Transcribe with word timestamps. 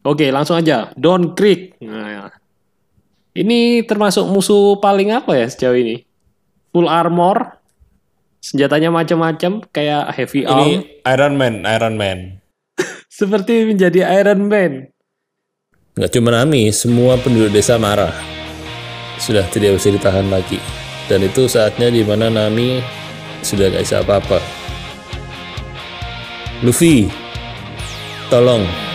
Oke, 0.00 0.32
langsung 0.32 0.56
aja. 0.56 0.92
Don 0.96 1.36
Creek. 1.36 1.76
Nah, 1.84 2.32
ini 3.36 3.84
termasuk 3.84 4.24
musuh 4.26 4.80
paling 4.80 5.12
apa 5.12 5.36
ya 5.36 5.46
sejauh 5.46 5.76
ini? 5.76 6.02
Full 6.72 6.88
armor, 6.88 7.60
senjatanya 8.40 8.88
macam-macam 8.88 9.60
kayak 9.68 10.16
heavy 10.16 10.48
arm. 10.48 10.64
Ini 10.64 10.72
Iron 11.04 11.34
Man, 11.36 11.54
Iron 11.68 11.94
Man. 12.00 12.18
Seperti 13.20 13.68
menjadi 13.68 14.08
Iron 14.24 14.48
Man. 14.48 14.88
Nggak 16.00 16.10
cuma 16.16 16.32
Nami, 16.32 16.72
semua 16.72 17.20
penduduk 17.20 17.52
desa 17.52 17.76
marah. 17.76 18.14
Sudah 19.20 19.44
tidak 19.52 19.76
bisa 19.76 19.92
ditahan 19.92 20.32
lagi. 20.32 20.56
Dan 21.10 21.26
itu 21.26 21.44
saatnya 21.44 21.92
di 21.92 22.00
mana 22.00 22.32
Nami 22.32 22.80
sudah 23.44 23.68
gak 23.68 23.84
bisa 23.84 24.00
apa-apa. 24.00 24.38
Luffy, 26.64 27.10
tolong. 28.32 28.89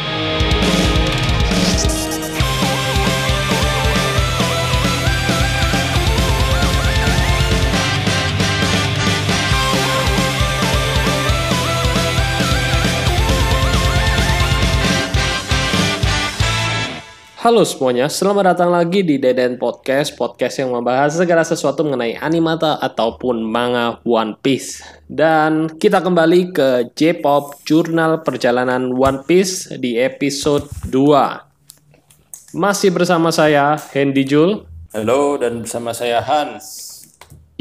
Halo 17.46 17.62
semuanya, 17.62 18.10
selamat 18.10 18.58
datang 18.58 18.74
lagi 18.74 19.06
di 19.06 19.22
Deden 19.22 19.62
Podcast, 19.62 20.18
podcast 20.18 20.58
yang 20.58 20.74
membahas 20.74 21.14
segala 21.14 21.46
sesuatu 21.46 21.86
mengenai 21.86 22.18
animata 22.18 22.82
ataupun 22.82 23.38
manga 23.46 24.02
One 24.02 24.34
Piece. 24.42 24.82
Dan 25.06 25.70
kita 25.78 26.02
kembali 26.02 26.50
ke 26.50 26.90
J-Pop 26.98 27.62
Jurnal 27.62 28.26
Perjalanan 28.26 28.90
One 28.90 29.22
Piece 29.30 29.70
di 29.78 29.94
episode 29.94 30.66
2. 30.90 32.58
Masih 32.58 32.90
bersama 32.90 33.30
saya, 33.30 33.78
Hendy 33.94 34.26
Jul. 34.26 34.66
Halo, 34.90 35.38
dan 35.38 35.62
bersama 35.62 35.94
saya 35.94 36.26
Hans. 36.26 36.66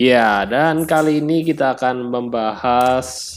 Ya, 0.01 0.49
dan 0.49 0.89
kali 0.89 1.21
ini 1.21 1.45
kita 1.45 1.77
akan 1.77 2.09
membahas 2.09 3.37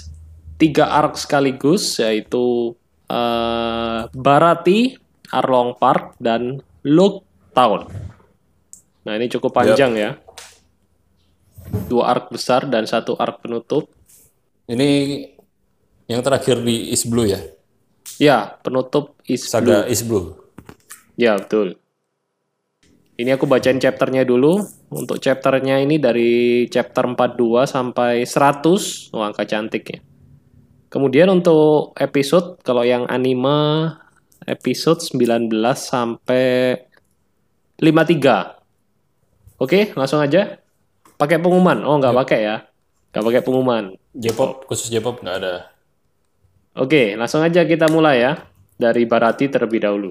tiga 0.56 0.96
arc 0.96 1.20
sekaligus, 1.20 2.00
yaitu 2.00 2.72
eh, 3.12 4.00
Barati, 4.16 5.07
Arlong 5.32 5.76
Park, 5.76 6.16
dan 6.20 6.62
Look 6.88 7.24
Town. 7.52 7.88
Nah, 9.08 9.14
ini 9.16 9.32
cukup 9.32 9.56
panjang 9.56 9.96
ya. 9.96 10.20
Dua 11.88 12.12
arc 12.12 12.32
besar 12.32 12.68
dan 12.68 12.88
satu 12.88 13.16
arc 13.16 13.44
penutup. 13.44 13.92
Ini 14.68 15.24
yang 16.08 16.24
terakhir 16.24 16.64
di 16.64 16.92
East 16.92 17.08
Blue 17.08 17.28
ya? 17.28 17.40
Ya, 18.20 18.56
penutup 18.64 19.20
is 19.28 19.48
Saga 19.48 19.88
East 19.88 20.08
Blue. 20.08 20.36
Ya, 21.20 21.36
betul. 21.36 21.80
Ini 23.18 23.34
aku 23.34 23.50
bacain 23.50 23.82
chapternya 23.82 24.24
dulu. 24.24 24.62
Untuk 24.94 25.18
chapternya 25.20 25.82
ini 25.82 25.98
dari 25.98 26.64
chapter 26.70 27.04
42 27.10 27.66
sampai 27.66 28.24
100. 28.24 29.12
Oh, 29.12 29.26
angka 29.26 29.44
cantik 29.44 29.84
ya. 29.90 30.00
Kemudian 30.88 31.28
untuk 31.28 31.92
episode, 32.00 32.64
kalau 32.64 32.86
yang 32.88 33.04
anime 33.12 33.92
episode 34.48 35.04
19 35.04 35.52
sampai 35.76 36.80
53. 37.76 39.60
Oke, 39.60 39.92
langsung 39.94 40.24
aja. 40.24 40.64
Pakai 41.20 41.38
pengumuman. 41.38 41.84
Oh, 41.84 42.00
nggak 42.00 42.16
pakai 42.24 42.40
ya. 42.48 42.64
Nggak 43.12 43.26
pakai 43.28 43.42
pengumuman. 43.44 43.84
J-pop, 44.16 44.64
khusus 44.66 44.88
J-pop 44.88 45.20
nggak 45.20 45.38
ada. 45.44 45.70
Oke, 46.80 47.20
langsung 47.20 47.44
aja 47.44 47.68
kita 47.68 47.92
mulai 47.92 48.24
ya. 48.24 48.34
Dari 48.78 49.04
Barati 49.04 49.52
terlebih 49.52 49.84
dahulu. 49.84 50.10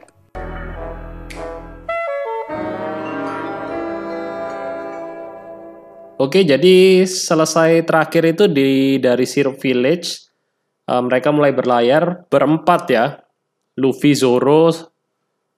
Oke, 6.17 6.43
jadi 6.49 7.05
selesai 7.05 7.85
terakhir 7.85 8.25
itu 8.25 8.45
di 8.49 8.97
dari 9.01 9.25
Syrup 9.25 9.57
Village. 9.61 10.29
eh, 10.87 11.03
mereka 11.03 11.35
mulai 11.35 11.51
berlayar 11.51 12.31
berempat 12.31 12.83
ya. 12.95 13.26
Luffy, 13.77 14.17
Zoro, 14.17 14.73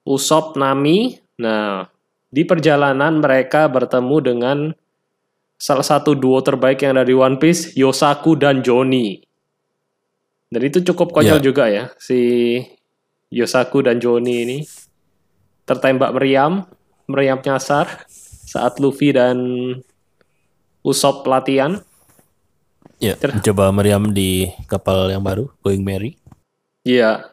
Usopp, 0.03 0.59
Nami. 0.59 1.15
Nah, 1.39 1.87
di 2.29 2.43
perjalanan 2.43 3.17
mereka 3.23 3.65
bertemu 3.71 4.17
dengan 4.21 4.57
salah 5.59 5.83
satu 5.83 6.15
duo 6.15 6.39
terbaik 6.39 6.83
yang 6.83 6.95
ada 6.95 7.03
di 7.07 7.15
One 7.15 7.39
Piece, 7.39 7.75
Yosaku 7.75 8.39
dan 8.39 8.63
Johnny. 8.63 9.19
Dan 10.49 10.61
itu 10.65 10.81
cukup 10.81 11.13
konyol 11.13 11.39
Ya. 11.39 11.45
juga 11.45 11.65
ya, 11.69 11.93
si 12.01 12.57
Yosaku 13.29 13.85
dan 13.85 14.01
Johnny 14.01 14.47
ini 14.47 14.57
tertembak 15.69 16.09
meriam, 16.17 16.65
meriam 17.05 17.37
nyasar 17.37 18.09
saat 18.49 18.81
Luffy 18.81 19.13
dan 19.13 19.37
Usopp 20.81 21.27
latihan. 21.29 21.83
Ya, 22.97 23.15
coba 23.15 23.69
meriam 23.71 24.11
di 24.11 24.49
kapal 24.65 25.07
yang 25.13 25.21
baru, 25.23 25.47
Going 25.61 25.85
Merry. 25.85 26.17
Iya. 26.83 27.31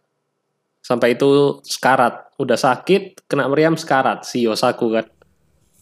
Sampai 0.87 1.19
itu 1.19 1.59
sekarat, 1.67 2.31
udah 2.39 2.55
sakit, 2.55 3.27
kena 3.27 3.51
meriam 3.51 3.75
sekarat 3.75 4.23
si 4.23 4.47
Yosaku 4.47 4.95
kan. 4.95 5.07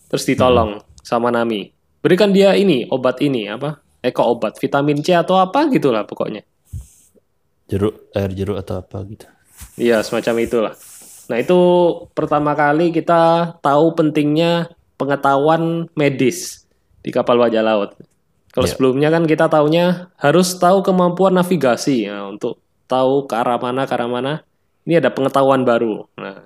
Terus 0.09 0.25
ditolong 0.25 0.81
sama 1.05 1.29
Nami. 1.29 1.77
Berikan 2.01 2.33
dia 2.33 2.57
ini, 2.57 2.89
obat 2.89 3.21
ini 3.21 3.45
apa? 3.53 3.85
Eh 4.01 4.17
kok 4.17 4.25
obat, 4.25 4.57
vitamin 4.57 5.05
C 5.05 5.13
atau 5.13 5.37
apa 5.37 5.69
gitulah 5.69 6.09
pokoknya. 6.09 6.41
Jeruk, 7.69 8.09
air 8.17 8.33
jeruk 8.33 8.57
atau 8.57 8.81
apa 8.81 9.05
gitu. 9.05 9.29
Iya, 9.77 10.01
semacam 10.01 10.35
itulah. 10.41 10.75
Nah, 11.29 11.37
itu 11.37 11.61
pertama 12.17 12.57
kali 12.57 12.89
kita 12.89 13.57
tahu 13.61 13.93
pentingnya 13.93 14.73
pengetahuan 14.97 15.85
medis 15.93 16.65
di 17.05 17.13
kapal 17.13 17.37
bajak 17.37 17.61
laut. 17.61 17.91
Kalau 18.57 18.65
Iya. 18.65 18.73
sebelumnya 18.73 19.09
kan 19.13 19.29
kita 19.29 19.53
taunya 19.53 20.09
harus 20.17 20.57
tahu 20.57 20.81
kemampuan 20.81 21.37
navigasi 21.37 22.09
ya, 22.09 22.25
untuk 22.25 22.61
tahu 22.89 23.29
ke 23.29 23.37
arah 23.37 23.61
mana, 23.61 23.85
ke 23.85 23.93
arah 23.93 24.09
mana. 24.09 24.33
Ini 24.85 25.01
ada 25.01 25.11
pengetahuan 25.13 25.65
baru. 25.65 26.05
Nah, 26.21 26.45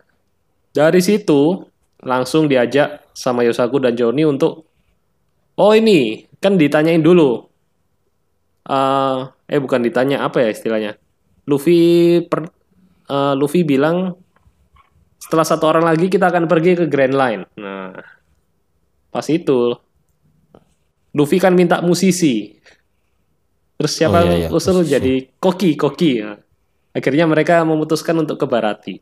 dari 0.71 1.03
situ 1.03 1.67
langsung 2.03 2.47
diajak 2.47 3.11
sama 3.11 3.43
Yosaku 3.43 3.83
dan 3.83 3.99
Johnny 3.99 4.23
untuk 4.23 4.69
Oh 5.59 5.75
ini, 5.75 6.23
kan 6.39 6.55
ditanyain 6.55 7.03
dulu. 7.03 7.43
Eh, 8.63 9.19
eh 9.51 9.59
bukan 9.59 9.83
ditanya 9.83 10.23
apa 10.23 10.47
ya 10.47 10.55
istilahnya. 10.55 10.95
Luffy 11.51 12.23
per, 12.23 12.47
eh, 13.11 13.35
Luffy 13.35 13.67
bilang 13.67 14.15
setelah 15.19 15.43
satu 15.43 15.67
orang 15.67 15.83
lagi 15.83 16.07
kita 16.07 16.31
akan 16.31 16.47
pergi 16.47 16.79
ke 16.79 16.85
Grand 16.87 17.11
Line. 17.11 17.43
Nah, 17.59 17.91
pas 19.11 19.27
itu 19.27 19.75
Luffy 21.11 21.43
kan 21.43 21.59
minta 21.59 21.83
musisi. 21.83 22.55
Terus 23.79 23.93
siapa 23.95 24.23
Oh, 24.23 24.31
iya, 24.31 24.47
iya, 24.47 24.49
usul 24.51 24.87
jadi 24.87 25.27
Koki, 25.43 25.75
Koki. 25.75 26.23
Nah, 26.23 26.39
akhirnya 26.99 27.25
mereka 27.31 27.63
memutuskan 27.63 28.19
untuk 28.19 28.43
ke 28.43 28.47
Barati. 28.51 28.99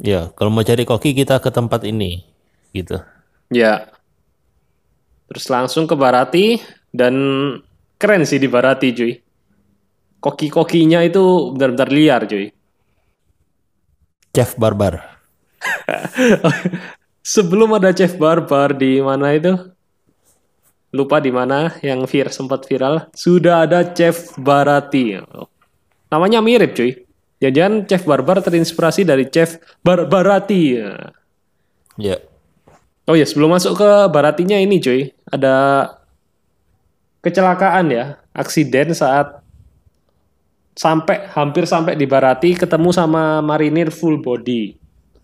Ya, 0.00 0.32
kalau 0.32 0.48
mau 0.48 0.64
cari 0.64 0.88
koki 0.88 1.12
kita 1.12 1.44
ke 1.44 1.52
tempat 1.52 1.84
ini, 1.84 2.24
gitu. 2.72 2.96
Ya. 3.52 3.92
Terus 5.28 5.46
langsung 5.52 5.84
ke 5.84 5.92
Barati 5.92 6.56
dan 6.88 7.14
keren 8.00 8.24
sih 8.24 8.40
di 8.40 8.48
Barati, 8.48 8.96
cuy. 8.96 9.12
Koki-kokinya 10.20 11.04
itu 11.04 11.52
benar-benar 11.52 11.92
liar, 11.92 12.24
cuy. 12.24 12.48
Chef 14.32 14.56
Barbar. 14.56 15.20
Sebelum 17.36 17.76
ada 17.76 17.92
Chef 17.92 18.16
Barbar 18.16 18.72
di 18.72 19.04
mana 19.04 19.36
itu? 19.36 19.52
Lupa 20.90 21.20
di 21.20 21.30
mana 21.30 21.76
yang 21.84 22.08
vir 22.08 22.32
sempat 22.32 22.64
viral. 22.66 23.12
Sudah 23.14 23.68
ada 23.68 23.84
Chef 23.92 24.34
Barati. 24.40 25.20
Namanya 26.08 26.40
mirip, 26.40 26.72
cuy. 26.74 27.09
Jangan 27.40 27.88
Chef 27.88 28.04
Barbar 28.04 28.44
terinspirasi 28.44 29.08
dari 29.08 29.24
Chef 29.32 29.56
Bar 29.80 30.04
Barati. 30.04 30.76
Ya, 31.96 32.20
Oh 33.08 33.16
ya, 33.16 33.24
sebelum 33.26 33.50
masuk 33.50 33.80
ke 33.80 33.90
Baratinya 34.12 34.54
ini, 34.54 34.78
cuy, 34.78 35.10
ada 35.26 35.88
kecelakaan 37.20 37.90
ya, 37.90 38.04
aksiden 38.30 38.92
saat 38.92 39.40
sampai 40.76 41.26
hampir 41.32 41.66
sampai 41.66 41.96
di 41.96 42.06
Barati 42.06 42.54
ketemu 42.54 42.92
sama 42.94 43.40
marinir 43.40 43.90
full 43.90 44.20
body. 44.20 44.78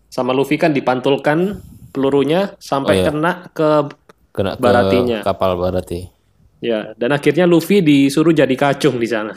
Sama 0.09 0.35
Luffy 0.35 0.57
kan 0.57 0.73
dipantulkan 0.73 1.61
pelurunya 1.93 2.57
sampai 2.59 2.93
Oh, 2.93 3.01
iya. 3.01 3.07
kena 3.07 3.31
ke 3.55 3.69
kena 4.33 4.51
ke 4.57 4.61
Baratinya. 4.61 5.19
kapal 5.23 5.55
Barati. 5.55 6.09
ya, 6.59 6.91
dan 6.97 7.13
akhirnya 7.13 7.45
Luffy 7.45 7.79
disuruh 7.79 8.33
jadi 8.33 8.53
kacung 8.53 8.97
di 8.97 9.07
sana. 9.07 9.33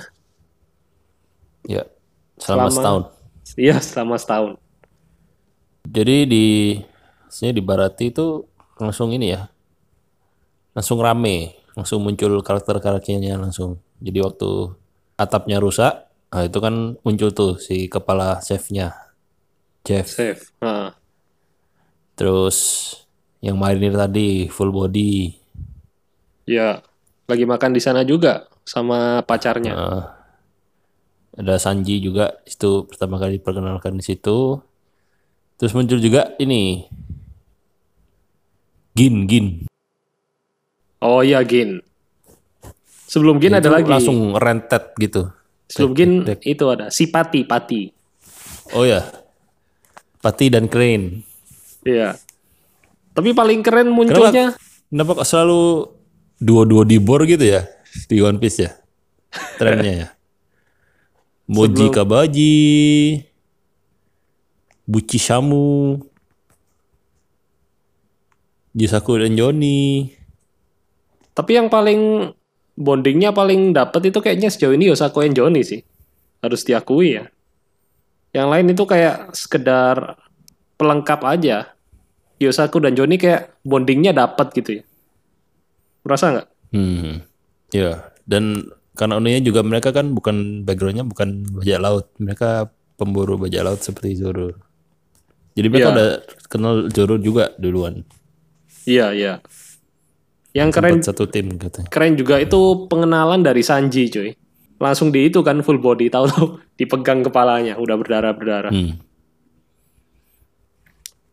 Ya, 1.65 1.85
selama, 2.41 2.67
Selama- 2.67 2.71
setahun. 2.73 3.03
Iya, 3.61 3.77
selama 3.79 4.17
setahun. 4.17 4.53
Jadi 5.91 6.17
di 6.29 6.47
sebenarnya 7.29 7.57
di 7.57 7.65
Barati 7.65 8.05
itu 8.11 8.27
langsung 8.81 9.13
ini 9.13 9.33
ya, 9.33 9.49
langsung 10.73 10.99
rame, 11.01 11.57
langsung 11.75 12.03
muncul 12.05 12.41
karakter-karakternya 12.41 13.37
langsung. 13.37 13.81
Jadi 14.01 14.19
waktu 14.25 14.51
atapnya 15.21 15.61
rusak, 15.61 16.09
nah 16.33 16.43
itu 16.47 16.59
kan 16.63 16.97
muncul 17.05 17.31
tuh 17.35 17.61
si 17.61 17.87
kepala 17.87 18.41
chefnya. 18.41 18.97
Jeff. 19.85 20.09
Safe. 20.13 20.53
Ah. 20.61 20.93
Terus 22.17 22.93
yang 23.41 23.57
marinir 23.57 23.97
tadi 23.97 24.45
full 24.53 24.69
body. 24.69 25.33
Ya, 26.45 26.85
lagi 27.25 27.49
makan 27.49 27.73
di 27.73 27.81
sana 27.81 28.05
juga 28.05 28.45
sama 28.69 29.25
pacarnya. 29.25 29.73
Nah, 29.73 30.05
ada 31.41 31.57
Sanji 31.57 32.05
juga 32.05 32.45
itu 32.45 32.85
pertama 32.85 33.17
kali 33.17 33.41
diperkenalkan 33.41 33.97
di 33.97 34.05
situ. 34.05 34.61
Terus 35.57 35.73
muncul 35.73 35.97
juga 35.97 36.37
ini 36.37 36.85
Gin 38.93 39.25
Gin. 39.25 39.47
Oh 41.01 41.25
iya, 41.25 41.41
Gin. 41.41 41.81
Sebelum 43.09 43.41
Gin 43.41 43.57
ada 43.57 43.73
Itu 43.73 43.77
lagi. 43.81 43.89
langsung 43.89 44.37
rentet 44.37 44.93
gitu. 45.01 45.33
Sebelum 45.73 45.93
Gin 45.97 46.13
itu 46.45 46.65
ada 46.69 46.93
si 46.93 47.09
Pati, 47.09 47.49
Pati. 47.49 47.89
Oh 48.77 48.85
ya. 48.85 49.01
Pati 50.21 50.53
dan 50.53 50.69
Crane. 50.69 51.25
Iya. 51.89 52.21
Tapi 53.17 53.33
paling 53.33 53.65
keren 53.65 53.89
munculnya 53.91 54.55
Kenapa 54.91 55.23
kok 55.23 55.29
selalu 55.29 55.87
duo-duo 56.43 56.83
di 56.85 56.99
bor 57.01 57.23
gitu 57.25 57.47
ya 57.47 57.63
di 58.11 58.21
One 58.21 58.37
Piece 58.43 58.59
ya? 58.61 58.71
Trennya 59.57 59.93
ya. 59.97 60.09
Moji 61.51 61.91
Kabaji, 61.91 62.59
Buci 64.87 65.19
Shamu, 65.19 65.99
Jisaku 68.71 69.19
dan 69.19 69.35
Johnny. 69.35 70.15
Tapi 71.35 71.59
yang 71.59 71.67
paling 71.67 72.31
bondingnya 72.79 73.35
paling 73.35 73.75
dapet 73.75 74.15
itu 74.15 74.23
kayaknya 74.23 74.47
sejauh 74.47 74.79
ini 74.79 74.95
Yosako 74.95 75.27
and 75.27 75.35
Johnny 75.35 75.67
sih. 75.67 75.83
Harus 76.39 76.63
diakui 76.63 77.19
ya. 77.19 77.27
Yang 78.31 78.47
lain 78.47 78.67
itu 78.71 78.85
kayak 78.87 79.35
sekedar 79.35 80.15
pelengkap 80.79 81.19
aja. 81.27 81.75
Yosaku 82.39 82.79
dan 82.79 82.95
Johnny 82.95 83.19
kayak 83.19 83.59
bondingnya 83.67 84.15
dapet 84.15 84.55
gitu 84.55 84.71
ya. 84.81 84.83
Merasa 86.07 86.25
nggak? 86.31 86.49
Hmm. 86.71 87.27
Ya, 87.75 88.15
dan 88.23 88.71
karena 89.01 89.17
uniknya 89.17 89.41
juga 89.41 89.65
mereka 89.65 89.97
kan 89.97 90.13
bukan 90.13 90.61
backgroundnya 90.61 91.09
bukan 91.09 91.49
bajak 91.57 91.81
laut, 91.81 92.07
mereka 92.21 92.69
pemburu 93.01 93.41
bajak 93.41 93.65
laut 93.65 93.81
seperti 93.81 94.21
Zoro. 94.21 94.53
Jadi 95.57 95.67
mereka 95.73 95.89
Iya. 95.89 95.95
udah 95.97 96.09
kenal 96.53 96.75
Zoro 96.93 97.17
juga 97.17 97.57
duluan. 97.57 98.05
Iya, 98.85 99.17
iya. 99.17 99.35
Yang 100.53 100.71
keren 100.77 100.93
Sempat 101.01 101.09
satu 101.09 101.25
tim 101.31 101.57
katanya. 101.57 101.89
keren 101.89 102.15
juga 102.19 102.37
itu 102.37 102.61
pengenalan 102.93 103.41
dari 103.41 103.65
Sanji 103.65 104.13
cuy. 104.13 104.37
Langsung 104.77 105.09
di 105.09 105.29
itu 105.29 105.41
kan 105.41 105.65
full 105.65 105.81
body 105.81 106.13
tahu-tahu 106.13 106.61
dipegang 106.81 107.25
kepalanya 107.25 107.81
udah 107.81 107.97
berdarah-berdarah. 107.97 108.69
Hmm. 108.69 109.01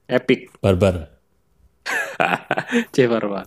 Epic. 0.07 0.55
Barbar. 0.63 1.11
Cebar 2.95 3.23
Pak. 3.27 3.45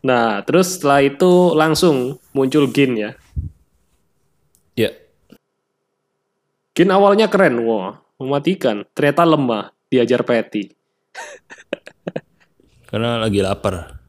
Nah, 0.00 0.40
terus 0.48 0.80
setelah 0.80 1.04
itu 1.04 1.52
langsung 1.52 2.16
muncul 2.32 2.68
Gin 2.72 2.96
ya. 2.96 3.10
Ya, 4.72 4.90
Gin 6.72 6.88
awalnya 6.88 7.28
keren, 7.28 7.60
wah, 7.68 8.00
mematikan. 8.16 8.88
Ternyata 8.96 9.28
lemah, 9.28 9.64
diajar 9.92 10.24
Patty. 10.24 10.72
karena 12.88 13.20
lagi 13.20 13.44
lapar. 13.44 14.00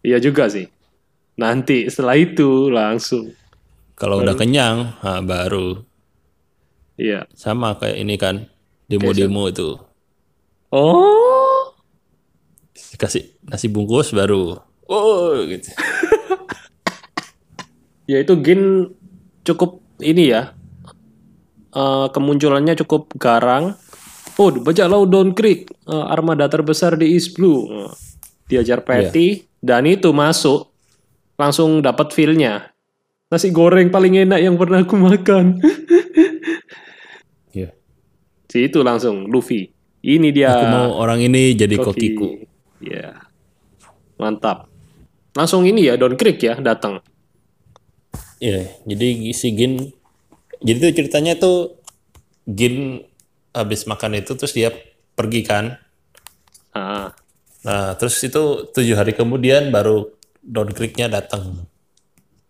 Iya 0.00 0.20
juga 0.20 0.48
sih. 0.48 0.68
Nanti 1.36 1.90
setelah 1.90 2.16
itu 2.16 2.70
langsung. 2.70 3.34
Kalau 3.94 4.22
udah 4.22 4.34
kenyang, 4.34 4.96
nah 5.02 5.22
baru 5.22 5.82
Iya. 6.94 7.26
sama 7.34 7.74
kayak 7.74 7.98
ini 7.98 8.14
kan 8.14 8.46
demo-demo 8.86 9.50
itu 9.50 9.74
Oh, 10.70 11.43
kasih 12.96 13.34
nasi 13.46 13.66
bungkus 13.68 14.14
baru 14.14 14.58
oh 14.88 15.40
gitu. 15.48 15.70
ya 18.10 18.20
itu 18.20 18.34
Gin 18.44 18.92
cukup 19.44 19.80
ini 20.00 20.32
ya. 20.32 20.52
Eh, 21.74 22.06
kemunculannya 22.14 22.78
cukup 22.84 23.10
garang. 23.18 23.74
Oh, 24.34 24.50
bajak 24.50 24.90
laut 24.90 25.14
Down 25.14 25.30
Creek, 25.34 25.70
eh, 25.70 26.06
armada 26.10 26.50
terbesar 26.50 26.98
di 26.98 27.14
East 27.14 27.38
Blue. 27.38 27.70
Eh, 27.70 27.92
diajar 28.50 28.82
Patty 28.82 29.46
dan 29.62 29.88
itu 29.88 30.10
masuk 30.12 30.70
langsung 31.40 31.82
dapat 31.82 32.12
feel-nya. 32.14 32.70
Nasi 33.30 33.50
goreng 33.50 33.90
paling 33.90 34.22
enak 34.22 34.38
yang 34.42 34.54
pernah 34.54 34.84
aku 34.84 34.94
makan. 34.94 35.58
Ya. 37.50 37.74
si 38.50 38.70
itu 38.70 38.84
langsung 38.86 39.26
Luffy. 39.26 39.74
Ini 40.04 40.28
dia. 40.30 40.52
Aku 40.52 40.66
mau 40.68 40.88
orang 41.00 41.24
ini 41.24 41.56
jadi 41.56 41.74
Koki. 41.80 42.14
kokiku. 42.14 42.53
Ya. 42.84 43.24
Mantap. 44.20 44.68
Langsung 45.34 45.66
ini 45.66 45.88
ya 45.88 45.98
Don 45.98 46.14
Creek 46.14 46.38
ya 46.38 46.54
datang. 46.60 47.02
Iya, 48.38 48.70
jadi 48.84 49.32
si 49.32 49.56
Gin 49.56 49.90
jadi 50.60 50.90
tuh 50.90 50.92
ceritanya 50.94 51.34
tuh 51.40 51.80
Gin 52.44 53.02
habis 53.56 53.88
makan 53.88 54.20
itu 54.20 54.36
terus 54.36 54.52
dia 54.52 54.70
pergi 55.16 55.40
kan. 55.42 55.80
Ah, 56.74 57.14
Nah, 57.64 57.96
terus 57.96 58.20
itu 58.20 58.68
tujuh 58.68 58.92
hari 58.92 59.16
kemudian 59.16 59.72
baru 59.72 60.12
Don 60.44 60.68
Creek-nya 60.68 61.08
datang. 61.08 61.64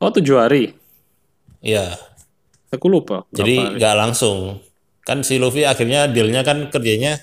Oh 0.03 0.11
tujuh 0.11 0.43
hari. 0.43 0.75
Iya, 1.63 1.95
Aku 2.75 2.91
lupa. 2.91 3.23
jadi 3.31 3.79
nggak 3.79 3.95
langsung. 3.95 4.59
Kan 5.07 5.23
si 5.23 5.39
Luffy 5.39 5.63
akhirnya 5.63 6.11
dealnya 6.11 6.43
kan 6.43 6.67
kerjanya 6.67 7.23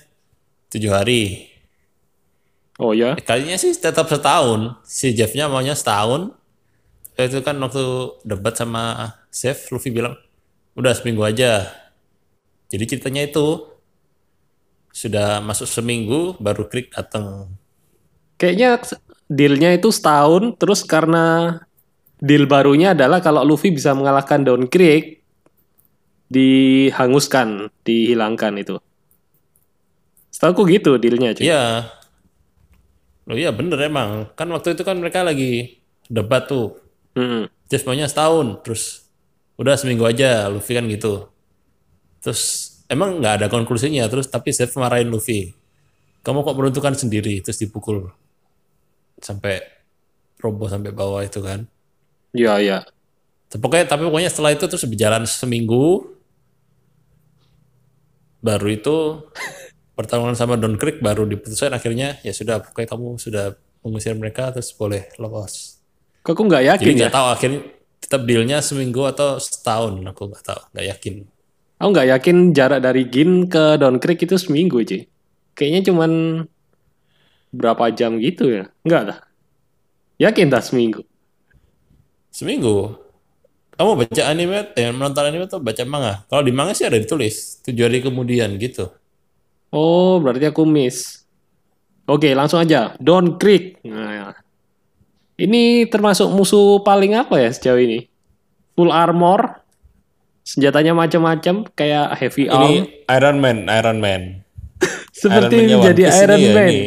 tujuh 0.71 0.87
hari. 0.87 1.50
Oh 2.81 2.97
ya. 2.97 3.13
Kalinya 3.21 3.53
sih 3.61 3.77
tetap 3.77 4.09
setahun. 4.09 4.81
Si 4.81 5.13
Jeff-nya 5.13 5.45
maunya 5.45 5.77
setahun. 5.77 6.33
Itu 7.13 7.45
kan 7.45 7.61
waktu 7.61 8.17
debat 8.25 8.57
sama 8.57 9.13
Chef, 9.29 9.69
Luffy 9.69 9.93
bilang, 9.93 10.17
udah 10.73 10.89
seminggu 10.97 11.21
aja. 11.21 11.69
Jadi 12.73 12.83
ceritanya 12.89 13.21
itu 13.21 13.69
sudah 14.89 15.45
masuk 15.45 15.69
seminggu 15.69 16.33
baru 16.41 16.65
Creek 16.65 16.89
datang. 16.89 17.53
Kayaknya 18.41 18.81
dealnya 19.29 19.69
itu 19.77 19.93
setahun. 19.93 20.57
Terus 20.57 20.81
karena 20.81 21.61
deal 22.17 22.49
barunya 22.49 22.97
adalah 22.97 23.21
kalau 23.21 23.45
Luffy 23.45 23.69
bisa 23.69 23.93
mengalahkan 23.93 24.41
Don 24.41 24.65
Creek, 24.65 25.21
dihanguskan, 26.33 27.69
dihilangkan 27.85 28.57
itu. 28.57 28.81
Setahu 30.33 30.65
gitu 30.65 30.97
dealnya. 30.97 31.37
Iya. 31.37 32.00
Oh 33.29 33.37
iya 33.37 33.53
bener 33.53 33.77
emang. 33.85 34.29
Kan 34.33 34.49
waktu 34.49 34.73
itu 34.73 34.81
kan 34.81 34.97
mereka 34.97 35.21
lagi 35.21 35.81
debat 36.09 36.49
tuh. 36.49 36.77
Mm-mm. 37.13 37.47
Jeff 37.69 37.85
maunya 37.85 38.09
setahun. 38.09 38.61
Terus 38.65 39.05
udah 39.59 39.77
seminggu 39.77 40.07
aja 40.07 40.49
Luffy 40.49 40.73
kan 40.73 40.85
gitu. 40.89 41.29
Terus 42.21 42.73
emang 42.89 43.21
nggak 43.21 43.33
ada 43.41 43.47
konklusinya. 43.47 44.07
Terus 44.09 44.27
tapi 44.27 44.49
Jeff 44.51 44.73
marahin 44.79 45.07
Luffy. 45.13 45.53
Kamu 46.25 46.41
kok 46.41 46.57
beruntukan 46.57 46.97
sendiri. 46.97 47.39
Terus 47.45 47.61
dipukul. 47.61 48.09
Sampai 49.21 49.61
roboh 50.41 50.65
sampai 50.65 50.89
bawah 50.89 51.21
itu 51.21 51.39
kan. 51.39 51.69
Iya 52.33 52.53
iya. 52.57 52.77
Tapi 53.51 53.59
pokoknya, 53.59 53.85
tapi 53.85 54.07
pokoknya 54.07 54.31
setelah 54.31 54.55
itu 54.55 54.65
terus 54.65 54.87
berjalan 54.87 55.27
seminggu. 55.27 56.15
Baru 58.41 58.67
itu 58.73 59.27
pertarungan 60.01 60.33
sama 60.33 60.57
Don 60.57 60.75
Creek 60.81 60.97
baru 60.99 61.29
diputuskan 61.29 61.77
akhirnya 61.77 62.17
ya 62.25 62.33
sudah 62.33 62.65
pokoknya 62.65 62.89
kamu 62.89 63.07
sudah 63.21 63.45
mengusir 63.85 64.17
mereka 64.17 64.49
terus 64.49 64.73
boleh 64.73 65.05
lolos. 65.21 65.77
Kok 66.25 66.33
aku 66.33 66.43
nggak 66.49 66.65
yakin 66.75 66.85
Jadi 66.97 67.05
ya? 67.05 67.13
tahu 67.13 67.27
akhirnya 67.29 67.61
tetap 68.01 68.21
dealnya 68.25 68.57
seminggu 68.65 69.05
atau 69.05 69.37
setahun 69.37 70.01
aku 70.01 70.21
nggak 70.33 70.43
tahu 70.43 70.61
nggak 70.73 70.87
yakin. 70.97 71.15
Aku 71.81 71.89
nggak 71.93 72.09
yakin 72.17 72.37
jarak 72.53 72.81
dari 72.81 73.09
Gin 73.09 73.45
ke 73.45 73.77
Don 73.77 73.97
Creek 74.01 74.25
itu 74.25 74.37
seminggu 74.37 74.81
cuy. 74.81 75.05
Kayaknya 75.53 75.81
cuman 75.93 76.11
berapa 77.53 77.89
jam 77.93 78.17
gitu 78.17 78.49
ya? 78.49 78.69
Enggak 78.85 79.03
lah. 79.09 79.17
Yakin 80.21 80.53
dah 80.53 80.61
seminggu. 80.61 81.01
Seminggu. 82.29 82.95
Kamu 83.73 83.97
baca 83.97 84.23
anime, 84.29 84.77
eh, 84.77 84.93
menonton 84.93 85.25
anime 85.25 85.49
atau 85.49 85.57
baca 85.57 85.81
manga? 85.89 86.13
Kalau 86.29 86.45
di 86.45 86.53
manga 86.53 86.77
sih 86.77 86.85
ada 86.85 87.01
ditulis 87.01 87.65
tujuh 87.65 87.89
hari 87.89 88.05
kemudian 88.05 88.53
gitu. 88.61 88.93
Oh, 89.71 90.19
berarti 90.19 90.51
aku 90.51 90.67
miss. 90.67 91.23
Oke, 92.03 92.35
langsung 92.35 92.59
aja. 92.59 92.91
Don 92.99 93.39
Creek. 93.39 93.79
Nah, 93.87 94.35
ini 95.39 95.87
termasuk 95.87 96.27
musuh 96.29 96.83
paling 96.83 97.15
apa 97.15 97.39
ya 97.39 97.49
sejauh 97.49 97.79
ini? 97.79 98.05
Full 98.75 98.91
armor, 98.91 99.63
senjatanya 100.43 100.91
macam-macam, 100.91 101.65
kayak 101.71 102.07
heavy 102.19 102.45
Ini 102.45 102.51
arm, 102.51 102.71
Iron 103.09 103.37
Man, 103.39 103.57
Iron 103.71 103.97
Man. 104.03 104.21
seperti 105.15 105.55
Iron 105.65 105.79
menjadi 105.79 106.01
Iron 106.19 106.39
ini 106.39 106.45
ya, 106.45 106.53
Man. 106.53 106.69
ini. 106.69 106.83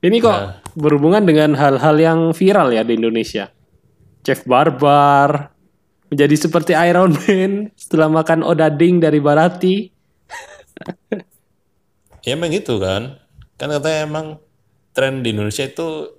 Ini 0.00 0.16
kok 0.18 0.32
Nah. 0.32 0.56
berhubungan 0.72 1.22
dengan 1.28 1.52
hal-hal 1.60 1.96
yang 2.00 2.18
viral 2.32 2.72
ya 2.72 2.80
di 2.80 2.96
Indonesia. 2.96 3.52
Chef 4.24 4.44
Barbar 4.48 5.52
menjadi 6.08 6.36
seperti 6.36 6.72
Iron 6.72 7.12
Man 7.12 7.52
setelah 7.80 8.08
makan 8.08 8.40
odading 8.40 9.04
dari 9.04 9.20
Barati. 9.20 9.92
Ya 12.24 12.36
emang 12.36 12.50
gitu 12.52 12.80
kan. 12.80 13.16
Kan 13.56 13.68
katanya 13.70 14.00
emang 14.08 14.26
tren 14.90 15.20
di 15.20 15.32
Indonesia 15.32 15.64
itu 15.64 16.16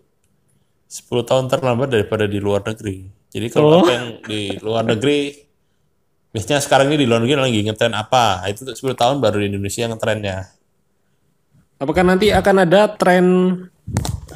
10 0.92 1.24
tahun 1.24 1.46
terlambat 1.48 1.88
daripada 1.90 2.28
di 2.28 2.38
luar 2.38 2.62
negeri. 2.68 3.08
Jadi 3.32 3.48
kalau 3.48 3.80
Oh. 3.80 3.82
apa 3.82 3.92
yang 3.96 4.08
di 4.28 4.60
luar 4.60 4.84
negeri, 4.84 5.32
biasanya 6.36 6.60
sekarang 6.60 6.92
ini 6.92 7.04
di 7.04 7.08
luar 7.08 7.24
negeri 7.24 7.40
lagi 7.40 7.60
ngetren 7.64 7.96
apa, 7.96 8.44
itu 8.52 8.68
tuh 8.68 8.76
10 8.76 8.94
tahun 9.00 9.24
baru 9.24 9.40
di 9.40 9.56
Indonesia 9.56 9.88
ngetrennya. 9.88 10.38
Apakah 11.80 12.04
nanti 12.04 12.30
akan 12.30 12.56
ada 12.68 12.92
tren 12.94 13.26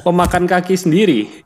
pemakan 0.00 0.48
kaki 0.48 0.74
sendiri? 0.74 1.44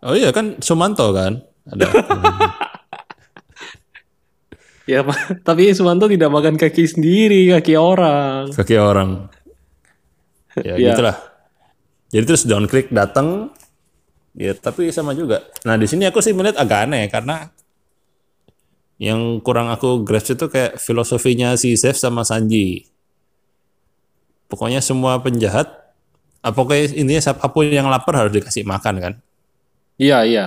Oh 0.00 0.16
iya 0.16 0.32
kan 0.32 0.56
Sumanto 0.64 1.12
kan 1.12 1.44
ada. 1.68 1.84
Ya, 4.90 5.06
tapi 5.46 5.70
Sumanto 5.70 6.10
tidak 6.10 6.34
makan 6.34 6.58
kaki 6.58 6.82
sendiri, 6.82 7.46
kaki 7.54 7.78
orang. 7.78 8.50
kaki 8.50 8.74
orang. 8.74 9.30
Ya 10.66 10.74
Iya. 10.74 10.98
gitulah. 10.98 11.16
Jadi 12.10 12.24
terus 12.26 12.42
downclick 12.42 12.90
datang, 12.90 13.54
ya 14.34 14.50
tapi 14.50 14.90
sama 14.90 15.14
juga. 15.14 15.46
Nah 15.62 15.78
di 15.78 15.86
sini 15.86 16.10
aku 16.10 16.18
sih 16.18 16.34
melihat 16.34 16.58
agak 16.58 16.90
aneh 16.90 17.06
karena 17.06 17.54
yang 18.98 19.38
kurang 19.40 19.70
aku 19.70 20.02
grasp 20.02 20.34
itu 20.34 20.50
kayak 20.50 20.82
filosofinya 20.82 21.54
si 21.54 21.78
Zeus 21.78 22.02
sama 22.02 22.26
Sanji. 22.26 22.90
Pokoknya 24.50 24.82
semua 24.82 25.22
penjahat, 25.22 25.70
apa 26.42 26.50
pokoknya 26.50 26.98
intinya 26.98 27.22
siapa 27.22 27.46
pun 27.46 27.70
yang 27.70 27.86
lapar 27.86 28.26
harus 28.26 28.34
dikasih 28.34 28.66
makan 28.66 28.94
kan. 28.98 29.12
Iya, 29.94 30.26
iya. 30.26 30.44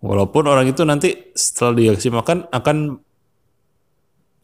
Walaupun 0.00 0.48
orang 0.48 0.72
itu 0.72 0.80
nanti 0.88 1.28
setelah 1.36 1.76
dikasih 1.76 2.16
makan 2.16 2.48
akan 2.48 2.96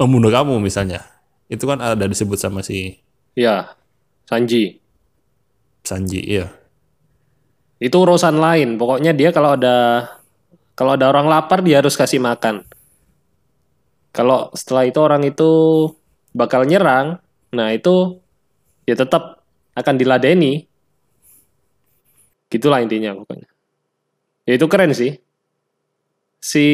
membunuh 0.00 0.33
kamu 0.33 0.61
misalnya. 0.61 1.05
Itu 1.47 1.65
kan 1.69 1.81
ada 1.81 2.05
disebut 2.09 2.37
sama 2.37 2.61
si 2.61 3.00
Iya. 3.37 3.76
Sanji. 4.26 4.81
Sanji, 5.87 6.19
iya. 6.25 6.50
Itu 7.79 8.03
urusan 8.03 8.41
lain. 8.41 8.81
Pokoknya 8.81 9.12
dia 9.12 9.31
kalau 9.31 9.55
ada 9.55 10.09
kalau 10.75 10.97
ada 10.97 11.09
orang 11.09 11.29
lapar 11.29 11.61
dia 11.62 11.79
harus 11.81 11.95
kasih 11.95 12.19
makan. 12.19 12.65
Kalau 14.11 14.49
setelah 14.57 14.88
itu 14.88 14.99
orang 15.00 15.23
itu 15.29 15.50
bakal 16.33 16.65
nyerang, 16.65 17.21
nah 17.53 17.69
itu 17.73 18.21
ya 18.88 18.97
tetap 18.97 19.45
akan 19.76 19.95
diladeni. 20.00 20.65
Gitulah 22.49 22.81
intinya 22.81 23.12
pokoknya. 23.12 23.49
Ya 24.49 24.53
itu 24.57 24.67
keren 24.73 24.97
sih. 24.97 25.21
Si 26.41 26.67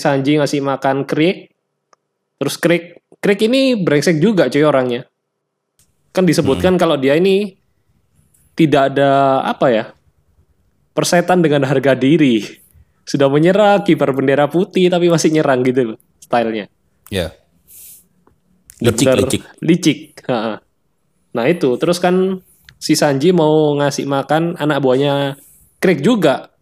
Sanji 0.00 0.36
ngasih 0.40 0.60
makan 0.64 1.06
Krik. 1.06 1.52
Terus 2.40 2.56
Krik, 2.56 2.84
Krik 3.20 3.40
ini 3.44 3.76
brengsek 3.76 4.16
juga 4.16 4.48
cuy 4.48 4.64
orangnya. 4.64 5.04
Kan 6.10 6.24
disebutkan 6.24 6.80
kalau 6.80 6.96
dia 6.96 7.14
ini 7.14 7.54
tidak 8.56 8.96
ada 8.96 9.44
apa 9.44 9.66
ya? 9.68 9.84
Persetan 10.96 11.44
dengan 11.44 11.68
harga 11.68 11.92
diri. 11.92 12.42
Sudah 13.04 13.28
menyerah 13.28 13.84
kiper 13.84 14.10
bendera 14.16 14.48
putih 14.48 14.88
tapi 14.88 15.12
masih 15.12 15.30
nyerang 15.36 15.60
gitu 15.62 15.94
loh 15.94 15.98
stylenya. 16.30 16.70
Ya. 17.10 17.34
Licik, 18.78 19.02
Bener-bener 19.02 19.18
licik. 19.26 19.42
Licik. 19.58 19.98
ha-ha. 20.30 20.62
Nah 21.34 21.44
itu, 21.50 21.74
terus 21.76 21.98
kan 21.98 22.38
si 22.78 22.94
Sanji 22.94 23.34
mau 23.34 23.74
ngasih 23.76 24.06
makan 24.06 24.54
anak 24.54 24.78
buahnya 24.78 25.34
Krik 25.82 26.06
juga. 26.06 26.54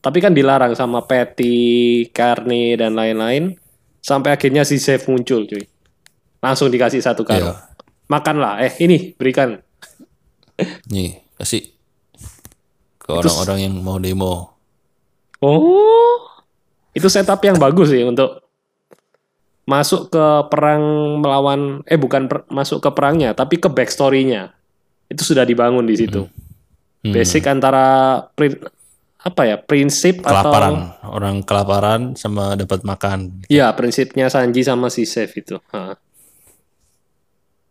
Tapi 0.00 0.22
kan 0.22 0.30
dilarang 0.30 0.78
sama 0.78 1.02
Patty, 1.02 2.06
Carney, 2.14 2.78
dan 2.78 2.94
lain-lain. 2.94 3.58
Sampai 4.06 4.30
akhirnya 4.30 4.62
si 4.62 4.78
Chef 4.78 5.10
muncul 5.10 5.50
cuy. 5.50 5.66
Langsung 6.38 6.70
dikasih 6.70 7.02
satu 7.02 7.26
karung. 7.26 7.58
Iya. 7.58 7.74
Makanlah, 8.06 8.62
eh 8.62 8.70
ini 8.78 9.18
berikan. 9.18 9.58
Nih, 10.86 11.26
kasih 11.34 11.74
ke 13.02 13.10
orang-orang 13.10 13.58
yang 13.66 13.74
mau 13.82 13.98
demo. 13.98 14.54
Oh, 15.42 16.22
itu 16.94 17.10
setup 17.10 17.42
yang 17.42 17.58
bagus 17.58 17.90
sih 17.90 18.06
untuk 18.06 18.46
masuk 19.66 20.14
ke 20.14 20.26
perang 20.46 21.18
melawan 21.18 21.82
eh 21.90 21.98
bukan 21.98 22.30
per- 22.30 22.46
masuk 22.46 22.78
ke 22.78 22.90
perangnya 22.94 23.34
tapi 23.34 23.58
ke 23.58 23.66
backstory-nya 23.66 24.54
itu 25.10 25.22
sudah 25.26 25.42
dibangun 25.42 25.82
di 25.82 25.98
situ. 25.98 26.30
Hmm. 27.02 27.10
Basic 27.10 27.42
antara 27.50 28.22
apa 29.26 29.42
ya 29.42 29.56
prinsip 29.58 30.22
Kelaparan, 30.22 30.94
atau 31.02 31.18
orang 31.18 31.42
kelaparan 31.42 32.00
sama 32.14 32.54
dapat 32.54 32.86
makan. 32.86 33.42
ya 33.50 33.74
prinsipnya 33.74 34.30
Sanji 34.30 34.62
sama 34.62 34.86
si 34.86 35.02
Chef 35.02 35.34
itu. 35.34 35.58
Ha. 35.74 35.98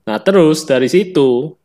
Nah 0.03 0.17
terus 0.19 0.67
dari 0.67 0.91
situ 0.91 1.55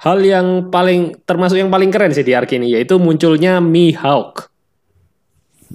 hal 0.00 0.18
yang 0.24 0.72
paling 0.72 1.20
termasuk 1.28 1.60
yang 1.60 1.68
paling 1.68 1.92
keren 1.92 2.16
sih 2.16 2.24
di 2.24 2.32
arc 2.32 2.56
ini 2.56 2.72
yaitu 2.72 2.96
munculnya 2.96 3.60
Mihawk. 3.60 4.48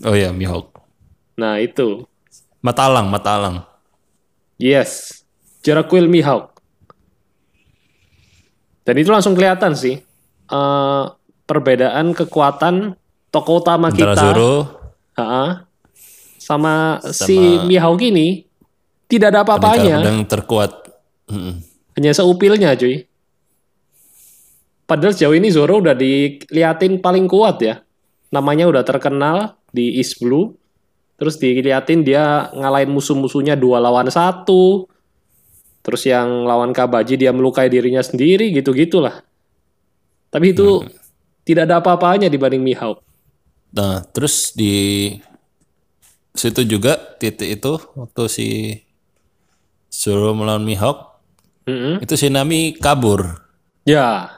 Oh 0.02 0.18
ya, 0.18 0.34
Mihawk. 0.34 0.74
Nah 1.38 1.62
itu 1.62 2.10
Matalang, 2.60 3.08
Matalang. 3.08 3.70
Yes, 4.60 5.22
Jaraquil 5.62 6.10
Mihawk. 6.10 6.58
Dan 8.84 8.98
itu 8.98 9.14
langsung 9.14 9.38
kelihatan 9.38 9.78
sih 9.78 10.02
eh, 10.50 11.06
perbedaan 11.50 12.14
kekuatan 12.14 12.94
tokoh 13.34 13.66
utama 13.66 13.90
kita 13.90 14.14
Zoro, 14.14 14.70
ha-ha, 15.18 15.66
sama, 16.38 17.02
si 17.10 17.58
Mihawk 17.66 18.06
ini 18.06 18.46
tidak 19.10 19.34
ada 19.34 19.42
apa-apanya, 19.42 20.06
pedang 20.06 20.22
terkuat. 20.30 20.72
Hanya 21.98 22.14
seupilnya 22.14 22.78
cuy. 22.78 23.10
Padahal 24.90 25.14
sejauh 25.14 25.38
ini 25.38 25.54
Zoro 25.54 25.82
udah 25.82 25.94
diliatin 25.94 26.98
paling 26.98 27.30
kuat 27.30 27.62
ya. 27.62 27.82
Namanya 28.34 28.66
udah 28.66 28.82
terkenal 28.82 29.58
di 29.70 30.02
East 30.02 30.18
Blue. 30.18 30.58
Terus 31.22 31.38
diliatin 31.38 32.02
dia 32.02 32.50
ngalahin 32.58 32.90
musuh-musuhnya 32.90 33.54
dua 33.54 33.78
lawan 33.78 34.10
satu. 34.10 34.90
Terus 35.86 36.10
yang 36.10 36.50
lawan 36.50 36.74
Kabaji 36.74 37.22
dia 37.22 37.30
melukai 37.30 37.70
dirinya 37.70 38.02
sendiri 38.02 38.50
gitu-gitulah. 38.50 39.22
Tapi 40.34 40.58
itu 40.58 40.82
tidak 41.50 41.66
ada 41.66 41.82
apa-apanya 41.82 42.30
dibanding 42.30 42.62
Mihawk. 42.62 43.02
Nah, 43.74 44.06
terus 44.14 44.54
di 44.54 45.10
situ 46.38 46.62
juga 46.64 46.94
titik 47.18 47.50
itu 47.58 47.74
waktu 47.98 48.24
si 48.30 48.48
Zoro 49.90 50.38
melawan 50.38 50.62
Mihawk, 50.62 51.18
Mm-mm. 51.66 52.06
itu 52.06 52.14
si 52.14 52.30
Nami 52.30 52.78
kabur. 52.78 53.42
Ya. 53.86 54.30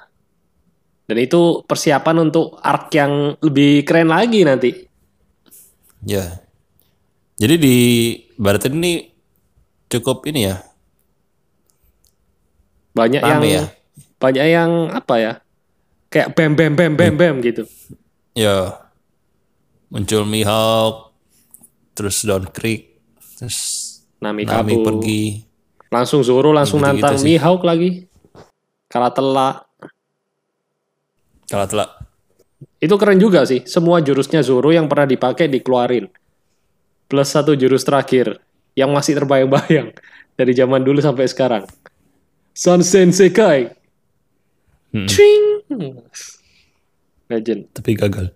Dan 1.07 1.17
itu 1.19 1.59
persiapan 1.67 2.31
untuk 2.31 2.55
arc 2.63 2.87
yang 2.95 3.35
lebih 3.43 3.83
keren 3.83 4.07
lagi 4.07 4.47
nanti. 4.47 4.71
Ya. 6.07 6.39
Jadi 7.35 7.55
di 7.59 7.75
Barat 8.39 8.71
ini 8.71 9.11
cukup 9.91 10.23
ini 10.31 10.47
ya, 10.47 10.63
Banyak 12.95 13.23
yang 13.23 13.43
rame 13.43 13.49
ya. 13.51 13.63
banyak 14.19 14.45
yang 14.47 14.71
apa 14.91 15.15
ya? 15.19 15.33
Kayak 16.11 16.35
bam 16.35 16.51
bam 16.59 16.75
bam 16.75 16.93
bam 16.99 17.13
bam 17.15 17.35
gitu. 17.39 17.63
Ya. 18.35 18.83
Muncul 19.91 20.23
Mihawk, 20.23 21.11
terus 21.91 22.23
Down 22.23 22.47
Creek, 22.47 22.95
terus 23.35 23.91
Nami 24.23 24.47
Nami 24.47 24.79
pergi. 24.79 25.43
Langsung 25.91 26.23
Zoro 26.23 26.55
langsung 26.55 26.79
Gitu-gitu 26.79 27.03
nantang 27.03 27.19
sih. 27.19 27.35
Mihawk 27.35 27.61
lagi. 27.67 28.07
Kalah 28.87 29.11
telak. 29.11 29.55
Kalau 31.51 31.67
telah 31.67 31.89
Itu 32.79 32.95
keren 32.95 33.19
juga 33.19 33.43
sih. 33.43 33.67
Semua 33.67 33.99
jurusnya 33.99 34.39
Zoro 34.45 34.71
yang 34.71 34.87
pernah 34.87 35.09
dipakai 35.09 35.51
dikeluarin. 35.51 36.07
Plus 37.11 37.27
satu 37.27 37.53
jurus 37.59 37.83
terakhir. 37.83 38.39
Yang 38.73 38.89
masih 38.95 39.13
terbayang-bayang. 39.19 39.91
Dari 40.39 40.53
zaman 40.55 40.81
dulu 40.81 41.03
sampai 41.03 41.27
sekarang. 41.27 41.63
Sansen 42.55 43.11
Sekai. 43.11 43.80
Hmm. 44.91 45.07
Cing. 45.07 45.43
Legend. 47.31 47.71
tapi 47.71 47.95
gagal. 47.95 48.35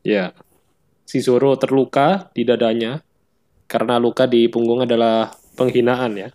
Ya. 0.00 0.32
Si 1.04 1.20
Zoro 1.20 1.52
terluka 1.60 2.32
di 2.32 2.48
dadanya. 2.48 3.04
Karena 3.66 4.00
luka 4.00 4.24
di 4.24 4.46
punggung 4.48 4.86
adalah 4.86 5.28
penghinaan 5.58 6.12
ya. 6.16 6.28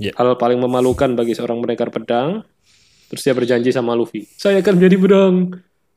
Ya. 0.00 0.12
Hal 0.16 0.34
paling 0.40 0.58
memalukan 0.58 1.12
bagi 1.14 1.36
seorang 1.36 1.60
pendekar 1.60 1.92
pedang. 1.92 2.42
Terus 3.12 3.22
dia 3.22 3.34
berjanji 3.36 3.70
sama 3.70 3.92
Luffy. 3.92 4.26
Saya 4.40 4.58
akan 4.64 4.80
menjadi 4.80 4.96
pedang 4.96 5.36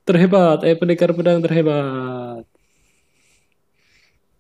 terhebat. 0.04 0.68
Eh 0.68 0.76
pendekar 0.76 1.16
pedang 1.16 1.40
terhebat. 1.40 2.44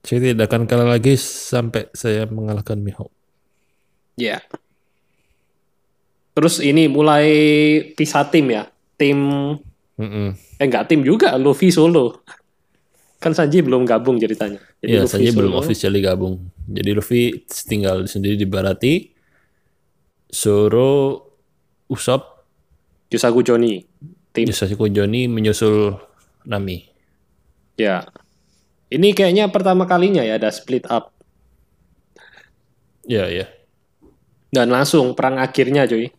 Saya 0.07 0.19
tidak 0.23 0.47
akan 0.47 0.63
kalah 0.67 0.87
lagi 0.87 1.19
sampai 1.19 1.91
saya 1.91 2.27
mengalahkan 2.27 2.79
Mihawk. 2.79 3.11
Ya. 4.15 4.39
Terus 6.37 6.61
ini 6.61 6.85
mulai 6.85 7.25
pisah 7.97 8.29
tim 8.29 8.45
ya. 8.53 8.69
Tim 8.93 9.17
Mm-mm. 9.97 10.37
eh 10.61 10.65
enggak 10.65 10.85
tim 10.85 11.01
juga 11.01 11.33
Luffy 11.41 11.73
solo. 11.73 12.21
Kan 13.17 13.33
Sanji 13.33 13.65
belum 13.65 13.81
gabung 13.81 14.21
ceritanya. 14.21 14.61
Jadi 14.77 14.93
Iya, 14.93 15.01
Luffy 15.01 15.25
saya 15.25 15.31
belum 15.33 15.51
solo. 15.51 15.61
officially 15.65 16.01
gabung. 16.05 16.35
Jadi 16.69 16.89
Luffy 16.93 17.21
tinggal 17.65 18.05
sendiri 18.05 18.37
di 18.37 18.45
Barati. 18.45 19.09
Zoro, 20.27 21.23
Usopp, 21.87 22.45
Yusaku 23.09 23.41
Joni. 23.41 23.79
Tim. 24.29 24.45
Yosashiko 24.45 24.85
Johnny 24.85 25.25
menyusul 25.25 25.97
Nami. 26.45 26.85
Ya. 27.73 28.05
Ini 28.87 29.17
kayaknya 29.17 29.49
pertama 29.49 29.89
kalinya 29.89 30.21
ya 30.21 30.37
ada 30.37 30.53
split 30.53 30.85
up. 30.85 31.09
Ya, 33.07 33.25
ya. 33.31 33.47
Dan 34.51 34.69
langsung 34.69 35.15
perang 35.17 35.39
akhirnya 35.39 35.87
cuy. 35.87 36.11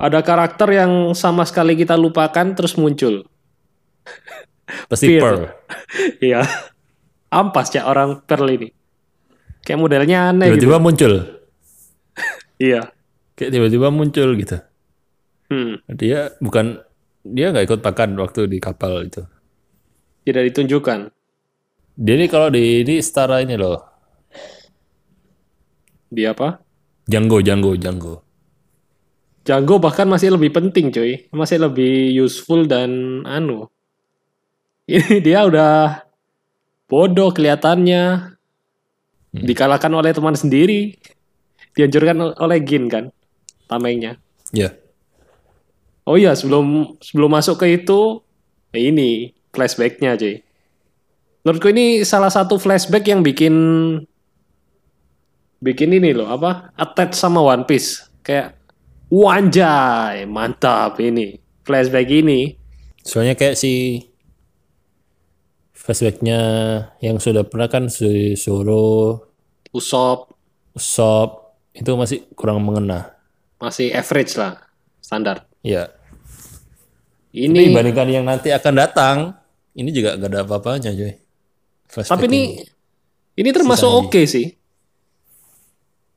Ada 0.00 0.24
karakter 0.24 0.68
yang 0.72 1.12
sama 1.12 1.44
sekali 1.44 1.76
kita 1.76 1.92
lupakan 1.92 2.56
terus 2.56 2.72
muncul. 2.80 3.28
Pasti 4.88 5.20
Pearl. 5.20 5.20
Pearl. 5.20 5.44
Iya. 6.24 6.40
Ampas 7.28 7.68
ya 7.76 7.84
orang 7.84 8.24
Pearl 8.24 8.48
ini. 8.48 8.72
Kayak 9.60 9.80
modelnya 9.84 10.32
aneh 10.32 10.56
gitu. 10.56 10.64
Tiba-tiba 10.64 10.80
muncul. 10.80 11.12
Iya. 12.60 12.92
Kayak 13.36 13.50
tiba-tiba 13.56 13.88
muncul 13.88 14.28
gitu. 14.36 14.56
Hmm. 15.48 15.80
Dia 15.88 16.32
bukan 16.40 16.80
dia 17.24 17.52
nggak 17.52 17.68
ikut 17.68 17.80
makan 17.84 18.16
waktu 18.20 18.48
di 18.48 18.56
kapal 18.60 19.04
itu. 19.04 19.24
Tidak 20.24 20.42
ditunjukkan. 20.52 21.12
Dia 22.00 22.14
ini 22.16 22.26
kalau 22.32 22.48
di 22.48 22.84
ini 22.84 23.00
setara 23.00 23.44
ini 23.44 23.56
loh. 23.56 23.80
Dia 26.08 26.32
apa? 26.32 26.60
Django, 27.04 27.40
Django, 27.40 27.76
Django. 27.76 28.29
Django 29.40 29.80
bahkan 29.80 30.04
masih 30.04 30.36
lebih 30.36 30.52
penting 30.52 30.92
cuy. 30.92 31.26
Masih 31.32 31.60
lebih 31.60 32.12
useful 32.20 32.68
dan 32.68 33.22
anu. 33.24 33.68
Ini 34.90 35.22
dia 35.24 35.48
udah 35.48 36.04
bodoh 36.90 37.32
kelihatannya. 37.32 38.36
Dikalahkan 39.30 39.92
oleh 39.94 40.12
teman 40.12 40.36
sendiri. 40.36 40.98
Dihancurkan 41.72 42.36
oleh 42.36 42.58
Gin 42.66 42.90
kan. 42.90 43.14
Tamengnya. 43.70 44.18
Ya. 44.50 44.74
Oh 46.02 46.18
iya 46.18 46.34
sebelum 46.34 46.98
sebelum 46.98 47.30
masuk 47.30 47.62
ke 47.62 47.78
itu 47.78 48.18
ini 48.74 49.30
flashbacknya 49.54 50.18
cuy. 50.18 50.42
Menurutku 51.46 51.72
ini 51.72 52.02
salah 52.04 52.28
satu 52.28 52.60
flashback 52.60 53.06
yang 53.08 53.24
bikin 53.24 53.54
bikin 55.60 55.92
ini 55.92 56.12
loh 56.12 56.28
apa 56.28 56.72
attach 56.76 57.16
sama 57.16 57.40
One 57.40 57.64
Piece 57.68 58.08
kayak 58.24 58.59
wanjay 59.10 60.24
mantap 60.30 60.96
ini 61.02 61.36
flashback 61.66 62.08
ini 62.08 62.56
Soalnya 63.00 63.32
kayak 63.32 63.56
si 63.56 64.04
flashbacknya 65.72 66.40
yang 67.00 67.16
sudah 67.16 67.48
pernah 67.48 67.66
kan 67.72 67.88
si 67.88 68.36
Zoro, 68.36 69.16
Usopp 69.72 70.36
Usopp 70.76 71.56
itu 71.72 71.90
masih 71.96 72.28
kurang 72.36 72.60
mengena. 72.60 73.16
masih 73.60 73.92
average 73.92 74.40
lah 74.40 74.56
standar. 75.04 75.44
Ya. 75.60 75.92
Ini 77.32 77.52
Ini 77.52 77.68
dibandingkan 77.72 78.08
yang 78.08 78.24
nanti 78.24 78.50
akan 78.50 78.74
datang, 78.74 79.16
ini 79.76 79.92
juga 79.92 80.16
gak 80.16 80.30
ada 80.32 80.40
apa-apanya, 80.42 80.90
coy. 80.96 81.12
Tapi 82.08 82.24
ini 82.26 82.42
ini 83.36 83.50
termasuk 83.52 83.86
oke 83.86 84.22
sih. 84.24 84.59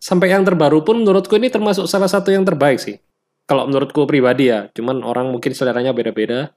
Sampai 0.04 0.36
yang 0.36 0.44
terbaru 0.44 0.84
pun 0.84 1.00
menurutku 1.00 1.40
ini 1.40 1.48
termasuk 1.48 1.88
salah 1.88 2.12
satu 2.12 2.28
yang 2.28 2.44
terbaik 2.44 2.76
sih. 2.76 3.00
Kalau 3.48 3.64
menurutku 3.72 4.04
pribadi 4.04 4.52
ya, 4.52 4.68
cuman 4.76 5.00
orang 5.00 5.32
mungkin 5.32 5.56
seleranya 5.56 5.96
beda-beda. 5.96 6.52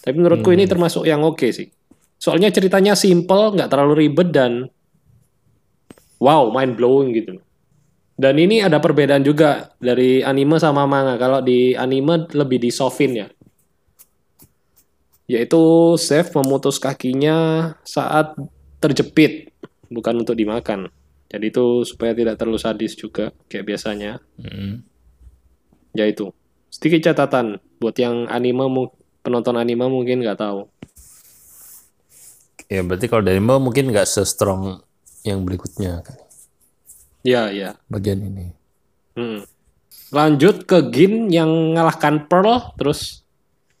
Tapi 0.00 0.16
menurutku 0.16 0.48
ini 0.56 0.64
termasuk 0.64 1.04
yang 1.04 1.20
oke 1.20 1.52
sih. 1.52 1.68
Soalnya 2.16 2.48
ceritanya 2.48 2.96
simple, 2.96 3.52
nggak 3.60 3.68
terlalu 3.68 4.08
ribet 4.08 4.32
dan 4.32 4.72
wow, 6.16 6.48
mind 6.48 6.80
blowing 6.80 7.12
gitu. 7.12 7.36
Dan 8.16 8.40
ini 8.40 8.64
ada 8.64 8.80
perbedaan 8.80 9.20
juga 9.20 9.68
dari 9.76 10.24
anime 10.24 10.56
sama 10.56 10.88
manga. 10.88 11.20
Kalau 11.20 11.44
di 11.44 11.76
anime 11.76 12.24
lebih 12.32 12.56
di 12.56 12.72
sofin 12.72 13.12
ya. 13.20 13.28
Yaitu 15.28 15.60
Chef 16.00 16.32
memutus 16.32 16.80
kakinya 16.80 17.68
saat 17.84 18.32
terjepit, 18.80 19.52
bukan 19.92 20.24
untuk 20.24 20.40
dimakan. 20.40 20.88
Jadi 21.28 21.52
itu 21.52 21.84
supaya 21.84 22.16
tidak 22.16 22.40
terlalu 22.40 22.56
sadis 22.56 22.96
juga 22.96 23.30
kayak 23.46 23.64
biasanya. 23.68 24.20
Mm. 24.40 24.80
Ya 25.92 26.08
itu. 26.08 26.32
Sedikit 26.68 27.12
catatan 27.12 27.60
buat 27.76 27.96
yang 27.96 28.28
anime 28.28 28.88
penonton 29.20 29.56
anime 29.56 29.88
mungkin 29.88 30.24
nggak 30.24 30.40
tahu. 30.40 30.68
Ya 32.68 32.84
berarti 32.84 33.08
kalau 33.08 33.24
dari 33.24 33.40
Mbak 33.40 33.58
mungkin 33.60 33.88
nggak 33.88 34.04
se-strong 34.04 34.84
yang 35.24 35.40
berikutnya 35.40 36.04
kan, 36.04 36.20
Ya, 37.24 37.48
ya. 37.48 37.80
bagian 37.88 38.20
ini. 38.20 38.52
Hmm. 39.16 39.40
Lanjut 40.12 40.68
ke 40.68 40.92
Gin 40.92 41.28
yang 41.28 41.48
mengalahkan 41.48 42.28
Pearl, 42.28 42.76
terus 42.76 43.24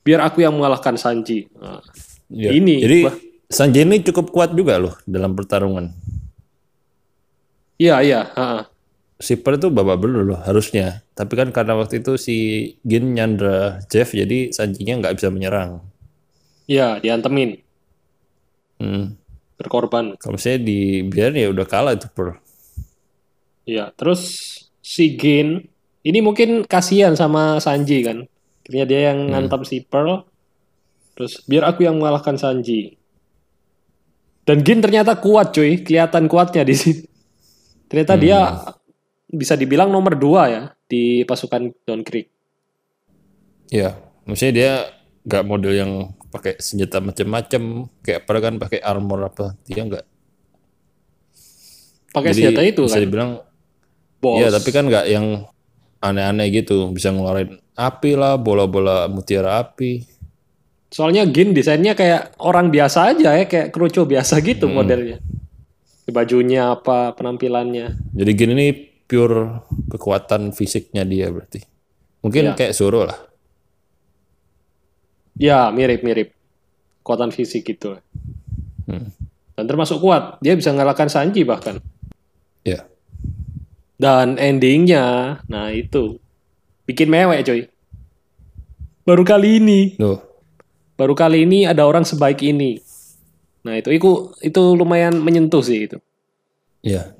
biar 0.00 0.24
aku 0.24 0.40
yang 0.40 0.56
mengalahkan 0.56 0.96
Sanji. 0.96 1.48
Nah, 1.56 1.80
Ya. 2.28 2.52
Ini, 2.52 2.76
Jadi 2.84 2.98
bah- 3.08 3.20
Sanji 3.48 3.80
ini 3.80 4.04
cukup 4.04 4.28
kuat 4.28 4.52
juga 4.52 4.76
loh 4.76 4.92
dalam 5.08 5.32
pertarungan. 5.32 5.88
Iya, 7.78 8.02
iya. 8.02 8.20
ha-ha. 8.34 8.66
Shipper 9.18 9.58
itu 9.58 9.70
babak 9.70 9.98
belur 9.98 10.22
loh 10.22 10.38
harusnya. 10.46 11.02
Tapi 11.18 11.34
kan 11.34 11.50
karena 11.50 11.74
waktu 11.74 12.02
itu 12.02 12.14
si 12.14 12.36
Gin 12.86 13.18
nyandra 13.18 13.82
Jeff 13.90 14.14
jadi 14.14 14.54
Sanjinya 14.54 15.02
nggak 15.02 15.18
bisa 15.18 15.30
menyerang. 15.30 15.82
Iya, 16.70 17.02
diantemin, 17.02 17.58
Hmm. 18.78 19.18
berkorban. 19.58 20.14
Kalau 20.22 20.38
saya 20.38 20.54
di 20.62 21.02
biar 21.02 21.34
ya 21.34 21.50
udah 21.50 21.66
kalah 21.66 21.98
itu 21.98 22.06
Pearl. 22.14 22.38
Iya, 23.66 23.90
terus 23.98 24.22
si 24.78 25.18
Gin 25.18 25.66
ini 26.06 26.18
mungkin 26.22 26.62
kasihan 26.62 27.18
sama 27.18 27.58
Sanji 27.58 28.06
kan. 28.06 28.22
Akhirnya 28.62 28.84
dia 28.86 29.00
yang 29.10 29.34
ngantam 29.34 29.66
si 29.66 29.82
Pearl. 29.82 30.22
Terus 31.18 31.42
biar 31.50 31.66
aku 31.74 31.82
yang 31.82 31.98
mengalahkan 31.98 32.38
Sanji. 32.38 32.94
Dan 34.46 34.62
Gin 34.62 34.78
ternyata 34.78 35.18
kuat 35.18 35.50
cuy, 35.50 35.82
kelihatan 35.82 36.30
kuatnya 36.30 36.62
di 36.62 36.78
sini. 36.78 37.07
Ternyata 37.88 38.14
dia 38.20 38.38
bisa 39.28 39.56
dibilang 39.56 39.88
nomor 39.88 40.16
dua 40.16 40.42
ya 40.48 40.62
di 40.88 41.24
pasukan 41.24 41.72
Don 41.84 42.04
Creek. 42.04 42.28
Ya, 43.68 43.96
maksudnya 44.24 44.52
dia 44.52 44.72
nggak 45.28 45.44
model 45.44 45.72
yang 45.76 45.92
pakai 46.28 46.60
senjata 46.60 47.00
macam-macam 47.00 47.88
kayak 48.04 48.24
Pearl 48.24 48.40
kan 48.40 48.54
pakai 48.60 48.80
armor 48.80 49.28
apa 49.28 49.56
dia 49.64 49.84
nggak. 49.84 50.04
Pakai 52.12 52.30
senjata 52.32 52.60
itu 52.64 52.84
bisa 52.88 52.96
kan. 52.96 53.04
dibilang. 53.04 53.30
Iya, 54.18 54.48
tapi 54.50 54.68
kan 54.72 54.84
nggak 54.88 55.06
yang 55.08 55.46
aneh-aneh 56.00 56.48
gitu. 56.52 56.88
Bisa 56.92 57.12
ngeluarin 57.12 57.60
api 57.76 58.16
lah, 58.16 58.40
bola-bola 58.40 59.06
mutiara 59.08 59.60
api. 59.60 60.02
Soalnya 60.88 61.28
Gin 61.28 61.52
desainnya 61.52 61.92
kayak 61.92 62.40
orang 62.40 62.72
biasa 62.72 63.12
aja 63.12 63.36
ya, 63.36 63.44
kayak 63.44 63.68
kerucu 63.70 64.08
biasa 64.08 64.40
gitu 64.40 64.72
modelnya. 64.72 65.20
Bajunya 66.08 66.72
apa, 66.72 67.12
penampilannya. 67.12 68.16
Jadi 68.16 68.30
gini 68.32 68.52
ini 68.56 68.68
pure 69.04 69.64
kekuatan 69.92 70.56
fisiknya 70.56 71.04
dia 71.04 71.28
berarti. 71.28 71.60
Mungkin 72.24 72.52
Iya. 72.52 72.56
kayak 72.56 72.72
Zoro 72.76 73.04
lah. 73.04 73.18
Ya, 75.38 75.68
mirip-mirip. 75.70 76.34
Kekuatan 77.04 77.30
fisik 77.30 77.68
gitu. 77.68 78.00
Hmm. 78.88 79.12
Dan 79.54 79.64
termasuk 79.68 80.00
kuat. 80.00 80.40
Dia 80.40 80.56
bisa 80.56 80.72
ngalahkan 80.72 81.12
Sanji 81.12 81.44
bahkan. 81.44 81.78
Ya. 82.64 82.88
Dan 83.98 84.36
endingnya, 84.40 85.38
nah 85.46 85.70
itu. 85.70 86.18
Bikin 86.88 87.10
mewek 87.10 87.44
coy. 87.44 87.60
Baru 89.04 89.24
kali 89.24 89.60
ini. 89.60 89.80
Loh, 90.00 90.24
Baru 90.98 91.14
kali 91.14 91.46
ini 91.46 91.62
ada 91.62 91.86
orang 91.86 92.02
sebaik 92.02 92.42
ini. 92.42 92.82
Nah 93.68 93.76
itu, 93.76 93.92
itu, 93.92 94.10
itu 94.40 94.62
lumayan 94.72 95.20
menyentuh 95.20 95.60
sih 95.60 95.84
itu. 95.84 96.00
ya. 96.80 97.12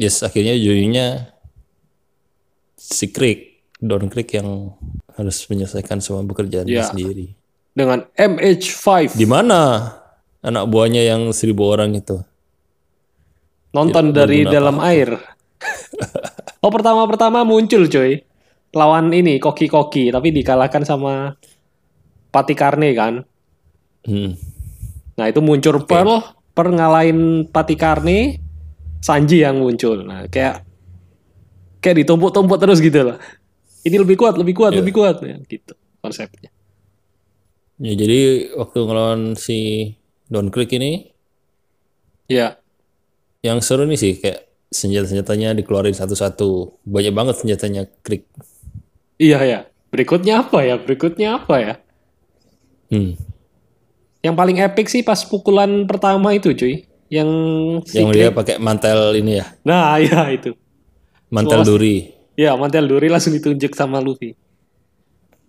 Yes, 0.00 0.24
akhirnya 0.24 0.56
ujungnya 0.56 1.30
si 2.74 3.12
Creek, 3.12 3.62
Don 3.76 4.08
Creek 4.08 4.34
yang 4.34 4.74
harus 5.14 5.46
menyelesaikan 5.46 6.00
semua 6.00 6.24
pekerjaannya 6.24 6.72
Ya. 6.72 6.88
sendiri. 6.88 7.36
Dengan 7.70 8.08
MH5. 8.16 9.14
Di 9.14 9.28
mana 9.28 9.92
anak 10.40 10.64
buahnya 10.66 11.06
yang 11.06 11.30
seribu 11.30 11.70
orang 11.70 11.94
itu? 11.94 12.18
Nonton 13.70 14.10
Ya, 14.10 14.24
dari 14.24 14.42
dalam 14.42 14.82
air. 14.82 15.16
oh 16.64 16.72
pertama-pertama 16.72 17.46
muncul 17.46 17.86
coy. 17.86 18.20
Lawan 18.74 19.12
ini 19.12 19.38
koki-koki. 19.38 20.10
Tapi 20.10 20.28
dikalahkan 20.34 20.82
sama 20.82 21.36
Pati 22.28 22.52
Karne 22.52 22.90
kan. 22.92 23.22
Hmm. 24.02 24.34
Nah 25.18 25.28
itu 25.28 25.40
muncul 25.40 25.82
Pearl. 25.84 26.22
Pearl 26.52 26.72
ngalahin 26.76 27.48
Pati 27.48 27.74
Karne. 27.76 28.38
Sanji 29.02 29.42
yang 29.42 29.58
muncul. 29.58 30.06
Nah 30.06 30.30
kayak 30.30 30.62
kayak 31.82 32.06
ditumpuk-tumpuk 32.06 32.58
terus 32.62 32.78
gitu 32.78 33.02
loh. 33.02 33.18
Ini 33.82 33.98
lebih 33.98 34.14
kuat, 34.14 34.38
lebih 34.38 34.54
kuat, 34.54 34.70
Iya. 34.70 34.78
lebih 34.78 34.92
kuat. 34.94 35.16
Ya, 35.26 35.36
gitu 35.42 35.74
konsepnya. 35.98 36.54
Ya, 37.82 37.92
jadi 37.98 38.52
waktu 38.54 38.78
ngelawan 38.78 39.34
si 39.34 39.90
Don 40.30 40.54
Creek 40.54 40.70
ini 40.78 41.10
Ya, 42.30 42.56
yang 43.42 43.58
seru 43.60 43.84
nih 43.84 43.98
sih 43.98 44.14
kayak 44.16 44.46
senjata-senjatanya 44.72 45.52
dikeluarin 45.52 45.92
satu-satu. 45.92 46.80
Banyak 46.86 47.12
banget 47.12 47.34
senjatanya 47.42 47.90
Krieg. 48.00 48.24
Iya 49.20 49.38
ya. 49.44 49.60
Berikutnya 49.92 50.46
apa 50.46 50.64
ya? 50.64 50.80
Berikutnya 50.80 51.28
apa 51.36 51.54
ya? 51.60 51.74
Hmm. 52.88 53.18
Yang 54.22 54.34
paling 54.38 54.56
epic 54.62 54.86
sih 54.86 55.02
pas 55.02 55.18
pukulan 55.26 55.84
pertama 55.84 56.30
itu 56.30 56.54
cuy. 56.54 56.86
Yang 57.10 57.28
si 57.90 58.00
Yang 58.00 58.08
dia 58.14 58.28
pakai 58.32 58.56
mantel 58.56 59.12
ini 59.18 59.42
ya, 59.42 59.46
Nah 59.66 59.98
iya 60.02 60.30
itu. 60.32 60.54
mantel 61.28 61.60
duri. 61.60 62.08
Ya 62.32 62.56
mantel 62.56 62.88
duri 62.88 63.12
langsung 63.12 63.34
ditunjuk 63.34 63.74
sama 63.74 64.00
Luffy. 64.00 64.32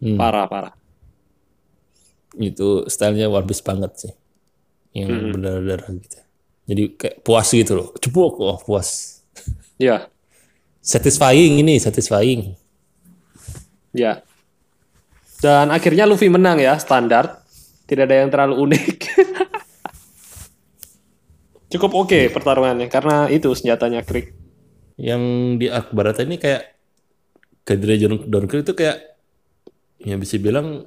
Hmm. 0.04 0.20
Parah 0.20 0.50
parah. 0.50 0.74
Itu 2.36 2.90
stylenya 2.90 3.30
Piece 3.46 3.62
banget 3.62 3.92
sih. 3.96 4.14
Yang 4.92 5.10
Hmm. 5.14 5.30
berdarah-darah 5.32 5.90
gitu. 6.02 6.18
Jadi 6.64 6.84
kayak 6.96 7.16
puas 7.22 7.48
gitu 7.48 7.74
loh. 7.76 7.88
Cepuk, 8.00 8.40
oh 8.40 8.58
puas. 8.60 9.22
Ya 9.78 10.08
Satisfying 10.84 11.64
ini, 11.64 11.80
satisfying. 11.80 12.60
ya. 13.96 14.20
Dan 15.40 15.72
akhirnya 15.72 16.04
Luffy 16.04 16.28
menang 16.28 16.60
ya 16.60 16.76
standar. 16.76 17.42
Tidak 17.84 18.04
ada 18.04 18.15
yang 18.24 18.32
terlalu 18.32 18.56
unik. 18.69 18.98
Cukup 21.74 22.06
oke 22.06 22.30
pertarungannya 22.30 22.86
karena 22.86 23.26
itu 23.34 23.50
senjatanya 23.58 24.06
Krieg. 24.06 24.38
Yang 24.93 25.24
di 25.58 25.67
arc 25.74 25.89
barat 25.89 26.22
ini 26.22 26.38
kayak 26.38 26.78
Kadri 27.65 27.98
Donkey 28.06 28.62
itu 28.62 28.78
kayak 28.78 29.17
yang 30.06 30.22
bisa 30.22 30.38
bilang 30.38 30.86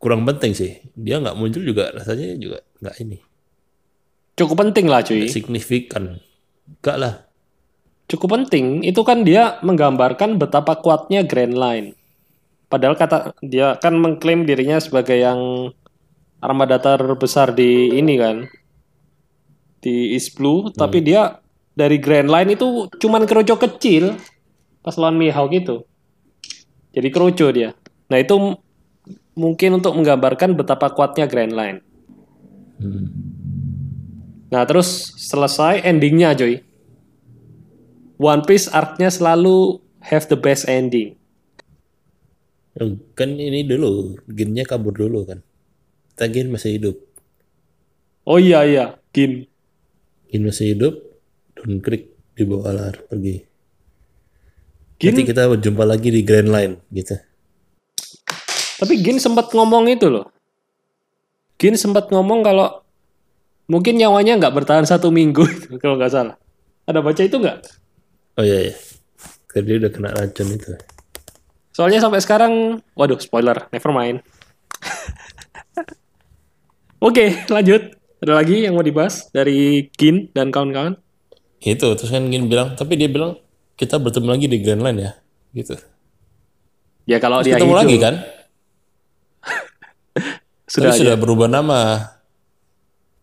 kurang 0.00 0.24
penting 0.24 0.56
sih. 0.56 0.80
Dia 0.96 1.20
nggak 1.20 1.36
muncul 1.36 1.60
juga 1.60 1.92
rasanya 1.92 2.40
juga 2.40 2.64
nggak 2.80 2.96
ini. 3.04 3.20
Cukup 4.40 4.64
penting 4.64 4.88
lah 4.88 5.04
cuy. 5.04 5.28
Signifikan. 5.28 6.24
Enggak 6.80 6.96
lah. 6.96 7.14
cukup 8.10 8.42
penting 8.42 8.82
itu 8.82 9.06
kan 9.06 9.22
dia 9.22 9.62
menggambarkan 9.62 10.34
betapa 10.34 10.82
kuatnya 10.82 11.22
Grand 11.22 11.54
Line. 11.54 11.94
Padahal 12.70 12.94
kata 12.94 13.34
dia 13.42 13.74
kan 13.82 13.98
mengklaim 13.98 14.46
dirinya 14.46 14.78
sebagai 14.78 15.18
yang 15.18 15.74
armada 16.38 16.78
terbesar 16.78 17.50
di 17.52 17.98
ini 17.98 18.14
kan 18.16 18.46
di 19.82 20.14
East 20.14 20.38
Blue, 20.38 20.70
tapi 20.70 21.02
dia 21.02 21.42
dari 21.74 21.98
Grand 21.98 22.30
Line 22.30 22.54
itu 22.54 22.86
cuman 22.94 23.26
keroco 23.26 23.58
kecil 23.58 24.16
pas 24.86 24.94
lawan 24.94 25.18
Mihawk 25.18 25.50
itu. 25.50 25.82
Jadi 26.94 27.08
keroco 27.10 27.46
dia. 27.50 27.74
Nah 28.06 28.18
itu 28.22 28.34
mungkin 29.34 29.82
untuk 29.82 29.94
menggambarkan 29.98 30.54
betapa 30.54 30.94
kuatnya 30.94 31.26
Grand 31.26 31.52
Line. 31.54 31.78
Hmm. 32.80 33.06
Nah 34.50 34.62
terus 34.66 35.14
selesai 35.18 35.82
endingnya 35.82 36.38
coy. 36.38 36.62
One 38.20 38.44
Piece 38.44 38.68
arc-nya 38.68 39.08
selalu 39.08 39.80
have 40.04 40.28
the 40.28 40.36
best 40.36 40.68
ending. 40.68 41.19
Kan 43.18 43.34
ini 43.34 43.66
dulu, 43.66 44.14
Ginnya 44.30 44.62
kabur 44.62 44.94
dulu 44.94 45.26
kan. 45.26 45.42
Kita 46.14 46.30
Gin 46.30 46.52
masih 46.54 46.78
hidup. 46.78 46.96
Oh 48.28 48.38
iya 48.38 48.62
iya, 48.62 48.84
Gin. 49.10 49.48
Gin 50.30 50.42
masih 50.46 50.76
hidup, 50.76 50.94
Don 51.56 51.82
Creek 51.82 52.14
dibawa 52.38 52.70
lar 52.70 52.94
pergi. 53.10 53.42
Gin, 55.00 55.16
Nanti 55.16 55.24
kita 55.26 55.48
berjumpa 55.48 55.82
lagi 55.82 56.12
di 56.12 56.20
Grand 56.22 56.52
Line 56.52 56.76
gitu. 56.92 57.16
tapi 58.80 58.96
Gin 59.00 59.20
sempat 59.20 59.52
ngomong 59.52 59.90
itu 59.92 60.08
loh. 60.08 60.28
Gin 61.60 61.76
sempat 61.76 62.08
ngomong 62.08 62.40
kalau 62.40 62.80
mungkin 63.68 63.96
nyawanya 64.00 64.40
nggak 64.40 64.56
bertahan 64.56 64.88
satu 64.88 65.12
minggu 65.12 65.44
kalau 65.82 65.98
nggak 65.98 66.12
salah. 66.12 66.36
Ada 66.88 67.00
baca 67.04 67.20
itu 67.20 67.36
nggak? 67.36 67.58
Oh 68.38 68.44
iya 68.44 68.72
iya. 68.72 68.74
Dia 69.50 69.76
udah 69.82 69.90
kena 69.90 70.14
racun 70.14 70.48
itu. 70.54 70.72
Soalnya 71.80 71.96
sampai 71.96 72.20
sekarang, 72.20 72.52
waduh 72.92 73.16
spoiler, 73.16 73.56
never 73.72 73.88
mind. 73.88 74.20
Oke, 77.08 77.40
lanjut. 77.48 77.96
Ada 78.20 78.36
lagi 78.36 78.68
yang 78.68 78.76
mau 78.76 78.84
dibahas 78.84 79.32
dari 79.32 79.88
Gin 79.96 80.28
dan 80.36 80.52
kawan-kawan? 80.52 81.00
Itu 81.56 81.96
terus 81.96 82.12
kan 82.12 82.28
Gin 82.28 82.52
bilang, 82.52 82.76
tapi 82.76 83.00
dia 83.00 83.08
bilang 83.08 83.40
kita 83.80 83.96
bertemu 83.96 84.28
lagi 84.28 84.44
di 84.44 84.60
Grand 84.60 84.84
Line 84.84 84.98
ya, 85.00 85.12
gitu. 85.56 85.72
Ya 87.08 87.16
kalau 87.16 87.40
Terus 87.40 87.48
dia 87.48 87.54
ketemu 87.56 87.72
hidup, 87.72 87.80
lagi 87.80 87.96
kan? 87.96 88.14
sudah 90.68 90.92
Tapi 90.92 90.92
aja. 90.92 91.00
sudah 91.00 91.16
berubah 91.16 91.48
nama. 91.48 91.80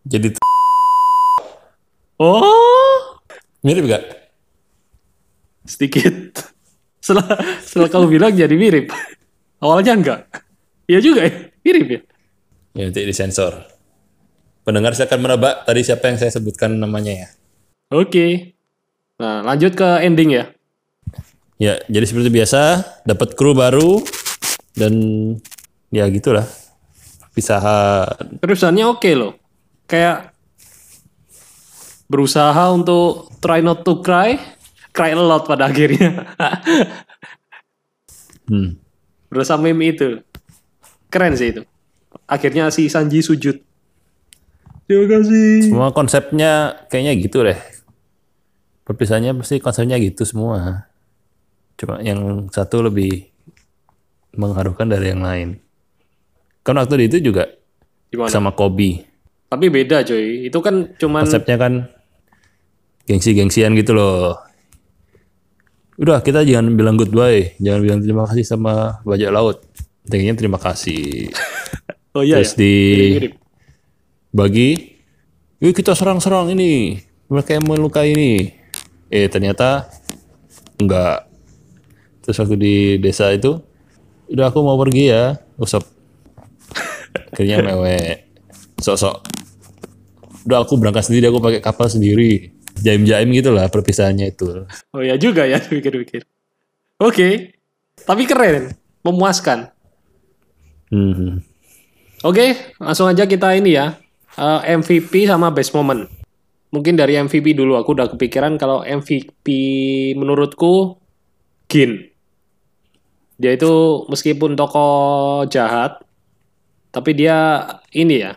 Jadi 0.01 0.33
Oh, 2.17 3.21
mirip 3.61 3.85
gak? 3.85 4.01
sedikit. 5.61 6.56
Setelah 7.07 7.39
setelah 7.63 7.87
kamu 7.87 8.05
bilang 8.19 8.35
jadi 8.35 8.51
mirip. 8.51 8.91
Awalnya 9.63 9.95
enggak. 9.95 10.27
Iya 10.91 10.99
juga 10.99 11.23
ya, 11.23 11.31
mirip 11.63 11.85
ya. 11.87 11.99
Ya 12.75 12.83
nanti 12.91 13.07
disensor. 13.07 13.63
Pendengar 14.67 14.91
silakan 14.91 15.23
menebak 15.23 15.63
tadi 15.63 15.87
siapa 15.87 16.11
yang 16.11 16.19
saya 16.19 16.35
sebutkan 16.35 16.75
namanya 16.75 17.15
ya. 17.15 17.27
Oke. 17.95 18.51
Nah, 19.23 19.39
lanjut 19.39 19.71
ke 19.79 20.03
ending 20.03 20.35
ya. 20.35 20.51
Ya, 21.55 21.79
jadi 21.87 22.03
seperti 22.03 22.29
biasa, 22.29 22.83
dapat 23.07 23.33
kru 23.39 23.55
baru 23.55 24.03
dan 24.75 24.93
ya 25.89 26.05
gitulah. 26.11 26.43
Pisahan. 27.31 28.43
Terusannya 28.43 28.83
oke 28.83 29.09
loh. 29.15 29.39
Kayak 29.87 30.35
berusaha 32.11 32.75
untuk 32.75 33.31
try 33.39 33.63
not 33.63 33.87
to 33.87 34.03
cry, 34.03 34.35
cry 34.97 35.13
a 35.13 35.21
lot 35.21 35.45
pada 35.45 35.69
akhirnya. 35.69 36.09
Hmm. 38.47 38.79
Berasa 39.27 39.59
meme 39.59 39.91
itu. 39.91 40.23
Keren 41.11 41.35
sih 41.35 41.51
itu. 41.51 41.67
Akhirnya 42.31 42.71
si 42.71 42.87
Sanji 42.87 43.19
sujud. 43.19 43.59
Terima 44.87 45.05
kasih. 45.19 45.67
Semua 45.67 45.91
konsepnya 45.91 46.79
kayaknya 46.87 47.13
gitu 47.19 47.43
deh. 47.43 47.59
Perpisahannya 48.87 49.35
pasti 49.35 49.59
konsepnya 49.59 49.99
gitu 49.99 50.23
semua. 50.23 50.87
Cuma 51.75 51.99
yang 51.99 52.47
satu 52.55 52.87
lebih 52.87 53.27
mengharukan 54.31 54.87
dari 54.87 55.11
yang 55.11 55.27
lain. 55.27 55.59
Kan 56.63 56.79
waktu 56.79 57.11
itu 57.11 57.19
juga 57.19 57.51
Gimana? 58.07 58.31
sama 58.31 58.55
Kobe. 58.55 59.03
Tapi 59.51 59.67
beda 59.67 60.07
coy. 60.07 60.47
Itu 60.47 60.63
kan 60.63 60.95
cuman 60.95 61.27
Konsepnya 61.27 61.59
kan 61.59 61.73
gengsi-gengsian 63.11 63.75
gitu 63.75 63.91
loh. 63.91 64.46
Udah 65.97 66.21
kita 66.21 66.45
jangan 66.45 66.77
bilang 66.77 66.93
goodbye, 66.93 67.57
jangan 67.57 67.81
bilang 67.81 67.99
terima 68.05 68.29
kasih 68.29 68.45
sama 68.45 69.01
bajak 69.01 69.33
laut. 69.33 69.65
Intinya 70.05 70.33
terima 70.37 70.59
kasih. 70.61 71.03
Oh 72.17 72.25
iya 72.25 72.41
Terus 72.41 72.57
ya. 72.57 72.65
di 72.65 72.73
bagi, 74.33 74.97
yuk 75.61 75.69
kita 75.69 75.93
serang-serang 75.93 76.49
ini, 76.49 76.97
mereka 77.29 77.53
yang 77.53 77.69
melukai 77.69 78.09
ini. 78.09 78.57
Eh 79.13 79.29
ternyata 79.29 79.85
enggak. 80.81 81.29
Terus 82.25 82.41
waktu 82.41 82.57
di 82.57 82.75
desa 82.97 83.29
itu, 83.29 83.61
udah 84.33 84.49
aku 84.49 84.65
mau 84.65 84.81
pergi 84.81 85.13
ya, 85.13 85.37
usap. 85.61 85.85
Akhirnya 87.29 87.61
mewek, 87.61 88.25
sok-sok. 88.81 89.21
Udah 90.49 90.65
aku 90.65 90.73
berangkat 90.81 91.05
sendiri, 91.05 91.29
aku 91.29 91.37
pakai 91.37 91.61
kapal 91.61 91.85
sendiri. 91.85 92.56
Jaim-jaim 92.79 93.29
gitu 93.31 93.49
lah 93.49 93.67
perpisahannya 93.67 94.29
itu. 94.29 94.65
Oh 94.91 95.01
ya 95.01 95.15
juga 95.15 95.43
ya 95.43 95.57
pikir-pikir. 95.71 96.23
Oke. 96.97 97.53
Tapi 97.97 98.23
keren, 98.23 98.77
memuaskan. 99.01 99.73
Hmm. 100.87 101.41
Oke, 102.21 102.53
langsung 102.77 103.05
aja 103.05 103.25
kita 103.25 103.53
ini 103.53 103.73
ya. 103.73 103.97
Eh, 104.33 104.61
MVP 104.73 105.25
sama 105.25 105.49
best 105.49 105.73
moment. 105.73 106.05
Mungkin 106.69 106.93
dari 106.93 107.15
MVP 107.15 107.53
dulu 107.53 107.73
aku 107.73 107.95
udah 107.95 108.07
kepikiran 108.07 108.55
kalau 108.55 108.81
MVP 108.81 109.47
menurutku 110.13 110.99
Gin. 111.65 112.05
Dia 113.35 113.53
itu 113.53 113.73
meskipun 114.07 114.53
tokoh 114.53 115.45
jahat 115.47 116.01
tapi 116.89 117.13
dia 117.13 117.61
ini 117.91 118.25
ya, 118.25 118.33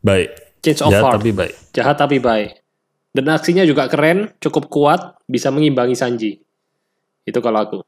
Baik. 0.00 0.32
change 0.60 0.80
of 0.80 0.88
Ya, 0.88 1.04
heart. 1.04 1.20
tapi 1.20 1.30
baik. 1.30 1.54
Jahat 1.72 1.96
tapi 1.96 2.16
baik. 2.16 2.59
Dan 3.10 3.26
aksinya 3.26 3.66
juga 3.66 3.90
keren, 3.90 4.30
cukup 4.38 4.70
kuat, 4.70 5.18
bisa 5.26 5.50
mengimbangi 5.50 5.98
Sanji. 5.98 6.38
Itu 7.26 7.42
kalau 7.42 7.58
aku. 7.58 7.78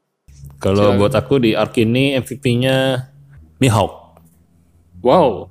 Kalau 0.58 0.94
buat 0.98 1.14
aku 1.14 1.42
di 1.42 1.54
arc 1.54 1.78
ini 1.78 2.18
MVP-nya 2.18 3.06
Mihawk. 3.62 4.18
Wow. 5.02 5.50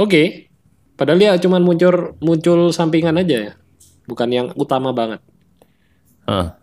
Oke. 0.00 0.48
Padahal 0.96 1.20
dia 1.20 1.32
cuman 1.36 1.60
muncul 1.60 2.16
muncul 2.24 2.72
sampingan 2.72 3.20
aja 3.20 3.52
ya. 3.52 3.52
Bukan 4.08 4.28
yang 4.32 4.46
utama 4.56 4.92
banget. 4.96 5.20
Ah. 6.24 6.56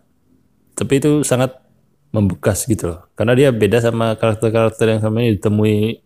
Tapi 0.74 0.98
itu 0.98 1.22
sangat 1.22 1.54
membekas 2.10 2.66
gitu 2.66 2.94
loh. 2.94 3.00
Karena 3.14 3.34
dia 3.38 3.54
beda 3.54 3.78
sama 3.78 4.14
karakter-karakter 4.18 4.86
yang 4.90 5.02
sama 5.02 5.22
ini 5.22 5.38
ditemui 5.38 6.02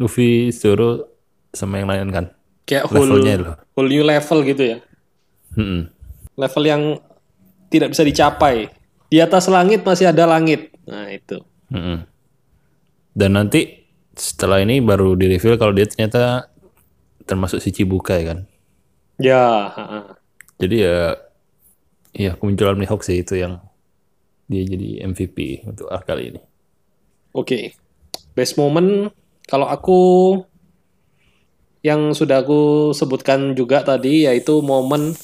Luffy, 0.00 0.52
Zoro, 0.52 1.08
sama 1.52 1.80
yang 1.80 1.88
lain 1.92 2.08
kan. 2.08 2.24
Kayak 2.64 2.88
whole, 2.88 3.08
Levelnya 3.08 3.34
loh. 3.40 3.56
whole 3.76 3.88
new 3.88 4.04
level 4.04 4.40
gitu 4.44 4.62
ya. 4.76 4.78
Mm-mm. 5.58 5.90
level 6.38 6.64
yang 6.66 6.82
tidak 7.70 7.94
bisa 7.94 8.02
dicapai. 8.06 8.70
Di 9.10 9.18
atas 9.18 9.50
langit 9.50 9.82
masih 9.82 10.10
ada 10.10 10.26
langit. 10.26 10.70
Nah, 10.86 11.10
itu. 11.10 11.42
Mm-mm. 11.70 12.06
Dan 13.14 13.30
nanti 13.34 13.86
setelah 14.14 14.62
ini 14.62 14.78
baru 14.82 15.18
di 15.18 15.26
reveal 15.30 15.58
kalau 15.58 15.74
dia 15.74 15.86
ternyata 15.86 16.50
termasuk 17.26 17.62
si 17.62 17.70
Cibukai 17.74 18.26
kan. 18.26 18.38
Ya. 19.18 19.70
Jadi 20.58 20.76
ya 20.82 21.18
ya 22.10 22.34
kemunculan 22.34 22.78
Mihawk 22.78 23.06
sih 23.06 23.22
itu 23.22 23.38
yang 23.38 23.62
dia 24.50 24.66
jadi 24.66 25.06
MVP 25.06 25.66
untuk 25.66 25.86
arc 25.90 26.06
kali 26.06 26.34
ini. 26.34 26.42
Oke. 27.34 27.74
Best 28.34 28.58
moment 28.58 29.14
kalau 29.46 29.66
aku 29.70 30.00
yang 31.80 32.12
sudah 32.12 32.44
aku 32.44 32.92
sebutkan 32.92 33.56
juga 33.56 33.80
tadi 33.80 34.28
yaitu 34.28 34.60
momen 34.60 35.16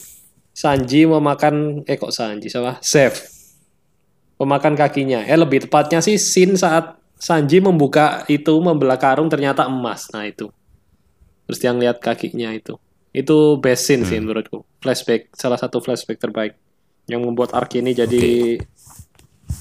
Sanji 0.56 1.04
memakan 1.04 1.84
eh 1.84 2.00
kok 2.00 2.16
Sanji 2.16 2.48
sama 2.48 2.80
Chef 2.80 3.28
memakan 4.40 4.72
kakinya. 4.72 5.24
Eh 5.24 5.36
lebih 5.36 5.68
tepatnya 5.68 6.00
sih 6.00 6.16
scene 6.16 6.56
saat 6.56 6.96
Sanji 7.16 7.60
membuka 7.60 8.24
itu 8.28 8.52
membelah 8.60 9.00
karung 9.00 9.28
ternyata 9.28 9.68
emas. 9.68 10.08
Nah 10.12 10.24
itu. 10.28 10.52
Terus 11.48 11.60
yang 11.60 11.76
lihat 11.80 12.00
kakinya 12.00 12.52
itu. 12.52 12.76
Itu 13.12 13.60
best 13.60 13.88
scene 13.88 14.04
sih 14.04 14.20
menurutku. 14.20 14.64
Flashback 14.80 15.32
salah 15.32 15.56
satu 15.56 15.80
flashback 15.80 16.20
terbaik 16.20 16.56
yang 17.08 17.24
membuat 17.24 17.52
arc 17.56 17.76
ini 17.76 17.92
jadi 17.96 18.56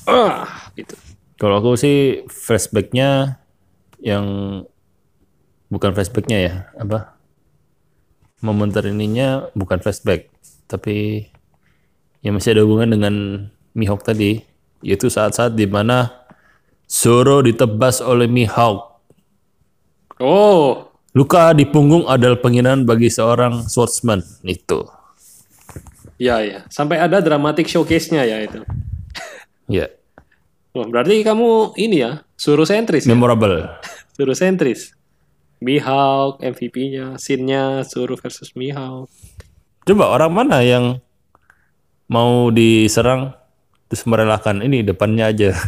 ah 0.08 0.72
gitu. 0.76 0.96
Kalau 1.36 1.60
aku 1.60 1.76
sih 1.76 2.24
flashbacknya 2.28 3.40
yang 4.00 4.26
bukan 5.68 5.92
flashbacknya 5.92 6.38
ya 6.40 6.54
apa 6.76 7.16
momen 8.44 8.70
terininya 8.72 9.50
bukan 9.58 9.82
flashback 9.82 10.30
tapi 10.66 11.28
yang 12.26 12.38
masih 12.38 12.58
ada 12.58 12.66
hubungan 12.66 12.90
dengan 12.98 13.16
Mihawk 13.78 14.02
tadi 14.02 14.42
yaitu 14.82 15.10
saat-saat 15.10 15.54
di 15.54 15.66
mana 15.70 16.26
Zoro 16.86 17.42
ditebas 17.42 18.02
oleh 18.02 18.30
Mihawk 18.30 18.94
Oh, 20.16 20.96
luka 21.12 21.52
di 21.52 21.68
punggung 21.68 22.08
adalah 22.08 22.40
penghinaan 22.40 22.88
bagi 22.88 23.12
seorang 23.12 23.68
swordsman 23.68 24.24
itu 24.48 24.88
ya 26.16 26.40
ya. 26.44 26.64
Sampai 26.72 27.00
ada 27.00 27.20
dramatic 27.20 27.68
showcase-nya 27.68 28.24
ya 28.24 28.38
itu. 28.44 28.64
ya 29.68 29.92
Wah, 30.76 30.88
berarti 30.92 31.24
kamu 31.24 31.72
ini 31.80 32.04
ya, 32.04 32.28
suruh 32.36 32.68
sentris 32.68 33.08
ya? 33.08 33.16
memorable 33.16 33.64
Suruh 34.16 34.36
sentris. 34.36 34.92
Mihawk, 35.64 36.44
MVP-nya, 36.44 37.16
scene-nya 37.16 37.88
suruh 37.88 38.20
versus 38.20 38.52
Mihawk. 38.60 39.08
Coba 39.86 40.12
orang 40.12 40.32
mana 40.34 40.66
yang 40.66 40.98
mau 42.06 42.50
diserang 42.50 43.34
terus 43.86 44.06
merelakan 44.10 44.66
ini 44.66 44.82
depannya 44.82 45.30
aja 45.30 45.52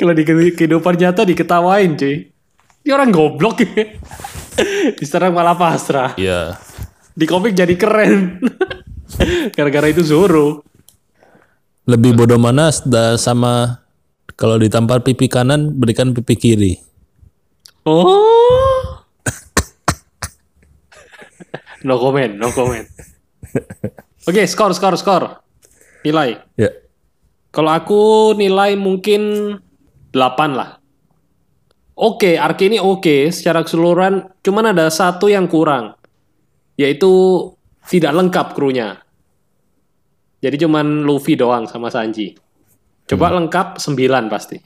Kalau 0.00 0.16
di 0.16 0.24
kehidupan 0.24 0.96
nyata 0.96 1.28
diketawain 1.28 1.92
cuy. 1.92 2.32
Ini 2.80 2.90
orang 2.90 3.12
goblok 3.12 3.60
ya. 3.60 3.68
Diserang 4.98 5.36
malah 5.36 5.52
pasrah. 5.52 6.16
ya 6.16 6.56
Di 7.12 7.28
komik 7.28 7.52
jadi 7.52 7.76
keren. 7.76 8.40
Gara-gara 9.56 9.92
itu 9.92 10.00
Zoro. 10.00 10.64
lebih 11.84 12.14
bodoh 12.14 12.38
mana 12.38 12.70
sama 13.18 13.82
kalau 14.38 14.56
ditampar 14.62 15.02
pipi 15.02 15.26
kanan 15.26 15.74
berikan 15.74 16.14
pipi 16.14 16.38
kiri 16.38 16.72
Oh. 17.82 18.69
No 21.84 21.96
comment, 21.96 22.32
no 22.36 22.48
comment. 22.52 22.86
Oke, 24.28 24.44
skor, 24.44 24.76
skor, 24.76 24.94
skor. 25.00 25.24
Nilai. 26.04 26.36
ya 26.56 26.70
Kalau 27.50 27.72
aku 27.72 28.32
nilai 28.36 28.76
mungkin 28.76 29.52
8 30.12 30.58
lah. 30.58 30.78
Oke, 32.00 32.40
arc 32.40 32.60
ini 32.64 32.80
oke 32.80 33.28
secara 33.28 33.60
keseluruhan. 33.60 34.40
Cuman 34.40 34.72
ada 34.72 34.88
satu 34.88 35.28
yang 35.28 35.44
kurang. 35.50 35.92
Yaitu 36.80 37.10
tidak 37.84 38.16
lengkap 38.16 38.46
krunya. 38.56 39.02
Jadi 40.40 40.56
cuman 40.64 41.04
Luffy 41.04 41.36
doang 41.36 41.68
sama 41.68 41.92
Sanji. 41.92 42.32
Coba 43.04 43.34
lengkap 43.36 43.76
9 43.76 44.32
pasti. 44.32 44.56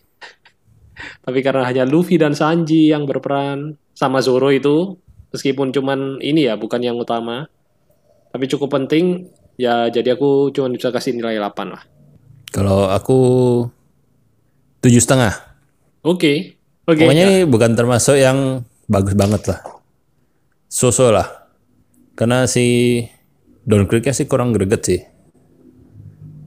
Tapi 1.24 1.38
karena 1.42 1.66
hanya 1.66 1.82
Luffy 1.82 2.14
dan 2.14 2.38
Sanji 2.38 2.94
yang 2.94 3.08
berperan 3.08 3.74
sama 3.90 4.22
Zoro 4.22 4.54
itu, 4.54 4.94
meskipun 5.34 5.74
cuman 5.74 6.22
ini 6.22 6.46
ya, 6.46 6.54
bukan 6.54 6.78
yang 6.78 6.94
utama. 6.94 7.50
Tapi 8.30 8.46
cukup 8.50 8.70
penting, 8.78 9.30
ya 9.54 9.86
jadi 9.90 10.18
aku 10.18 10.50
cuma 10.50 10.70
bisa 10.70 10.90
kasih 10.90 11.14
nilai 11.14 11.38
8 11.38 11.74
lah. 11.74 11.82
kalau 12.50 12.90
aku 12.90 13.18
tujuh 14.82 15.02
setengah 15.02 15.34
Oke. 16.04 16.58
Oke. 16.84 17.06
pokoknya 17.06 17.24
ini 17.26 17.36
bukan 17.48 17.72
termasuk 17.74 18.18
yang 18.18 18.62
bagus 18.90 19.14
banget 19.16 19.42
lah 19.48 19.60
so-so 20.68 21.08
lah 21.08 21.48
karena 22.14 22.46
si 22.46 23.00
Don 23.64 23.88
Creek-nya 23.88 24.12
sih 24.12 24.28
kurang 24.28 24.52
greget 24.52 24.82
sih 24.84 25.00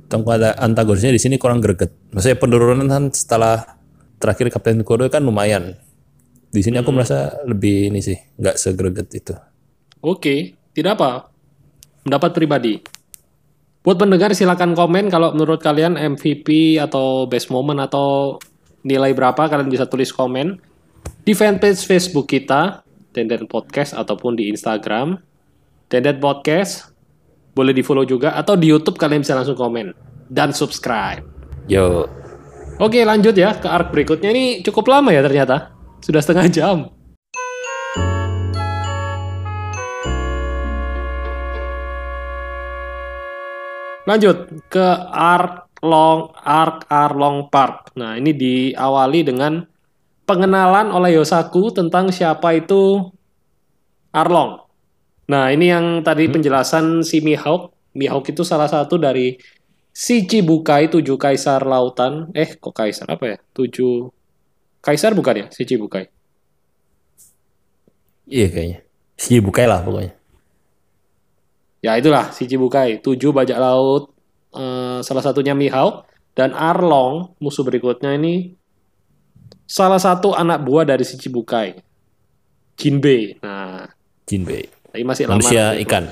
ada 0.08 0.56
antagonisnya 0.56 1.12
di 1.12 1.20
sini 1.20 1.36
kurang 1.36 1.60
greget 1.60 1.92
maksudnya 2.14 2.38
penurunan 2.40 2.88
kan 2.88 3.12
setelah 3.12 3.76
terakhir 4.22 4.54
Kapten 4.54 4.86
Kuro 4.86 5.10
kan 5.12 5.26
lumayan 5.26 5.76
di 6.48 6.62
sini 6.64 6.80
aku 6.80 6.90
merasa 6.96 7.38
lebih 7.44 7.92
ini 7.92 8.00
sih 8.00 8.16
nggak 8.16 8.56
segreget 8.56 9.10
itu 9.14 9.36
Oke, 10.08 10.54
tidak 10.78 11.02
apa. 11.02 11.34
Pendapat 12.06 12.32
pribadi. 12.38 12.78
Buat 13.82 13.98
pendengar 13.98 14.36
silakan 14.36 14.76
komen 14.78 15.10
kalau 15.10 15.34
menurut 15.34 15.64
kalian 15.64 15.98
MVP 15.98 16.78
atau 16.78 17.26
best 17.26 17.50
moment 17.50 17.82
atau 17.82 18.38
nilai 18.86 19.16
berapa 19.16 19.48
kalian 19.48 19.72
bisa 19.72 19.88
tulis 19.88 20.12
komen 20.12 20.60
di 21.24 21.34
fanpage 21.34 21.84
Facebook 21.88 22.30
kita 22.30 22.84
Denden 23.16 23.48
Podcast 23.48 23.96
ataupun 23.96 24.38
di 24.38 24.52
Instagram 24.52 25.18
Denden 25.90 26.20
Podcast. 26.22 26.94
Boleh 27.58 27.74
di 27.74 27.82
follow 27.82 28.06
juga 28.06 28.38
atau 28.38 28.54
di 28.54 28.70
YouTube 28.70 29.02
kalian 29.02 29.26
bisa 29.26 29.34
langsung 29.34 29.58
komen 29.58 29.92
dan 30.30 30.54
subscribe. 30.54 31.26
yo 31.66 32.06
Oke 32.78 33.02
lanjut 33.02 33.34
ya 33.34 33.58
ke 33.58 33.66
arc 33.66 33.90
berikutnya 33.90 34.30
ini 34.30 34.62
cukup 34.62 34.86
lama 34.94 35.10
ya 35.10 35.26
ternyata 35.26 35.77
sudah 36.02 36.22
setengah 36.22 36.48
jam. 36.52 36.78
Lanjut 44.08 44.48
ke 44.72 44.88
arc 45.12 45.68
long 45.84 46.32
arc 46.40 46.88
Arlong 46.88 47.52
Park. 47.52 47.92
Nah 48.00 48.16
ini 48.16 48.32
diawali 48.32 49.20
dengan 49.28 49.60
pengenalan 50.24 50.96
oleh 50.96 51.20
Yosaku 51.20 51.76
tentang 51.76 52.10
siapa 52.16 52.56
itu 52.56 53.04
Arlong. 54.16 54.64
Nah 55.28 55.52
ini 55.52 55.68
yang 55.68 56.08
tadi 56.08 56.32
penjelasan 56.32 57.04
si 57.04 57.20
Mihawk. 57.20 57.76
Mihawk 58.00 58.32
itu 58.32 58.48
salah 58.48 58.72
satu 58.72 58.96
dari 58.96 59.36
si 59.92 60.24
Chibukai 60.24 60.88
tujuh 60.88 61.20
kaisar 61.20 61.68
lautan. 61.68 62.32
Eh 62.32 62.56
kok 62.56 62.72
kaisar 62.72 63.12
apa 63.12 63.36
ya? 63.36 63.38
Tujuh 63.52 64.17
kaisar 64.88 65.12
bukan 65.12 65.36
ya? 65.44 65.46
Si 65.52 65.68
Chibukai? 65.68 66.08
iya 68.28 68.48
kayaknya. 68.48 68.80
Si 69.20 69.40
bukai 69.44 69.68
lah 69.68 69.84
pokoknya. 69.84 70.16
Ya 71.84 72.00
itulah. 72.00 72.32
Si 72.32 72.48
Chibukai, 72.48 73.04
tujuh 73.04 73.36
bajak 73.36 73.60
laut, 73.60 74.16
eh, 74.56 75.00
salah 75.04 75.24
satunya 75.24 75.52
Mihawk 75.52 76.08
dan 76.38 76.56
Arlong 76.56 77.36
musuh 77.44 77.68
berikutnya 77.68 78.16
ini 78.16 78.56
salah 79.68 80.00
satu 80.00 80.32
anak 80.32 80.64
buah 80.64 80.88
dari 80.88 81.04
si 81.04 81.20
Chibukai, 81.20 81.76
Jinbei. 82.80 83.36
Nah, 83.44 83.90
Jinbei. 84.24 84.64
Tapi 84.94 85.04
masih 85.04 85.24
lama. 85.28 85.40
manusia 85.40 85.76
ikan. 85.84 86.08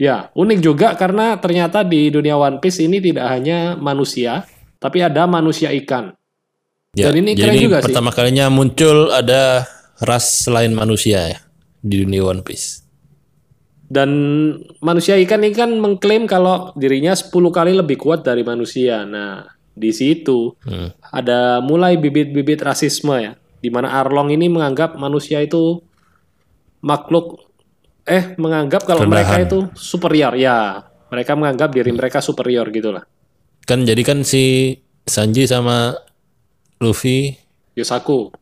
Ya, 0.00 0.32
unik 0.32 0.58
juga 0.64 0.96
karena 0.96 1.36
ternyata 1.36 1.84
di 1.84 2.08
dunia 2.08 2.34
One 2.40 2.56
Piece 2.58 2.80
ini 2.80 3.04
tidak 3.04 3.28
hanya 3.28 3.76
manusia, 3.76 4.48
tapi 4.80 5.04
ada 5.04 5.28
manusia 5.28 5.70
ikan. 5.76 6.16
Ya, 6.90 7.06
Dan 7.06 7.22
ini 7.22 7.38
jadi 7.38 7.54
keren 7.54 7.62
juga 7.62 7.76
sih. 7.78 7.84
pertama 7.86 8.10
kalinya 8.10 8.50
muncul 8.50 9.14
ada 9.14 9.62
ras 10.02 10.42
selain 10.42 10.74
manusia 10.74 11.22
ya 11.28 11.38
di 11.78 12.02
dunia 12.02 12.26
One 12.26 12.42
Piece. 12.42 12.82
Dan 13.86 14.10
manusia 14.80 15.14
ikan 15.18 15.38
ini 15.40 15.54
kan 15.54 15.70
mengklaim 15.72 16.26
kalau 16.26 16.74
dirinya 16.74 17.14
10 17.14 17.30
kali 17.50 17.74
lebih 17.74 17.94
kuat 17.96 18.22
dari 18.22 18.42
manusia. 18.42 19.02
Nah, 19.02 19.46
di 19.70 19.90
situ 19.90 20.54
Hmm. 20.60 20.90
ada 21.04 21.58
mulai 21.60 21.94
bibit-bibit 21.94 22.58
rasisme 22.60 23.14
ya, 23.16 23.32
di 23.56 23.70
mana 23.70 23.94
Arlong 23.96 24.30
ini 24.30 24.46
menganggap 24.46 24.94
manusia 24.94 25.38
itu 25.38 25.78
makhluk 26.80 27.38
eh 28.02 28.34
menganggap 28.34 28.82
kalau 28.82 29.06
mereka 29.06 29.38
Rendahan. 29.38 29.46
itu 29.46 29.58
superior 29.74 30.34
ya. 30.34 30.82
Mereka 31.06 31.34
menganggap 31.34 31.70
diri 31.70 31.90
mereka 31.90 32.18
superior 32.18 32.66
gitulah. 32.68 33.02
Kan 33.62 33.82
jadi 33.82 34.02
kan 34.02 34.22
si 34.22 34.74
Sanji 35.02 35.46
sama 35.46 35.94
Luffy 36.80 37.36
Yosaku. 37.76 38.32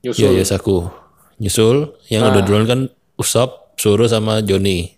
ya 0.00 0.14
Yusul. 0.14 0.38
Yosaku 0.40 0.78
nyusul 1.36 1.76
yang 2.08 2.24
Ah. 2.24 2.30
udah 2.32 2.42
duluan 2.44 2.64
kan 2.64 2.80
Usopp, 3.18 3.76
Zoro 3.76 4.06
sama 4.06 4.40
Johnny. 4.40 4.96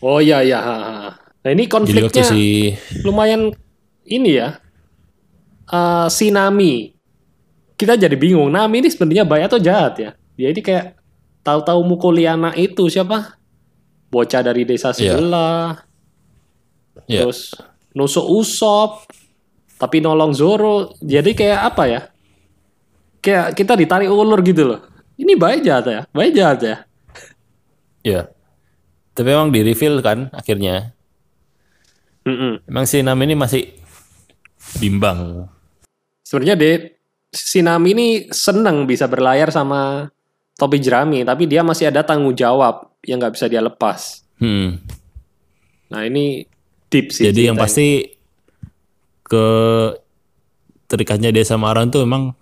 Oh 0.00 0.18
iya 0.18 0.42
iya. 0.42 0.58
Nah 0.58 1.50
ini 1.50 1.66
Jadi 1.66 1.70
konfliknya 1.70 2.22
si 2.26 2.74
lumayan 3.02 3.54
ini 4.02 4.34
ya. 4.34 4.58
Eh, 5.66 6.06
si 6.10 6.30
Nami. 6.30 6.90
Kita 7.76 7.94
jadi 7.94 8.14
bingung. 8.18 8.50
Nami 8.50 8.82
ini 8.82 8.88
sebenarnya 8.90 9.22
baik 9.22 9.50
atau 9.50 9.58
jahat 9.58 9.94
ya? 9.98 10.10
Dia 10.34 10.48
ini 10.50 10.62
kayak 10.62 10.94
tahu-tahu 11.42 11.82
mukul 11.82 12.18
anak 12.18 12.54
itu 12.56 12.86
siapa? 12.86 13.38
Bocah 14.10 14.42
dari 14.42 14.62
desa 14.66 14.90
Iya. 14.90 15.18
sebelah. 15.18 15.86
ya, 17.06 17.22
Terus 17.22 17.54
nusuk 17.94 18.26
Usop. 18.26 19.06
Tapi 19.76 20.00
nolong 20.00 20.32
Zoro. 20.32 20.96
Jadi 21.00 21.36
kayak 21.36 21.60
apa 21.72 21.82
ya? 21.88 22.00
Kayak 23.20 23.56
kita 23.56 23.76
ditarik 23.76 24.08
ulur 24.08 24.40
gitu 24.40 24.64
loh. 24.64 24.80
Ini 25.16 25.32
baik 25.36 25.60
jahat 25.64 25.86
ya? 25.88 26.00
Baik 26.12 26.32
jahat 26.36 26.58
ya? 26.60 26.76
ya. 28.04 28.20
Tapi 29.16 29.28
emang 29.32 29.48
di 29.48 29.64
reveal 29.64 30.04
kan 30.04 30.28
akhirnya. 30.30 30.92
Mm-mm. 32.26 32.62
Emang 32.68 32.84
si 32.84 33.00
Nami 33.00 33.22
ini 33.32 33.36
masih 33.38 33.62
bimbang. 34.78 35.48
Sebenarnya 36.26 36.58
de 36.58 36.72
si 37.30 37.64
Nami 37.64 37.88
ini 37.96 38.08
seneng 38.28 38.84
bisa 38.84 39.06
berlayar 39.06 39.48
sama 39.54 40.10
topi 40.58 40.80
jerami, 40.80 41.22
tapi 41.22 41.48
dia 41.48 41.64
masih 41.64 41.88
ada 41.88 42.02
tanggung 42.02 42.34
jawab 42.34 42.92
yang 43.06 43.22
nggak 43.22 43.34
bisa 43.36 43.46
dia 43.46 43.62
lepas. 43.62 44.26
Hmm. 44.36 44.80
Nah 45.88 46.02
ini 46.04 46.44
sih. 46.90 47.30
Jadi 47.30 47.46
yang 47.46 47.56
pasti 47.56 48.15
ke 49.26 49.46
terikatnya 50.86 51.34
dia 51.34 51.42
sama 51.42 51.74
Aron 51.74 51.90
tuh 51.90 52.06
emang 52.06 52.32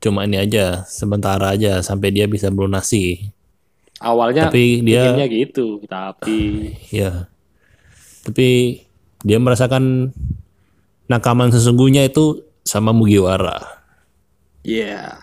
cuma 0.00 0.24
ini 0.24 0.40
aja, 0.40 0.84
sementara 0.88 1.56
aja 1.56 1.80
sampai 1.80 2.12
dia 2.12 2.28
bisa 2.28 2.52
melunasi. 2.52 3.32
awalnya 4.00 4.48
Tapi 4.48 4.80
dia 4.80 5.12
gitu, 5.28 5.80
tapi 5.84 6.72
ya. 6.92 7.28
Tapi 8.24 8.80
dia 9.20 9.36
merasakan 9.36 10.12
nakaman 11.08 11.52
sesungguhnya 11.52 12.08
itu 12.08 12.44
sama 12.64 12.92
Mugiwara. 12.96 13.80
ya, 14.64 15.16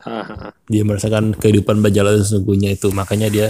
haha. 0.00 0.52
Dia 0.72 0.84
merasakan 0.84 1.32
kehidupan 1.36 1.80
Bajala 1.80 2.16
sesungguhnya 2.20 2.76
itu, 2.76 2.92
makanya 2.92 3.28
dia 3.32 3.48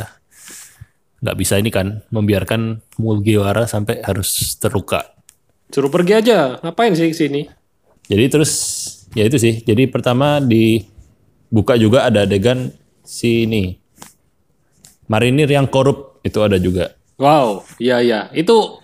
nggak 1.18 1.36
bisa 1.38 1.58
ini 1.58 1.70
kan 1.70 2.02
membiarkan 2.14 2.82
Mugiwara 2.98 3.66
sampai 3.66 4.02
harus 4.02 4.54
terluka. 4.58 5.13
Suruh 5.72 5.92
pergi 5.92 6.12
aja. 6.18 6.59
Ngapain 6.61 6.92
sih 6.96 7.14
sini? 7.14 7.46
Jadi 8.11 8.24
terus 8.29 8.53
ya 9.16 9.24
itu 9.24 9.38
sih. 9.40 9.62
Jadi 9.64 9.88
pertama 9.88 10.42
dibuka 10.42 11.79
juga 11.79 12.09
ada 12.09 12.27
adegan 12.29 12.72
si 13.05 13.48
ini 13.48 13.85
marinir 15.05 15.48
yang 15.48 15.68
korup 15.68 16.20
itu 16.24 16.40
ada 16.40 16.57
juga. 16.57 16.96
Wow, 17.20 17.62
iya 17.77 18.00
iya, 18.00 18.20
itu 18.35 18.81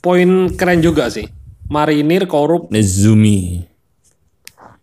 poin 0.00 0.48
keren 0.54 0.80
juga 0.80 1.10
sih. 1.10 1.28
Marinir 1.66 2.30
korup 2.30 2.70
Nezumi. 2.70 3.66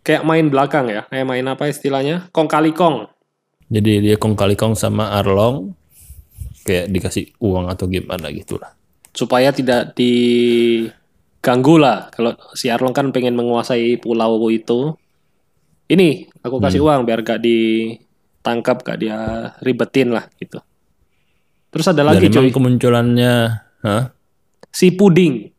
kayak 0.01 0.25
main 0.25 0.49
belakang 0.49 0.89
ya, 0.89 1.05
kayak 1.07 1.25
main 1.29 1.45
apa 1.45 1.69
istilahnya? 1.69 2.27
Kong 2.33 2.49
kali 2.49 2.73
kong. 2.73 3.07
Jadi 3.71 4.03
dia 4.03 4.15
kong 4.19 4.35
kali 4.35 4.59
kong 4.59 4.75
sama 4.75 5.15
Arlong 5.15 5.71
kayak 6.67 6.91
dikasih 6.91 7.31
uang 7.39 7.71
atau 7.71 7.87
gimana 7.87 8.29
gitu 8.33 8.59
lah. 8.59 8.75
supaya 9.11 9.51
tidak 9.51 9.91
diganggu 11.41 11.81
lah. 11.81 12.13
Kalau 12.13 12.37
si 12.53 12.69
Arlong 12.69 12.93
kan 12.93 13.09
pengen 13.09 13.33
menguasai 13.33 13.97
pulau 13.97 14.37
itu. 14.53 14.93
Ini 15.89 16.29
aku 16.39 16.61
kasih 16.61 16.79
uang 16.85 17.03
biar 17.03 17.19
gak 17.25 17.43
ditangkap, 17.43 18.79
gak 18.85 18.97
dia 19.01 19.51
ribetin 19.59 20.13
lah 20.15 20.29
gitu. 20.39 20.61
Terus 21.73 21.89
ada 21.91 22.05
lagi 22.07 22.31
Dan 22.31 22.47
cuy, 22.47 22.53
kemunculannya, 22.53 23.33
hah? 23.83 24.03
si 24.71 24.95
puding. 24.95 25.51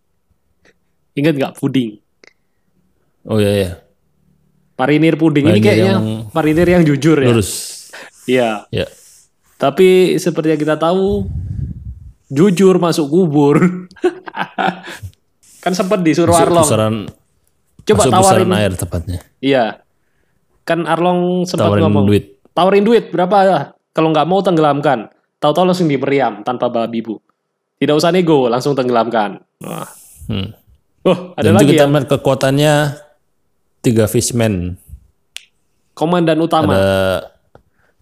Ingat 1.19 1.35
gak 1.37 1.55
puding? 1.61 2.01
Oh 3.29 3.37
iya 3.37 3.53
ya, 3.53 3.71
Marinir 4.81 5.15
puding 5.21 5.47
ini 5.47 5.61
Marinir 5.61 5.69
kayaknya 5.69 5.93
yang 5.95 6.05
marinir 6.35 6.69
yang 6.81 6.83
jujur 6.83 7.15
ya. 7.21 7.29
lurus. 7.29 7.51
Iya. 8.25 8.67
Ya. 8.73 8.87
Tapi 9.61 10.17
seperti 10.17 10.57
yang 10.57 10.61
kita 10.65 10.81
tahu, 10.81 11.29
jujur 12.33 12.81
masuk 12.81 13.07
kubur. 13.13 13.61
kan 15.63 15.73
sempat 15.73 16.03
disuruh 16.03 16.35
Masuk 16.35 16.45
Arlong. 16.45 16.67
pusaran, 16.67 16.95
Coba 17.83 17.99
masuk 18.01 18.13
tawarin. 18.13 18.51
air 18.53 18.73
tepatnya. 18.75 19.19
Iya. 19.39 19.65
Kan 20.63 20.85
Arlong 20.85 21.43
sempat 21.43 21.71
Tawarin 21.71 21.83
ngomong. 21.85 22.05
duit. 22.05 22.25
Tawarin 22.51 22.83
duit 22.83 23.05
berapa? 23.09 23.39
Kalau 23.91 24.09
nggak 24.11 24.27
mau 24.27 24.39
tenggelamkan. 24.39 25.07
Tahu-tahu 25.39 25.65
langsung 25.65 25.87
diberiam 25.87 26.43
tanpa 26.43 26.67
babi 26.67 26.99
bu. 27.01 27.19
Tidak 27.77 27.91
usah 27.93 28.11
nego, 28.11 28.47
langsung 28.47 28.75
tenggelamkan. 28.75 29.43
Wah. 29.59 29.91
Hmm. 30.29 30.55
Oh, 31.03 31.35
ada 31.35 31.43
Dan 31.45 31.53
itu 31.53 31.59
lagi 31.59 31.71
kita 31.73 31.85
ya. 31.85 31.91
melihat 31.91 32.09
kekuatannya 32.13 32.75
tiga 33.81 34.07
fishman. 34.07 34.79
Komandan 35.93 36.39
utama. 36.39 36.71
Ada 36.71 36.87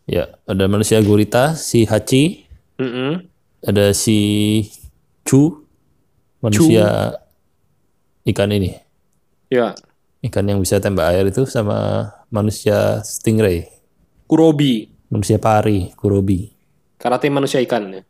ya, 0.05 0.25
ada 0.45 0.65
manusia 0.67 1.01
gurita, 1.01 1.57
si 1.57 1.83
Hachi, 1.83 2.45
Mm-mm. 2.77 3.25
ada 3.63 3.91
si 3.91 4.19
Chu, 5.23 5.65
manusia 6.39 7.17
ikan 8.29 8.51
ini. 8.53 8.77
Ya. 9.49 9.73
Ikan 10.21 10.45
yang 10.45 10.61
bisa 10.61 10.77
tembak 10.77 11.17
air 11.17 11.25
itu 11.29 11.49
sama 11.49 12.11
manusia 12.29 13.01
stingray, 13.01 13.67
Kurobi. 14.29 14.93
manusia 15.11 15.41
pari, 15.43 15.91
kurobi. 15.99 16.55
Karate 17.01 17.27
manusia 17.33 17.59
ikan. 17.65 17.91
ya. 17.91 18.03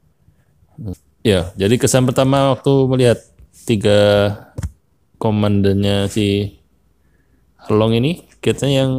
Ya, 1.21 1.41
jadi 1.57 1.77
kesan 1.77 2.09
pertama 2.09 2.57
waktu 2.57 2.73
melihat 2.89 3.19
tiga 3.69 4.01
komandannya 5.21 6.09
si 6.09 6.57
Arlong 7.61 8.01
ini, 8.01 8.25
kayaknya 8.41 8.85
yang 8.85 8.91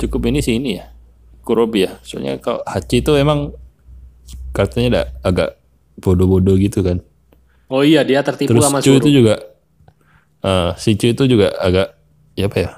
cukup 0.00 0.32
ini 0.32 0.40
sih 0.40 0.56
ini 0.56 0.80
ya, 0.80 0.88
Kurobi 1.44 1.84
ya. 1.84 2.00
Soalnya 2.00 2.40
kalau 2.40 2.64
Hachi 2.64 3.04
itu 3.04 3.12
emang 3.12 3.52
karakternya 4.56 4.88
ada 4.88 5.02
agak 5.20 5.60
bodoh-bodoh 6.00 6.56
gitu 6.56 6.80
kan. 6.80 7.04
Oh 7.68 7.84
iya, 7.84 8.00
dia 8.00 8.24
tertipu 8.24 8.56
Terus 8.56 8.64
sama 8.64 8.80
Chu 8.80 8.96
itu 8.96 9.12
juga, 9.12 9.36
eh, 10.42 10.70
si 10.76 10.96
Chu 10.96 11.12
itu 11.12 11.24
juga 11.24 11.54
agak, 11.56 11.96
ya 12.34 12.48
apa 12.48 12.56
ya, 12.58 12.70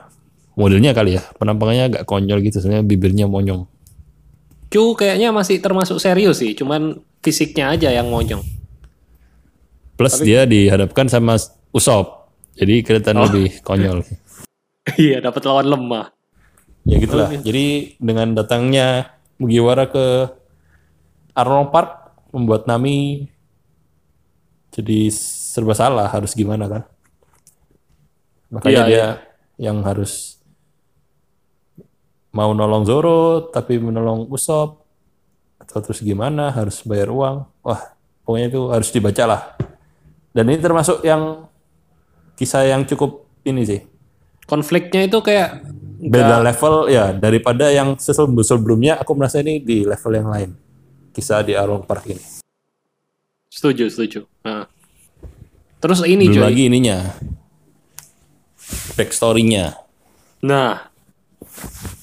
modelnya 0.55 0.93
kali 0.93 1.17
ya, 1.17 1.23
penampakannya 1.39 1.85
agak 1.95 2.03
konyol 2.05 2.43
gitu, 2.43 2.59
soalnya 2.63 2.85
bibirnya 2.85 3.25
monyong. 3.27 3.67
Chu 4.69 4.93
kayaknya 4.93 5.33
masih 5.33 5.59
termasuk 5.65 5.97
serius 5.99 6.45
sih, 6.45 6.53
cuman 6.53 7.01
fisiknya 7.25 7.73
aja 7.73 7.89
yang 7.89 8.13
monyong. 8.13 8.45
Plus 9.99 10.15
dia 10.23 10.47
dihadapkan 10.47 11.11
sama 11.11 11.35
Usop, 11.75 12.31
jadi 12.55 12.81
kelihatan 12.87 13.17
Oh. 13.19 13.25
lebih 13.27 13.61
konyol. 13.63 14.03
Iya, 14.97 15.21
dapat 15.21 15.45
lawan 15.45 15.69
lemah. 15.69 16.17
Ya 16.89 16.97
gitulah. 16.97 17.29
Jadi 17.29 18.01
dengan 18.01 18.33
datangnya 18.33 19.13
Mugiwara 19.37 19.85
ke 19.85 20.33
Arlong 21.37 21.69
Park 21.69 22.09
membuat 22.33 22.65
Nami 22.65 23.29
jadi 24.73 25.13
serba 25.13 25.77
salah 25.77 26.09
harus 26.09 26.33
gimana 26.33 26.73
kan? 26.73 26.83
Makanya 28.49 28.83
Iya, 28.85 28.89
dia 28.89 29.07
yang 29.59 29.85
harus 29.85 30.41
mau 32.33 32.53
nolong 32.55 32.85
Zoro 32.87 33.51
tapi 33.53 33.77
menolong 33.81 34.29
Usop 34.31 34.85
atau 35.59 35.79
terus 35.85 36.01
gimana 36.01 36.55
harus 36.55 36.81
bayar 36.87 37.13
uang. 37.13 37.45
Wah, 37.65 37.93
pokoknya 38.25 38.47
itu 38.49 38.61
harus 38.73 38.89
dibaca 38.89 39.25
lah. 39.29 39.43
Dan 40.33 40.49
ini 40.49 40.61
termasuk 40.63 41.03
yang 41.03 41.49
kisah 42.39 42.63
yang 42.71 42.87
cukup 42.87 43.27
ini 43.43 43.67
sih 43.67 43.81
Konfliknya 44.47 45.11
itu 45.11 45.19
kayak 45.19 45.67
beda 45.99 46.39
level 46.41 46.87
ya 46.87 47.11
daripada 47.11 47.75
yang 47.75 47.99
sebelum 47.99 48.39
sebelumnya 48.47 49.03
aku 49.03 49.19
merasa 49.19 49.43
ini 49.43 49.59
di 49.59 49.83
level 49.83 50.13
yang 50.15 50.31
lain 50.31 50.51
kisah 51.11 51.43
di 51.43 51.59
Arlong 51.59 51.83
Park 51.83 52.07
ini 52.15 52.23
setuju, 53.51 53.91
setuju. 53.91 54.21
Nah. 54.47 54.71
Terus 55.83 56.07
ini 56.07 56.31
belum 56.31 56.39
cuy. 56.39 56.47
lagi 56.47 56.63
ininya 56.71 56.99
backstory-nya 58.95 59.75
Nah. 60.39 60.87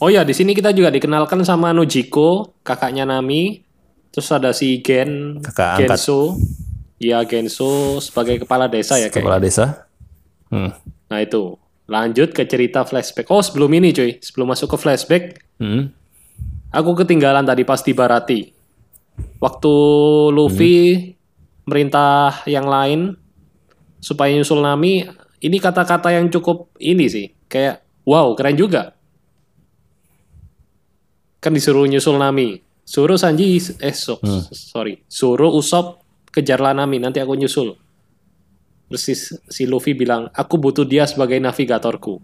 Oh 0.04 0.12
ya, 0.12 0.28
di 0.28 0.36
sini 0.36 0.52
kita 0.52 0.76
juga 0.76 0.92
dikenalkan 0.92 1.40
sama 1.42 1.72
Nojiko, 1.72 2.52
kakaknya 2.60 3.08
Nami. 3.08 3.64
Terus 4.12 4.28
ada 4.28 4.52
si 4.52 4.84
Gen, 4.84 5.40
Kakak 5.40 5.80
angkat. 5.80 5.96
Genso. 5.96 6.36
Iya, 7.00 7.24
Genso 7.24 8.00
sebagai 8.00 8.44
kepala 8.44 8.68
desa 8.68 9.00
ya 9.00 9.08
kayak. 9.08 9.24
kepala 9.24 9.40
desa 9.40 9.88
hmm. 10.52 10.72
Nah, 11.08 11.20
itu. 11.20 11.56
Lanjut 11.88 12.32
ke 12.32 12.44
cerita 12.44 12.84
flashback. 12.84 13.28
Oh, 13.30 13.40
sebelum 13.40 13.72
ini 13.72 13.92
cuy, 13.92 14.20
sebelum 14.20 14.52
masuk 14.52 14.76
ke 14.76 14.78
flashback, 14.80 15.24
Hmm. 15.56 15.96
aku 16.72 16.92
ketinggalan 16.98 17.48
tadi 17.48 17.64
pas 17.64 17.80
di 17.80 17.96
Barati. 17.96 18.42
Waktu 19.40 19.74
Luffy 20.32 20.76
merintah 21.64 22.44
yang 22.44 22.68
lain 22.68 23.16
supaya 23.98 24.36
nyusul 24.36 24.60
Nami, 24.60 25.08
ini 25.46 25.58
kata-kata 25.62 26.10
yang 26.10 26.34
cukup 26.34 26.74
ini 26.82 27.06
sih, 27.06 27.30
kayak 27.46 27.86
wow, 28.02 28.34
keren 28.34 28.58
juga. 28.58 28.98
Kan 31.38 31.54
disuruh 31.54 31.86
nyusul 31.86 32.18
Nami. 32.18 32.66
Suruh 32.86 33.18
Sanji 33.18 33.58
eh 33.82 33.94
so- 33.94 34.22
sorry, 34.54 35.02
suruh 35.06 35.54
Usop 35.54 36.02
kejarlah 36.34 36.74
Nami, 36.74 36.98
nanti 36.98 37.22
aku 37.22 37.38
nyusul. 37.38 37.78
Terus 38.90 39.02
si, 39.02 39.14
si 39.50 39.64
Luffy 39.66 39.98
bilang, 39.98 40.30
aku 40.30 40.62
butuh 40.62 40.86
dia 40.86 41.10
sebagai 41.10 41.42
navigatorku. 41.42 42.22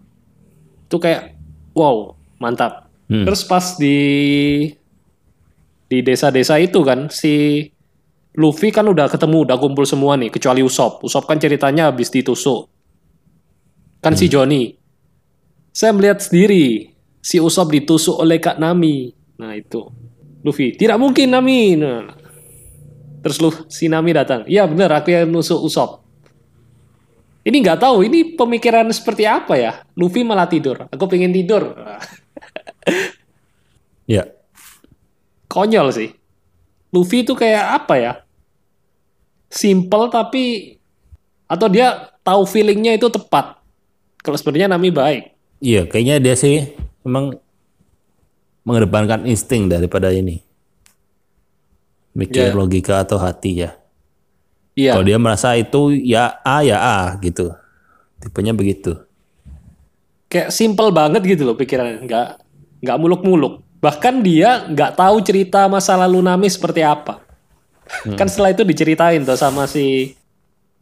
Itu 0.86 0.96
kayak, 1.02 1.34
wow, 1.74 2.14
mantap. 2.38 2.86
Hmm. 3.10 3.26
Terus 3.26 3.42
pas 3.42 3.74
di 3.78 3.98
di 5.90 5.98
desa-desa 6.00 6.56
itu 6.56 6.80
kan 6.80 7.10
si 7.12 7.66
Luffy 8.38 8.72
kan 8.72 8.88
udah 8.88 9.12
ketemu, 9.12 9.44
udah 9.44 9.56
kumpul 9.60 9.84
semua 9.84 10.16
nih, 10.16 10.32
kecuali 10.32 10.64
Usopp. 10.64 11.04
Usopp 11.04 11.28
kan 11.28 11.36
ceritanya 11.36 11.92
habis 11.92 12.08
ditusuk. 12.08 12.71
Kan 14.02 14.18
si 14.18 14.26
Johnny. 14.26 14.74
Saya 15.70 15.94
melihat 15.94 16.18
sendiri 16.20 16.90
si 17.22 17.38
Usopp 17.38 17.70
ditusuk 17.70 18.18
oleh 18.18 18.42
Kak 18.42 18.58
Nami. 18.58 19.14
Nah 19.38 19.54
itu. 19.54 19.86
Luffy, 20.42 20.74
tidak 20.74 20.98
mungkin 20.98 21.30
Nami. 21.30 21.78
Nah. 21.78 22.10
Terus 23.22 23.38
lu 23.38 23.50
si 23.70 23.86
Nami 23.86 24.10
datang. 24.10 24.42
Iya 24.50 24.66
bener, 24.66 24.90
aku 24.90 25.14
yang 25.14 25.30
nusuk 25.30 25.62
Usopp. 25.62 26.02
Ini 27.42 27.58
nggak 27.58 27.78
tahu, 27.82 28.06
ini 28.06 28.34
pemikiran 28.34 28.86
seperti 28.90 29.26
apa 29.26 29.54
ya? 29.54 29.72
Luffy 29.94 30.26
malah 30.26 30.50
tidur. 30.50 30.90
Aku 30.90 31.06
pengen 31.06 31.32
tidur. 31.32 31.72
Ya. 34.02 34.26
Konyol 35.46 35.94
sih. 35.94 36.10
Luffy 36.90 37.22
itu 37.22 37.38
kayak 37.38 37.86
apa 37.86 37.94
ya? 37.96 38.12
Simple 39.48 40.10
tapi 40.10 40.76
atau 41.46 41.70
dia 41.70 42.10
tahu 42.26 42.42
feelingnya 42.42 42.98
itu 42.98 43.08
tepat. 43.08 43.61
Kalau 44.22 44.38
sebenarnya 44.38 44.70
Nami 44.70 44.88
baik. 44.88 45.34
Iya, 45.58 45.86
kayaknya 45.86 46.16
dia 46.18 46.34
sih 46.34 46.74
memang 47.02 47.34
mengedepankan 48.62 49.26
insting 49.26 49.66
daripada 49.66 50.10
ini. 50.10 50.42
Mikir 52.12 52.50
Ya. 52.50 52.54
logika 52.54 53.02
atau 53.02 53.16
hati 53.16 53.64
ya. 53.64 53.74
Iya. 54.72 54.94
Kalau 54.94 55.04
dia 55.04 55.18
merasa 55.18 55.52
itu 55.54 55.90
ya 55.92 56.38
A 56.40 56.60
ya 56.62 56.78
A 56.78 56.98
gitu. 57.18 57.50
Tipenya 58.18 58.52
begitu. 58.52 58.94
kayak 60.26 60.48
simple 60.48 60.88
banget 60.88 61.20
gitu 61.28 61.44
loh 61.44 61.52
pikirannya 61.52 62.08
nggak 62.08 62.28
nggak 62.80 62.96
muluk-muluk 62.96 63.60
bahkan 63.84 64.24
dia 64.24 64.64
nggak 64.64 64.96
tahu 64.96 65.20
cerita 65.20 65.68
masa 65.68 65.92
lalu 65.92 66.24
Nami 66.24 66.48
seperti 66.48 66.80
apa 66.80 67.20
kan 68.16 68.24
setelah 68.24 68.48
itu 68.48 68.64
diceritain 68.64 69.20
tuh 69.20 69.36
sama 69.36 69.68
si 69.68 70.16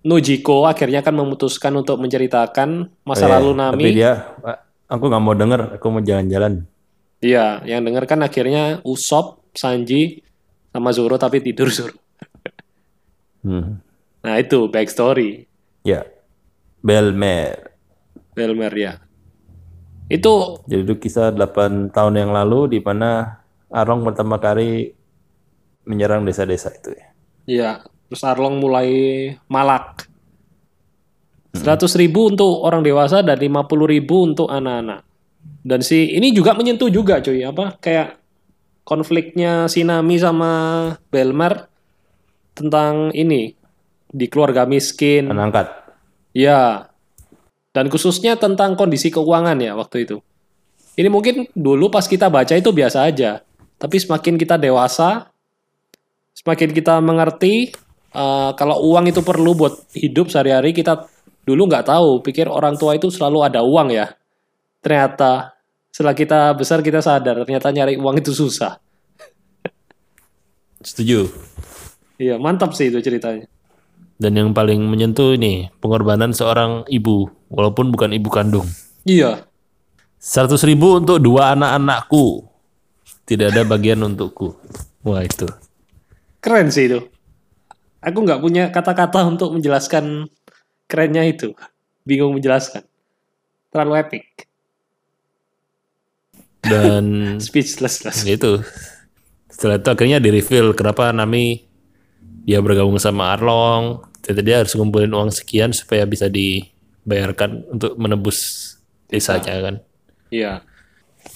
Nojiko 0.01 0.65
akhirnya 0.65 1.01
kan 1.01 1.13
memutuskan 1.13 1.77
untuk 1.77 2.01
menceritakan 2.01 2.89
masa 3.05 3.25
Oh, 3.25 3.29
iya. 3.29 3.35
lalu 3.37 3.51
Tapi 3.51 3.61
Nami 3.61 3.85
dia, 3.93 4.13
"Pak, 4.35 4.57
aku 4.89 5.05
nggak 5.07 5.23
mau 5.23 5.35
denger, 5.35 5.61
aku 5.77 5.87
mau 5.89 6.01
jalan-jalan. 6.01 6.65
iya 7.21 7.61
yang 7.63 7.85
denger 7.85 8.09
kan 8.09 8.21
akhirnya 8.21 8.81
Usopp 8.81 9.45
Sanji 9.53 10.25
sama 10.73 10.89
Zoro 10.91 11.15
tapi 11.15 11.41
tidur 11.41 11.69
Zoro 11.77 11.97
Hmm. 13.41 13.81
nah 14.21 14.37
itu 14.37 14.69
backstory 14.69 15.45
Ya, 15.81 16.05
Belmer. 16.81 17.73
Belmer 18.33 18.73
ya 18.73 18.93
itu 20.09 20.61
Jadi 20.65 20.83
itu 20.83 20.95
kisah 20.99 21.29
8 21.31 21.89
tahun 21.89 22.15
yang 22.19 22.33
lalu 22.33 22.73
di 22.73 22.79
mana 22.81 23.41
Arong 23.69 24.03
pertama 24.03 24.37
kali 24.37 24.91
menyerang 25.83 26.25
desa-desa 26.25 26.73
itu 26.73 26.91
ya. 26.91 27.07
Iya, 27.47 27.71
terus 28.11 28.27
Arlong 28.27 28.59
mulai 28.59 28.91
malak. 29.47 30.11
100 31.55 31.87
ribu 31.95 32.31
untuk 32.31 32.67
orang 32.67 32.83
dewasa 32.83 33.23
dan 33.23 33.39
50 33.39 33.71
ribu 33.87 34.27
untuk 34.27 34.51
anak-anak. 34.51 35.07
Dan 35.63 35.81
si 35.87 36.19
ini 36.19 36.35
juga 36.35 36.59
menyentuh 36.59 36.91
juga 36.91 37.23
cuy, 37.23 37.47
apa 37.47 37.79
kayak 37.79 38.19
konfliknya 38.83 39.71
si 39.71 39.87
Nami 39.87 40.19
sama 40.19 40.53
Belmar 41.15 41.71
tentang 42.59 43.15
ini 43.15 43.55
di 44.11 44.27
keluarga 44.27 44.67
miskin. 44.67 45.31
Angkat. 45.31 45.71
Ya. 46.35 46.91
Dan 47.71 47.87
khususnya 47.87 48.35
tentang 48.35 48.75
kondisi 48.75 49.15
keuangan 49.15 49.55
ya 49.63 49.79
waktu 49.79 50.11
itu. 50.11 50.19
Ini 50.99 51.07
mungkin 51.07 51.47
dulu 51.55 51.87
pas 51.87 52.11
kita 52.11 52.27
baca 52.27 52.59
itu 52.59 52.75
biasa 52.75 53.07
aja. 53.07 53.47
Tapi 53.79 53.97
semakin 53.97 54.35
kita 54.35 54.59
dewasa, 54.59 55.31
semakin 56.35 56.75
kita 56.75 56.99
mengerti 56.99 57.71
eh, 58.15 58.51
kalau 58.55 58.77
uang 58.91 59.11
itu 59.11 59.21
perlu 59.23 59.55
buat 59.55 59.91
hidup 59.95 60.31
sehari-hari, 60.31 60.75
kita 60.75 61.07
dulu 61.47 61.67
nggak 61.71 61.89
tahu, 61.91 62.23
pikir 62.23 62.47
orang 62.47 62.79
tua 62.79 62.95
itu 62.95 63.09
selalu 63.11 63.47
ada 63.47 63.65
uang 63.65 63.91
ya. 63.95 64.13
Ternyata 64.81 65.57
setelah 65.91 66.15
kita 66.15 66.55
besar 66.55 66.81
kita 66.81 67.03
sadar, 67.03 67.43
ternyata 67.43 67.71
nyari 67.75 67.99
uang 67.99 68.23
itu 68.23 68.31
susah. 68.35 68.79
Setuju. 70.81 71.29
Iya, 72.21 72.37
mantap 72.41 72.73
sih 72.73 72.89
itu 72.89 73.01
ceritanya. 73.05 73.45
Dan 74.21 74.37
yang 74.37 74.51
paling 74.53 74.85
menyentuh 74.85 75.37
ini 75.37 75.73
pengorbanan 75.81 76.37
seorang 76.37 76.85
ibu, 76.89 77.29
walaupun 77.49 77.89
bukan 77.89 78.13
ibu 78.13 78.29
kandung. 78.29 78.69
Iya, 79.09 79.49
100 80.21 80.61
ribu 80.69 81.01
untuk 81.01 81.17
dua 81.17 81.57
anak-anakku. 81.57 82.45
Tidak 83.25 83.57
ada 83.57 83.65
bagian 83.65 84.05
untukku. 84.05 84.53
Wah 85.01 85.25
itu. 85.25 85.49
Keren 86.45 86.69
sih 86.69 86.93
itu. 86.93 87.01
Aku 88.01 88.25
nggak 88.25 88.41
punya 88.41 88.65
kata-kata 88.73 89.29
untuk 89.29 89.53
menjelaskan 89.53 90.29
kerennya 90.89 91.25
itu. 91.29 91.53
Bingung 92.09 92.33
menjelaskan. 92.33 92.83
Terlalu 93.69 93.93
epic. 94.01 94.25
Dan 96.65 97.05
Speechless 97.45 98.03
lah. 98.09 98.15
gitu. 98.25 98.65
Setelah 99.53 99.77
itu 99.77 99.89
akhirnya 99.93 100.19
di 100.19 100.31
reveal 100.33 100.73
kenapa 100.73 101.13
Nami 101.13 101.69
dia 102.49 102.65
bergabung 102.65 102.97
sama 102.97 103.37
Arlong. 103.37 104.01
Jadi 104.25 104.41
dia 104.41 104.65
harus 104.65 104.73
ngumpulin 104.73 105.13
uang 105.13 105.31
sekian 105.33 105.73
supaya 105.77 106.09
bisa 106.09 106.29
dibayarkan 106.33 107.69
untuk 107.69 107.93
menebus 108.01 108.73
desanya 109.13 109.61
kan. 109.61 109.75
Iya. 110.33 110.65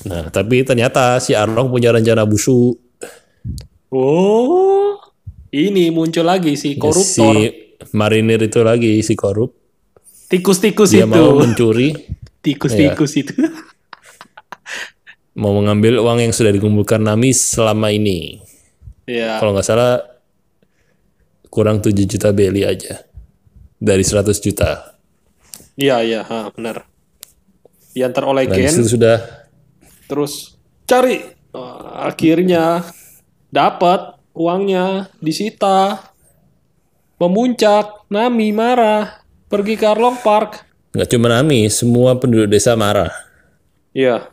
Nah, 0.08 0.32
tapi 0.32 0.64
ternyata 0.64 1.20
si 1.20 1.36
Arlong 1.36 1.68
punya 1.68 1.92
rencana 1.92 2.24
busuk. 2.24 2.80
Oh, 3.94 4.93
ini 5.54 5.94
muncul 5.94 6.26
lagi 6.26 6.58
si 6.58 6.74
Si 6.74 6.80
koruptor. 6.80 7.34
marinir 7.94 8.42
itu 8.42 8.60
lagi 8.60 8.98
si 9.06 9.14
korup. 9.14 9.54
Tikus-tikus 10.26 10.90
Dia 10.90 11.06
itu. 11.06 11.14
mau 11.14 11.38
mencuri, 11.38 11.94
Tikus-tikus 12.42 13.12
itu. 13.14 13.34
mau 15.40 15.54
mengambil 15.54 16.02
uang 16.02 16.18
yang 16.22 16.34
sudah 16.34 16.50
dikumpulkan 16.50 16.98
Nami 16.98 17.30
selama 17.30 17.90
ini. 17.90 18.42
Iya. 19.06 19.38
Kalau 19.38 19.54
nggak 19.54 19.66
salah 19.66 20.02
kurang 21.50 21.78
7 21.78 21.94
juta 21.94 22.34
beli 22.34 22.66
aja. 22.66 23.06
Dari 23.78 24.02
100 24.02 24.32
juta. 24.40 24.96
Iya, 25.76 26.02
iya, 26.02 26.22
benar. 26.50 26.88
Diantar 27.94 28.24
oleh 28.26 28.50
Dan 28.50 28.58
Gen, 28.58 28.74
itu 28.74 28.98
sudah 28.98 29.18
terus 30.10 30.58
cari. 30.82 31.22
Oh, 31.54 31.78
akhirnya 31.94 32.82
dapat 33.54 34.13
uangnya 34.34 35.08
disita. 35.18 36.10
Memuncak, 37.16 38.10
Nami 38.10 38.50
marah, 38.50 39.22
pergi 39.46 39.78
ke 39.78 39.86
Arlong 39.86 40.18
Park. 40.20 40.66
nggak 40.92 41.08
cuma 41.08 41.26
Nami, 41.30 41.70
semua 41.70 42.18
penduduk 42.18 42.50
desa 42.50 42.74
marah. 42.74 43.10
Iya, 43.94 44.28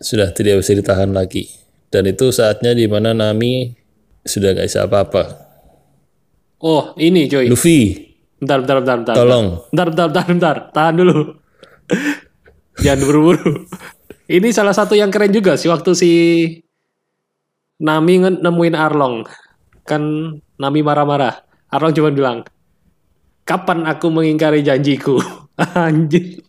Sudah 0.00 0.32
tidak 0.32 0.62
bisa 0.62 0.72
ditahan 0.72 1.12
lagi. 1.12 1.50
Dan 1.90 2.08
itu 2.08 2.32
saatnya 2.32 2.72
di 2.72 2.88
mana 2.88 3.12
Nami 3.12 3.74
sudah 4.22 4.54
nggak 4.54 4.64
bisa 4.64 4.86
apa-apa. 4.88 5.22
Oh, 6.62 6.94
ini 6.96 7.26
coy. 7.26 7.50
Luffy, 7.50 8.08
Bentar, 8.40 8.64
bentar, 8.64 8.76
bentar, 8.80 8.96
bentar. 9.04 9.14
tolong. 9.14 9.46
Bentar, 9.68 9.86
bentar, 9.92 10.06
bentar, 10.08 10.24
bentar. 10.24 10.56
Tahan 10.72 10.94
dulu. 10.96 11.16
Jangan 12.84 13.00
buru-buru. 13.04 13.68
Ini 14.24 14.48
salah 14.54 14.72
satu 14.72 14.96
yang 14.96 15.12
keren 15.12 15.34
juga 15.34 15.58
sih 15.58 15.68
waktu 15.68 15.90
si 15.92 16.10
Nami 17.80 18.14
nemuin 18.20 18.76
Arlong. 18.76 19.24
Kan 19.88 20.02
Nami 20.60 20.80
marah-marah. 20.84 21.40
Arlong 21.72 21.96
cuma 21.96 22.12
bilang, 22.12 22.44
kapan 23.48 23.88
aku 23.88 24.12
mengingkari 24.12 24.60
janjiku? 24.60 25.16
Anjir. 25.56 26.44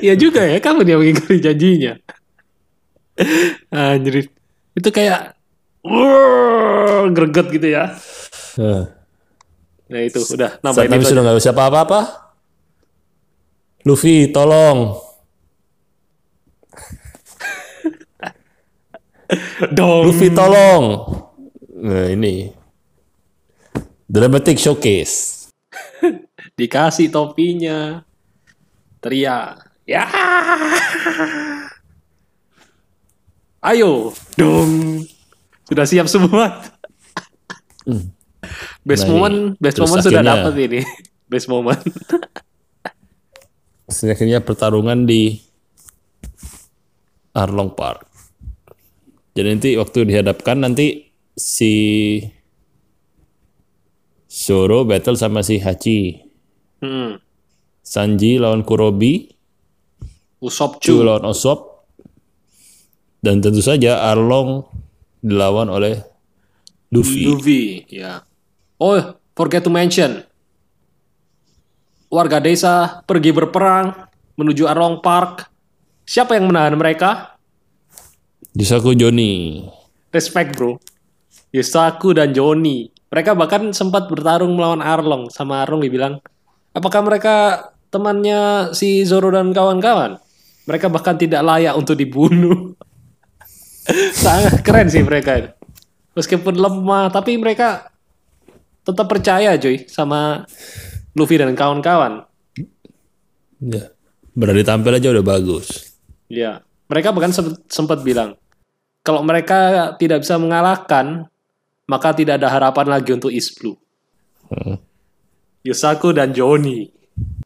ya 0.00 0.14
juga 0.16 0.46
ya, 0.46 0.62
kapan 0.62 0.84
dia 0.86 0.96
mengingkari 0.96 1.42
janjinya? 1.42 1.92
Anjir. 3.74 4.30
Itu 4.78 4.88
kayak, 4.94 5.34
greget 7.12 7.46
gitu 7.50 7.68
ya. 7.68 7.98
Nah, 8.58 8.84
Nah 9.88 10.00
itu, 10.04 10.20
udah. 10.20 10.60
saat 10.60 10.92
Nami 10.92 11.00
sudah 11.00 11.22
nggak 11.24 11.38
bisa 11.40 11.50
apa-apa, 11.56 12.28
Luffy, 13.88 14.28
tolong. 14.28 15.00
Dong. 19.70 20.08
Luffy, 20.08 20.28
tolong. 20.30 20.84
Nah, 21.78 22.08
ini. 22.08 22.48
Dramatic 24.04 24.56
showcase. 24.56 25.48
Dikasih 26.58 27.08
topinya. 27.08 28.00
Teriak. 28.98 29.62
Ya. 29.84 30.08
Ayo. 33.60 34.14
Dong. 34.34 35.04
Sudah 35.68 35.84
siap 35.84 36.08
semua. 36.08 36.64
Best 38.80 39.04
Nah, 39.04 39.08
ini. 39.08 39.12
moment, 39.12 39.38
best 39.58 39.76
Terus 39.76 39.88
moment 39.88 40.04
sudah 40.04 40.20
akhirnya- 40.20 40.36
dapat 40.40 40.54
ini. 40.58 40.80
Best 41.28 41.44
moment. 41.52 41.76
akhirnya 43.84 44.40
pertarungan 44.40 45.04
di 45.04 45.36
Arlong 47.36 47.68
Park. 47.68 48.07
Jadi 49.38 49.54
nanti 49.54 49.70
waktu 49.78 50.02
dihadapkan 50.02 50.58
nanti 50.58 51.14
si 51.38 52.18
Zoro 54.26 54.82
battle 54.82 55.14
sama 55.14 55.46
si 55.46 55.62
Hachi. 55.62 56.18
Hmm. 56.82 57.22
Sanji 57.86 58.34
lawan 58.34 58.66
Kurobi, 58.66 59.30
Usop 60.42 60.82
Chu 60.82 61.06
lawan 61.06 61.22
Osop, 61.30 61.86
dan 63.22 63.38
tentu 63.38 63.62
saja 63.62 64.10
Arlong 64.10 64.66
dilawan 65.22 65.70
oleh 65.70 66.02
Luffy. 66.90 67.22
Luffy, 67.22 67.62
ya. 67.86 68.26
Oh, 68.82 68.98
forget 69.38 69.62
to 69.62 69.70
mention. 69.70 70.26
Warga 72.10 72.42
desa 72.42 73.06
pergi 73.06 73.30
berperang 73.30 73.94
menuju 74.34 74.66
Arlong 74.66 74.98
Park. 74.98 75.46
Siapa 76.02 76.34
yang 76.34 76.50
menahan 76.50 76.74
mereka? 76.74 77.37
Yusaku 78.56 78.96
Joni. 78.96 79.64
Respect, 80.08 80.56
bro. 80.56 80.80
Yusaku 81.52 82.16
dan 82.16 82.32
Joni. 82.32 82.88
Mereka 83.08 83.32
bahkan 83.36 83.72
sempat 83.72 84.08
bertarung 84.08 84.56
melawan 84.56 84.84
Arlong. 84.84 85.32
Sama 85.32 85.64
Arlong 85.64 85.84
dibilang, 85.84 86.20
apakah 86.76 87.00
mereka 87.04 87.68
temannya 87.88 88.72
si 88.76 89.04
Zoro 89.04 89.32
dan 89.32 89.52
kawan-kawan? 89.52 90.20
Mereka 90.68 90.92
bahkan 90.92 91.16
tidak 91.16 91.40
layak 91.40 91.76
untuk 91.76 91.96
dibunuh. 91.96 92.76
Sangat 94.16 94.60
keren 94.60 94.92
sih 94.92 95.00
mereka 95.00 95.40
itu. 95.40 95.50
Meskipun 96.12 96.60
lemah, 96.60 97.08
tapi 97.08 97.40
mereka 97.40 97.88
tetap 98.84 99.08
percaya 99.08 99.56
cuy 99.56 99.88
sama 99.88 100.44
Luffy 101.16 101.40
dan 101.40 101.56
kawan-kawan. 101.56 102.24
Ya. 103.60 103.92
Berani 104.38 104.62
tampil 104.62 104.94
aja 104.94 105.10
udah 105.10 105.24
bagus. 105.26 105.98
Ya, 106.30 106.62
mereka 106.88 107.12
bahkan 107.12 107.32
sempat, 107.68 108.00
bilang 108.02 108.34
kalau 109.04 109.20
mereka 109.24 109.92
tidak 109.96 110.24
bisa 110.24 110.36
mengalahkan, 110.36 111.28
maka 111.88 112.12
tidak 112.12 112.40
ada 112.42 112.48
harapan 112.52 112.86
lagi 112.98 113.10
untuk 113.16 113.32
East 113.32 113.56
Blue. 113.56 113.76
Hmm. 114.52 114.76
Yusaku 115.64 116.12
dan 116.12 116.32
Joni. 116.32 116.88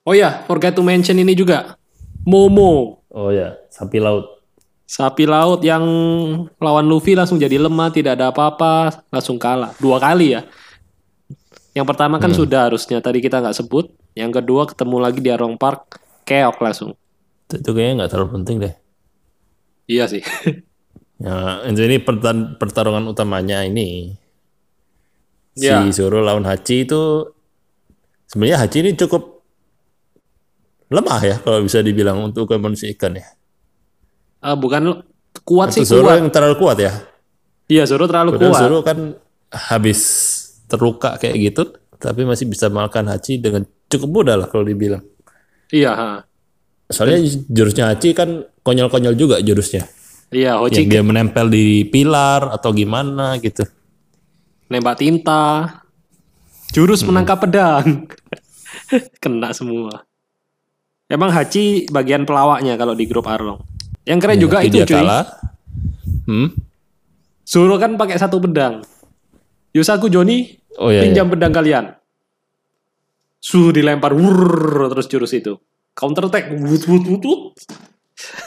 Oh 0.03 0.14
ya, 0.14 0.43
forget 0.47 0.74
to 0.74 0.82
mention 0.82 1.18
ini 1.18 1.34
juga. 1.34 1.78
Momo, 2.26 3.03
Oh 3.12 3.28
ya, 3.28 3.59
sapi 3.68 4.01
laut. 4.01 4.40
sapi 4.88 5.24
laut 5.24 5.64
yang 5.64 5.84
lawan 6.61 6.84
Luffy 6.84 7.16
langsung 7.16 7.40
jadi 7.40 7.57
lemah, 7.57 7.88
tidak 7.88 8.20
ada 8.20 8.28
apa-apa, 8.28 9.05
langsung 9.09 9.40
kalah. 9.40 9.72
Dua 9.80 9.97
kali 9.97 10.36
ya. 10.36 10.45
Yang 11.72 11.86
pertama 11.88 12.20
kan 12.20 12.28
sudah 12.36 12.68
harusnya 12.68 13.01
tadi 13.01 13.24
kita 13.24 13.40
nggak 13.40 13.57
sebut. 13.57 13.88
Yang 14.12 14.45
kedua 14.45 14.68
ketemu 14.68 14.97
lagi 15.01 15.20
di 15.24 15.32
Arlong 15.32 15.57
Park, 15.57 15.97
keok 16.28 16.61
langsung. 16.61 16.93
Itu 17.49 17.72
kayaknya 17.72 18.05
nggak 18.05 18.11
terlalu 18.12 18.30
penting 18.40 18.57
deh. 18.61 18.74
Iya 19.93 20.05
sih. 20.09 20.22
Ya, 21.20 21.62
ini 21.68 22.01
pertarungan 22.57 23.05
utamanya 23.12 23.62
ini. 23.62 24.16
Si 25.53 25.68
Ya. 25.68 25.84
Zoro 25.93 26.24
lawan 26.24 26.49
Hachi 26.49 26.88
itu 26.88 27.28
sebenarnya 28.24 28.64
Hachi 28.64 28.80
ini 28.80 28.97
cukup 28.97 29.45
lemah 30.88 31.20
ya 31.20 31.36
kalau 31.45 31.61
bisa 31.61 31.84
dibilang 31.84 32.24
untuk 32.24 32.49
manusia 32.57 32.88
ikan 32.97 33.20
ya. 33.20 33.28
Ah, 34.40 34.57
bukan 34.57 35.05
kuat 35.45 35.76
Atau 35.76 35.84
sih 35.84 35.84
Zoro 35.84 36.09
kuat. 36.09 36.16
yang 36.24 36.28
terlalu 36.32 36.57
kuat 36.57 36.78
ya. 36.80 36.93
Iya, 37.68 37.84
Zoro 37.84 38.09
terlalu 38.09 38.40
Padahal 38.40 38.49
kuat. 38.49 38.61
Zoro 38.64 38.78
kan 38.80 38.99
habis 39.53 40.01
terluka 40.66 41.20
kayak 41.20 41.36
gitu, 41.53 41.62
tapi 42.01 42.24
masih 42.24 42.49
bisa 42.49 42.72
mengalahkan 42.72 43.05
Hachi 43.12 43.36
dengan 43.36 43.68
cukup 43.93 44.09
mudah 44.09 44.40
lah 44.40 44.49
kalau 44.49 44.64
dibilang. 44.64 45.05
Iya, 45.68 45.93
ha. 45.93 46.09
Soalnya 46.88 47.20
jurusnya 47.49 47.93
Hachi 47.93 48.16
kan 48.16 48.49
konyol-konyol 48.63 49.15
juga 49.15 49.37
jurusnya. 49.39 49.87
Iya, 50.33 50.57
Yang 50.57 50.61
Hochi 50.65 50.83
dia 50.87 51.03
menempel 51.03 51.47
di 51.47 51.67
pilar 51.85 52.49
atau 52.51 52.73
gimana 52.73 53.37
gitu. 53.37 53.63
nembak 54.67 54.97
tinta. 54.97 55.69
Jurus 56.73 57.05
Hmm. 57.05 57.13
menangkap 57.13 57.37
pedang. 57.39 58.09
Kena 59.23 59.53
semua. 59.53 60.09
Emang 61.05 61.29
Hachi 61.29 61.85
bagian 61.93 62.25
pelawaknya 62.25 62.81
kalau 62.81 62.97
di 62.97 63.05
grup 63.05 63.29
Arlong. 63.29 63.61
Yang 64.03 64.19
keren 64.19 64.39
juga 64.41 64.57
Tapi 64.59 64.73
itu 64.73 64.79
cuy. 64.81 64.97
kalah. 64.97 65.25
Hmm? 66.25 66.49
Zoro 67.45 67.77
kan 67.77 68.01
pakai 68.01 68.17
satu 68.17 68.41
pedang. 68.41 68.81
Yusaku 69.73 70.09
Joni 70.09 70.57
Oh 70.81 70.89
iya, 70.89 71.05
pinjam 71.05 71.29
pedang 71.29 71.53
kalian. 71.53 71.93
Su 73.37 73.69
dilempar 73.69 74.17
wurr, 74.17 74.89
terus 74.89 75.05
jurus 75.07 75.37
itu. 75.37 75.61
Counter 75.93 76.33
attack. 76.33 76.49
Wut, 76.49 76.83
wut, 76.89 77.05
wut, 77.05 77.23
wut. 77.23 77.41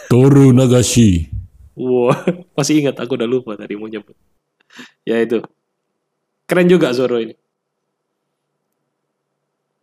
Toru 0.07 0.51
Nagashi. 0.51 1.28
Wah, 1.76 2.15
masih 2.55 2.80
ingat 2.80 2.95
aku 2.97 3.15
udah 3.15 3.28
lupa 3.28 3.53
tadi 3.55 3.76
mau 3.76 3.88
nyebut. 3.88 4.15
Ya 5.03 5.19
itu. 5.19 5.43
Keren 6.45 6.67
juga 6.67 6.93
Zoro 6.93 7.17
ini. 7.17 7.34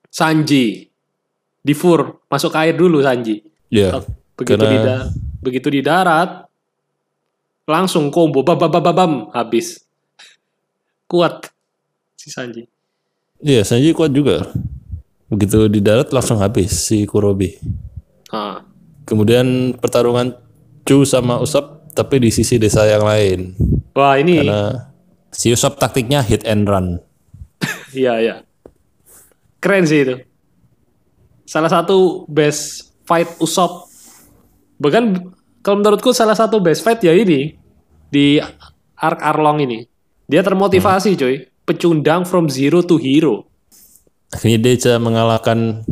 Sanji. 0.08 0.88
Di 1.62 1.74
Fur, 1.78 2.26
masuk 2.26 2.50
ke 2.50 2.58
air 2.58 2.74
dulu 2.74 3.00
Sanji. 3.00 3.42
Ya. 3.70 4.02
Begitu 4.34 4.58
karena- 4.58 4.68
di 4.68 4.78
da- 4.82 5.10
begitu 5.42 5.68
di 5.68 5.80
darat 5.80 6.46
langsung 7.64 8.10
combo 8.10 8.42
bam 8.42 8.58
bam 8.58 8.68
bam 8.68 8.82
bam, 8.82 8.94
bam 8.94 9.12
habis. 9.32 9.82
Kuat 11.10 11.48
si 12.16 12.28
Sanji. 12.28 12.66
Iya, 13.42 13.66
Sanji 13.66 13.90
kuat 13.90 14.14
juga. 14.14 14.46
Begitu 15.26 15.66
di 15.66 15.80
darat 15.82 16.14
langsung 16.14 16.38
habis 16.38 16.70
si 16.78 17.02
Kurobi. 17.08 17.58
Ah, 18.30 18.62
Kemudian 19.02 19.78
pertarungan 19.78 20.38
Chu 20.86 21.06
sama 21.06 21.38
Usop 21.38 21.90
tapi 21.92 22.22
di 22.22 22.30
sisi 22.32 22.56
desa 22.56 22.88
yang 22.88 23.04
lain. 23.04 23.54
Wah, 23.92 24.16
ini 24.16 24.40
Karena 24.40 24.88
si 25.30 25.52
Usop 25.52 25.76
taktiknya 25.76 26.24
hit 26.24 26.42
and 26.48 26.64
run. 26.66 26.98
iya 27.96 28.18
iya. 28.18 28.34
Keren 29.62 29.86
sih 29.86 30.02
itu. 30.02 30.16
Salah 31.46 31.70
satu 31.70 32.24
best 32.26 32.92
fight 33.06 33.28
Usop. 33.38 33.86
Bahkan 34.82 35.04
kalau 35.62 35.76
menurutku 35.78 36.10
salah 36.10 36.34
satu 36.34 36.58
best 36.58 36.82
fight 36.82 36.98
ya 37.04 37.14
ini 37.14 37.54
di 38.10 38.42
Ark 38.98 39.20
Arlong 39.22 39.62
ini. 39.62 39.78
Dia 40.26 40.42
termotivasi 40.42 41.14
coy. 41.18 41.36
Pecundang 41.62 42.26
from 42.26 42.50
zero 42.50 42.82
to 42.82 42.98
hero. 42.98 43.46
Akhirnya 44.34 44.58
dia 44.58 44.72
bisa 44.74 44.92
mengalahkan 44.98 45.86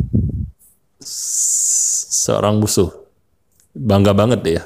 seorang 2.11 2.59
musuh. 2.59 3.00
Bangga 3.71 4.11
banget 4.11 4.39
dia. 4.43 4.61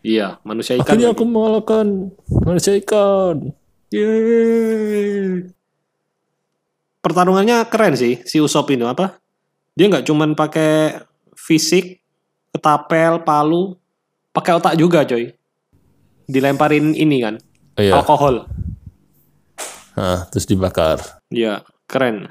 Iya, 0.00 0.40
manusia 0.48 0.80
ikan. 0.80 0.84
Akhirnya 0.88 1.12
aku 1.12 1.24
mengalahkan 1.28 2.08
manusia 2.44 2.72
ikan. 2.80 3.52
Yeay. 3.92 5.50
Pertarungannya 7.00 7.64
keren 7.68 7.96
sih 7.96 8.20
si 8.24 8.40
Usop 8.40 8.72
ini 8.72 8.84
apa? 8.84 9.20
Dia 9.76 9.88
nggak 9.88 10.04
cuman 10.08 10.32
pakai 10.36 11.00
fisik, 11.36 12.00
ketapel, 12.52 13.24
palu, 13.24 13.76
pakai 14.32 14.52
otak 14.56 14.74
juga 14.76 15.04
coy. 15.04 15.32
Dilemparin 16.30 16.94
ini 16.94 17.18
kan, 17.24 17.34
Oh 17.76 17.82
iya. 17.82 17.98
alkohol. 17.98 18.46
Nah, 19.98 20.30
terus 20.30 20.46
dibakar. 20.46 21.02
Iya, 21.28 21.66
keren. 21.90 22.30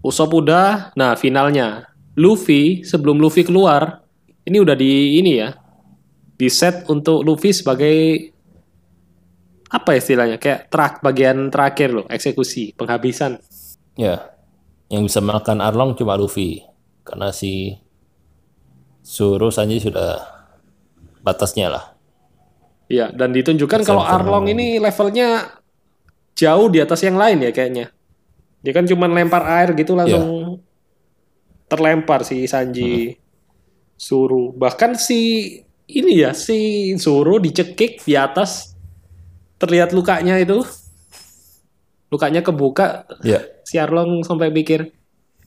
Usop 0.00 0.30
udah, 0.40 0.94
nah 0.94 1.18
finalnya. 1.18 1.90
Luffy, 2.14 2.86
sebelum 2.86 3.18
Luffy 3.18 3.42
keluar, 3.42 4.06
ini 4.44 4.56
udah 4.60 4.76
di 4.76 5.20
ini 5.20 5.32
ya. 5.36 5.52
Di 6.40 6.48
set 6.48 6.88
untuk 6.88 7.20
Luffy 7.20 7.52
sebagai 7.52 7.96
apa 9.68 9.92
istilahnya? 9.92 10.40
Kayak 10.40 10.72
terak 10.72 11.04
bagian 11.04 11.52
terakhir 11.52 11.92
loh, 11.92 12.06
eksekusi, 12.08 12.72
penghabisan. 12.74 13.36
Ya. 14.00 14.32
Yang 14.88 15.12
bisa 15.12 15.20
makan 15.20 15.60
Arlong 15.60 15.92
cuma 15.94 16.16
Luffy. 16.16 16.64
Karena 17.04 17.30
si 17.30 17.76
Zoro 19.04 19.52
Sanji 19.52 19.78
sudah 19.78 20.16
batasnya 21.20 21.68
lah. 21.68 21.84
Iya, 22.90 23.12
dan 23.14 23.30
ditunjukkan 23.30 23.86
kalau 23.86 24.02
Arlong 24.02 24.50
ini 24.50 24.82
levelnya 24.82 25.60
jauh 26.34 26.66
di 26.72 26.80
atas 26.80 27.04
yang 27.04 27.20
lain 27.20 27.44
ya 27.44 27.52
kayaknya. 27.52 27.92
Dia 28.64 28.72
kan 28.72 28.88
cuma 28.88 29.06
lempar 29.06 29.44
air 29.46 29.76
gitu 29.76 29.92
langsung 29.94 30.58
terlempar 31.70 32.26
si 32.26 32.48
Sanji 32.50 33.19
Zoro. 34.00 34.56
Bahkan 34.56 34.96
si 34.96 35.20
ini 35.92 36.24
ya 36.24 36.32
si 36.32 36.90
Zoro 36.96 37.36
dicekik 37.36 38.00
di 38.08 38.16
atas 38.16 38.72
terlihat 39.60 39.92
lukanya 39.92 40.40
itu. 40.40 40.64
Lukanya 42.10 42.42
kebuka, 42.42 43.06
Ya. 43.22 43.38
si 43.62 43.78
Arlong 43.78 44.26
sampai 44.26 44.50
mikir, 44.50 44.90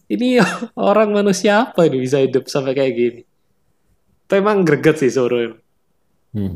ini 0.07 0.39
orang 0.79 1.11
manusia 1.11 1.67
apa 1.67 1.83
ini 1.89 1.99
bisa 1.99 2.23
hidup 2.23 2.47
sampai 2.47 2.71
kayak 2.71 2.93
gini. 2.95 3.21
Tapi 4.29 4.39
emang 4.39 4.63
greget 4.63 4.95
sih 5.01 5.11
Zoro. 5.11 5.59
Hmm. 6.31 6.55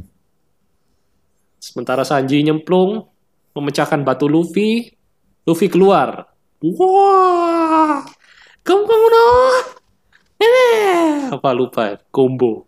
Sementara 1.59 2.07
Sanji 2.07 2.39
nyemplung, 2.39 3.03
memecahkan 3.51 4.07
batu 4.07 4.31
Luffy, 4.31 4.95
Luffy 5.43 5.67
keluar. 5.67 6.31
Wah, 6.63 8.07
kamu 8.63 8.83
kamu 8.87 9.07
apa 11.33 11.49
lupa? 11.53 11.97
Combo. 12.09 12.65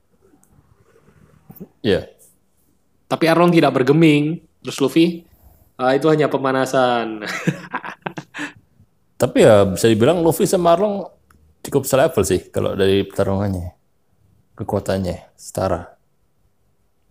Ya. 1.82 2.10
Tapi 3.10 3.26
Arlong 3.26 3.54
tidak 3.54 3.74
bergeming. 3.74 4.44
Terus 4.60 4.78
Luffy, 4.84 5.24
ah, 5.80 5.96
itu 5.96 6.12
hanya 6.12 6.28
pemanasan. 6.28 7.24
Tapi 9.22 9.38
ya 9.44 9.68
bisa 9.68 9.88
dibilang 9.88 10.24
Luffy 10.24 10.48
sama 10.48 10.76
Arlong 10.76 11.08
cukup 11.64 11.84
selevel 11.88 12.24
sih 12.24 12.48
kalau 12.52 12.76
dari 12.76 13.04
pertarungannya. 13.08 13.76
Kekuatannya 14.60 15.40
setara. 15.40 15.96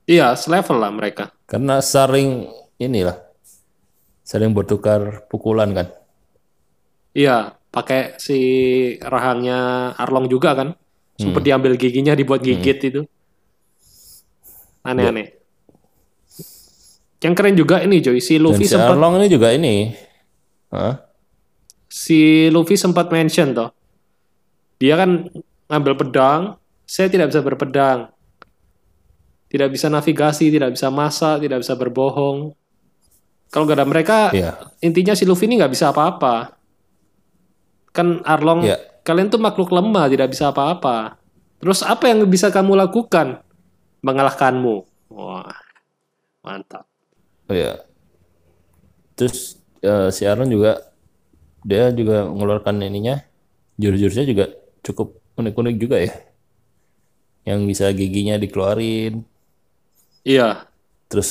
iya, 0.04 0.36
selevel 0.36 0.76
lah 0.76 0.92
mereka. 0.92 1.32
Karena 1.48 1.80
saling 1.80 2.48
inilah. 2.76 3.16
Saling 4.20 4.52
bertukar 4.52 5.24
pukulan 5.32 5.72
kan. 5.72 5.88
Iya, 7.16 7.57
pakai 7.78 8.18
si 8.18 8.38
rahangnya 8.98 9.92
Arlong 9.94 10.26
juga 10.26 10.58
kan. 10.58 10.74
Sempat 11.18 11.42
diambil 11.42 11.74
giginya 11.74 12.14
dibuat 12.14 12.42
gigit 12.42 12.78
itu. 12.78 13.02
Aneh-aneh. 14.86 15.34
Yang 17.18 17.34
keren 17.34 17.56
juga 17.58 17.82
ini 17.82 17.98
Joy, 17.98 18.22
si 18.22 18.38
Dan 18.38 18.46
Luffy 18.46 18.66
si 18.66 18.74
sempat 18.74 18.94
Arlong 18.94 19.18
ini 19.18 19.26
juga 19.26 19.50
ini. 19.50 19.90
Hah? 20.70 21.08
si 21.88 22.46
Luffy 22.52 22.76
sempat 22.76 23.08
mention 23.08 23.56
toh. 23.56 23.72
Dia 24.78 24.94
kan 24.94 25.26
ngambil 25.66 25.94
pedang, 25.98 26.40
saya 26.84 27.08
tidak 27.10 27.32
bisa 27.32 27.40
berpedang. 27.42 28.12
Tidak 29.48 29.68
bisa 29.72 29.88
navigasi, 29.88 30.52
tidak 30.52 30.76
bisa 30.76 30.92
masak, 30.92 31.40
tidak 31.40 31.64
bisa 31.64 31.74
berbohong. 31.74 32.52
Kalau 33.48 33.64
nggak 33.64 33.78
ada 33.80 33.88
mereka, 33.88 34.18
Iya. 34.30 34.60
intinya 34.84 35.16
si 35.16 35.24
Luffy 35.24 35.48
ini 35.48 35.56
nggak 35.56 35.72
bisa 35.72 35.88
apa-apa. 35.88 36.57
Kan 37.99 38.22
Arlong, 38.22 38.62
Iya. 38.62 38.78
kalian 39.03 39.26
tuh 39.26 39.42
makhluk 39.42 39.74
lemah, 39.74 40.07
tidak 40.07 40.30
bisa 40.30 40.55
apa-apa. 40.55 41.18
Terus 41.59 41.82
apa 41.82 42.07
yang 42.07 42.22
bisa 42.30 42.55
kamu 42.55 42.78
lakukan? 42.78 43.42
Mengalahkanmu. 44.07 44.86
Wah, 45.11 45.51
mantap. 46.46 46.86
Oh 47.51 47.57
ya. 47.59 47.82
Terus 49.18 49.59
eh, 49.82 50.14
si 50.14 50.22
Arlong 50.22 50.46
juga 50.46 50.78
dia 51.66 51.90
juga 51.90 52.22
mengeluarkan 52.30 52.78
ininya 52.86 53.18
jurus-jurusnya 53.74 54.22
juga 54.22 54.46
cukup 54.86 55.18
unik-unik 55.34 55.76
juga 55.76 55.99
ya. 55.99 56.14
Yang 57.42 57.61
bisa 57.66 57.90
giginya 57.90 58.38
dikeluarin, 58.38 59.26
Iya, 60.22 60.70
terus 61.11 61.30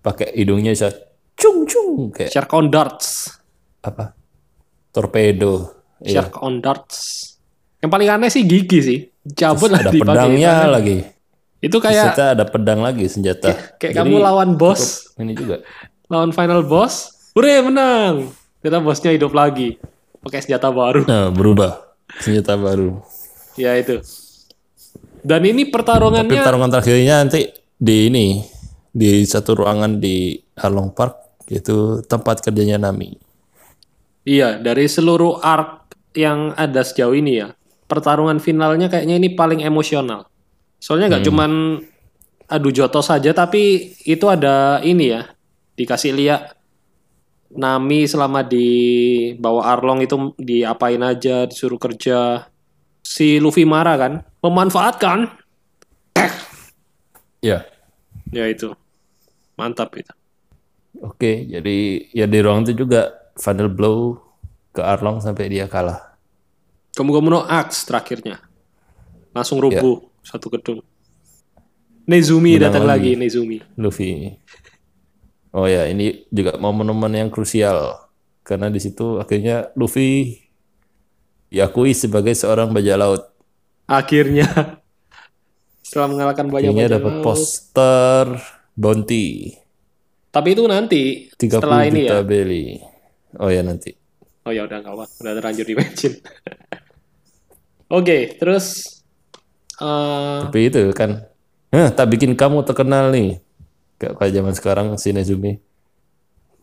pakai 0.00 0.32
hidungnya 0.32 0.72
bisa 0.72 0.88
cung 1.36 1.68
cung 1.68 2.08
kayak 2.08 2.32
Shark 2.32 2.48
on 2.56 2.72
Darts. 2.72 3.36
apa? 3.84 4.15
Torpedo. 4.96 5.76
Iya. 6.00 6.24
Shark 6.24 6.40
on 6.40 6.64
Darts. 6.64 6.96
Yang 7.84 7.90
paling 7.92 8.08
aneh 8.08 8.30
sih 8.32 8.42
gigi 8.42 8.80
sih. 8.80 8.98
Cabut 9.36 9.68
lah 9.68 9.84
Ada 9.84 9.92
dipakai. 9.92 10.08
pedangnya 10.16 10.52
lagi. 10.64 10.96
Itu 11.60 11.76
kayak 11.76 12.14
Senjata 12.14 12.24
ada 12.32 12.44
pedang 12.46 12.80
lagi 12.80 13.04
senjata. 13.04 13.52
kayak 13.76 13.92
Jadi, 13.92 14.00
kamu 14.00 14.16
lawan 14.16 14.54
bos, 14.54 15.12
Ini 15.16 15.32
juga. 15.32 15.60
lawan 16.06 16.30
final 16.30 16.64
boss. 16.64 17.12
Hore, 17.32 17.60
menang. 17.60 18.32
Ternyata 18.60 18.80
bosnya 18.80 19.10
hidup 19.12 19.32
lagi. 19.32 19.76
Pakai 20.20 20.40
senjata 20.40 20.72
baru. 20.72 21.04
Nah, 21.04 21.28
berubah. 21.28 21.96
Senjata 22.16 22.56
baru. 22.56 23.02
Ya 23.56 23.76
itu. 23.76 24.00
Dan 25.20 25.42
ini 25.42 25.66
Tapi 25.66 25.72
pertarungannya 25.74 26.38
pertarungan 26.38 26.70
terakhirnya 26.70 27.14
nanti 27.18 27.50
di 27.76 28.06
ini 28.06 28.26
di 28.88 29.26
satu 29.26 29.58
ruangan 29.58 29.98
di 29.98 30.38
Harlong 30.54 30.94
Park 30.94 31.44
yaitu 31.48 32.00
tempat 32.06 32.40
kerjanya 32.40 32.78
Nami. 32.78 33.18
Iya 34.26 34.58
dari 34.58 34.90
seluruh 34.90 35.40
arc 35.40 35.94
yang 36.18 36.52
ada 36.58 36.82
sejauh 36.82 37.14
ini 37.14 37.40
ya. 37.40 37.54
Pertarungan 37.86 38.42
finalnya 38.42 38.90
kayaknya 38.90 39.16
ini 39.16 39.38
paling 39.38 39.62
emosional. 39.62 40.26
Soalnya 40.82 41.16
nggak 41.16 41.24
cuman 41.30 41.80
adu 42.50 42.70
joto 42.74 42.98
saja 42.98 43.30
tapi 43.30 43.94
itu 44.02 44.26
ada 44.26 44.82
ini 44.82 45.14
ya. 45.14 45.30
Dikasih 45.78 46.12
lihat 46.16 46.56
Nami 47.52 48.10
selama 48.10 48.42
di 48.42 48.68
bawah 49.38 49.70
Arlong 49.70 50.02
itu 50.02 50.34
diapain 50.34 50.98
aja, 51.00 51.46
disuruh 51.46 51.78
kerja. 51.78 52.50
Si 53.06 53.38
Luffy 53.38 53.62
marah 53.62 53.94
kan, 53.94 54.12
memanfaatkan. 54.42 55.30
Ya. 57.38 57.62
Ya 58.34 58.44
itu. 58.50 58.74
Mantap 59.54 59.94
itu. 59.94 60.10
Oke, 61.06 61.46
jadi 61.46 62.08
ya 62.10 62.26
di 62.26 62.38
ruang 62.42 62.66
itu 62.66 62.82
juga 62.82 63.14
final 63.36 63.68
blow 63.68 64.20
ke 64.72 64.80
Arlong 64.80 65.20
sampai 65.20 65.48
dia 65.48 65.66
kalah. 65.66 66.16
Kamu-kamu 66.92 67.28
no 67.28 67.40
Axe 67.44 67.84
terakhirnya. 67.84 68.40
Langsung 69.32 69.60
rubuh 69.60 70.00
satu 70.24 70.48
gedung. 70.48 70.80
Nezumi 72.06 72.56
Menang 72.56 72.72
datang 72.72 72.84
lagi. 72.86 73.12
lagi, 73.12 73.20
Nezumi. 73.20 73.58
Luffy. 73.76 74.32
Oh 75.50 75.66
ya, 75.66 75.88
ini 75.88 76.24
juga 76.28 76.56
momen-momen 76.56 77.16
yang 77.16 77.30
krusial 77.32 77.96
karena 78.40 78.70
di 78.70 78.78
situ 78.78 79.18
akhirnya 79.18 79.72
Luffy 79.74 80.38
diakui 81.48 81.92
sebagai 81.92 82.32
seorang 82.32 82.70
bajak 82.70 82.96
laut. 82.96 83.22
Akhirnya 83.86 84.46
setelah 85.80 86.08
mengalahkan 86.10 86.46
banyak 86.46 86.72
Akhirnya 86.72 86.86
bajak 86.90 86.94
dapat 87.00 87.14
laut. 87.22 87.24
poster 87.24 88.26
bounty 88.74 89.54
Tapi 90.28 90.48
itu 90.52 90.62
nanti 90.68 91.02
30 91.32 91.48
setelah 91.48 91.80
ini 91.84 92.04
juta 92.04 92.20
ya. 92.20 92.26
belly. 92.26 92.66
Oh 93.36 93.48
ya 93.48 93.60
nanti. 93.60 93.92
Oh 94.42 94.50
ya 94.50 94.62
udah 94.62 94.78
nggak 94.78 94.92
apa, 94.92 95.04
udah 95.20 95.32
terlanjur 95.34 95.66
di 95.66 95.74
mention. 95.74 96.12
Oke, 97.96 98.34
terus 98.34 98.98
eh, 99.76 100.38
Tapi 100.42 100.60
itu 100.64 100.90
kan, 100.90 101.22
Hah, 101.68 101.90
tak 101.90 102.06
bikin 102.08 102.32
kamu 102.32 102.62
terkenal 102.62 103.10
nih. 103.10 103.38
Kayak 103.96 104.14
kayak 104.16 104.32
zaman 104.32 104.52
sekarang 104.52 104.86
si 104.96 105.10
Nezumi. 105.10 105.58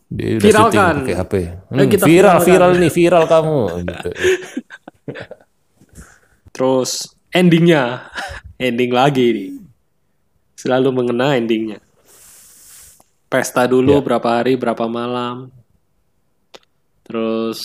Dia 0.08 0.38
udah 0.38 0.44
Viralkan. 0.44 0.70
syuting 0.70 1.00
pakai 1.02 1.16
HP. 1.18 1.34
Hmm, 1.68 1.76
Ayo 1.76 1.86
kita 1.90 2.04
viral, 2.06 2.38
viral 2.40 2.72
nih, 2.78 2.92
viral 2.92 3.24
kamu. 3.26 3.60
Gitu. 3.84 4.10
terus 6.52 6.92
endingnya, 7.30 8.08
ending 8.62 8.92
lagi 8.92 9.26
nih. 9.32 9.50
Selalu 10.56 10.90
mengena 10.94 11.36
endingnya. 11.36 11.82
Pesta 13.28 13.66
dulu 13.66 13.98
Ya. 13.98 14.02
berapa 14.02 14.30
hari, 14.30 14.54
berapa 14.54 14.86
malam. 14.86 15.50
Terus 17.04 17.60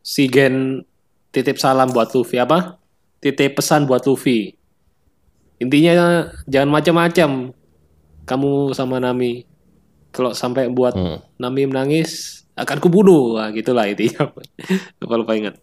si 0.00 0.28
Gen 0.28 0.84
titip 1.30 1.56
salam 1.56 1.88
buat 1.90 2.12
Luffy 2.12 2.36
apa? 2.36 2.76
Titip 3.18 3.56
pesan 3.56 3.84
buat 3.84 4.04
Luffy. 4.04 4.52
Intinya 5.58 6.26
jangan 6.44 6.70
macam-macam. 6.70 7.30
Kamu 8.22 8.74
sama 8.74 8.98
Nami. 8.98 9.46
Kalau 10.12 10.36
sampai 10.36 10.68
buat 10.68 10.92
Hmm. 10.92 11.18
Nami 11.38 11.64
menangis, 11.64 12.42
akan 12.52 12.78
kubunuh. 12.78 13.40
Nah, 13.40 13.48
gitulah 13.50 13.88
intinya. 13.88 14.28
lupa 15.00 15.14
lupa 15.16 15.32
ingat. 15.32 15.56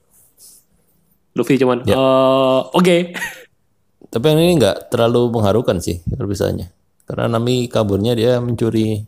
Luffy 1.37 1.55
cuman, 1.55 1.85
Ya. 1.85 1.93
"Eh, 1.95 2.61
oke. 2.73 2.97
Tapi 4.11 4.25
yang 4.25 4.41
ini 4.41 4.57
nggak 4.57 4.89
terlalu 4.89 5.29
mengharukan 5.29 5.77
sih 5.77 6.01
perpisahannya. 6.01 6.73
Karena 7.05 7.37
Nami 7.37 7.69
kaburnya 7.69 8.17
dia 8.17 8.41
mencuri 8.41 9.05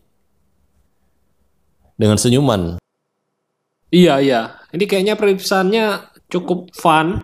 dengan 1.98 2.18
senyuman. 2.22 2.78
Iya, 3.92 4.24
iya. 4.24 4.42
Ini 4.72 4.84
kayaknya 4.88 5.20
perpisahannya 5.20 5.86
cukup 6.32 6.72
fun. 6.72 7.22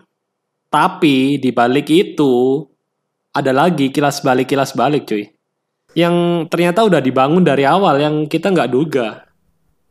Tapi 0.67 1.39
di 1.39 1.55
balik 1.55 1.87
itu 1.87 2.67
ada 3.31 3.55
lagi 3.55 3.87
kilas 3.87 4.19
balik 4.19 4.51
kilas 4.51 4.75
balik 4.75 5.07
cuy. 5.07 5.31
Yang 5.95 6.15
ternyata 6.51 6.83
udah 6.83 6.99
dibangun 6.99 7.41
dari 7.41 7.63
awal 7.63 7.95
yang 7.97 8.15
kita 8.27 8.51
nggak 8.51 8.69
duga. 8.69 9.23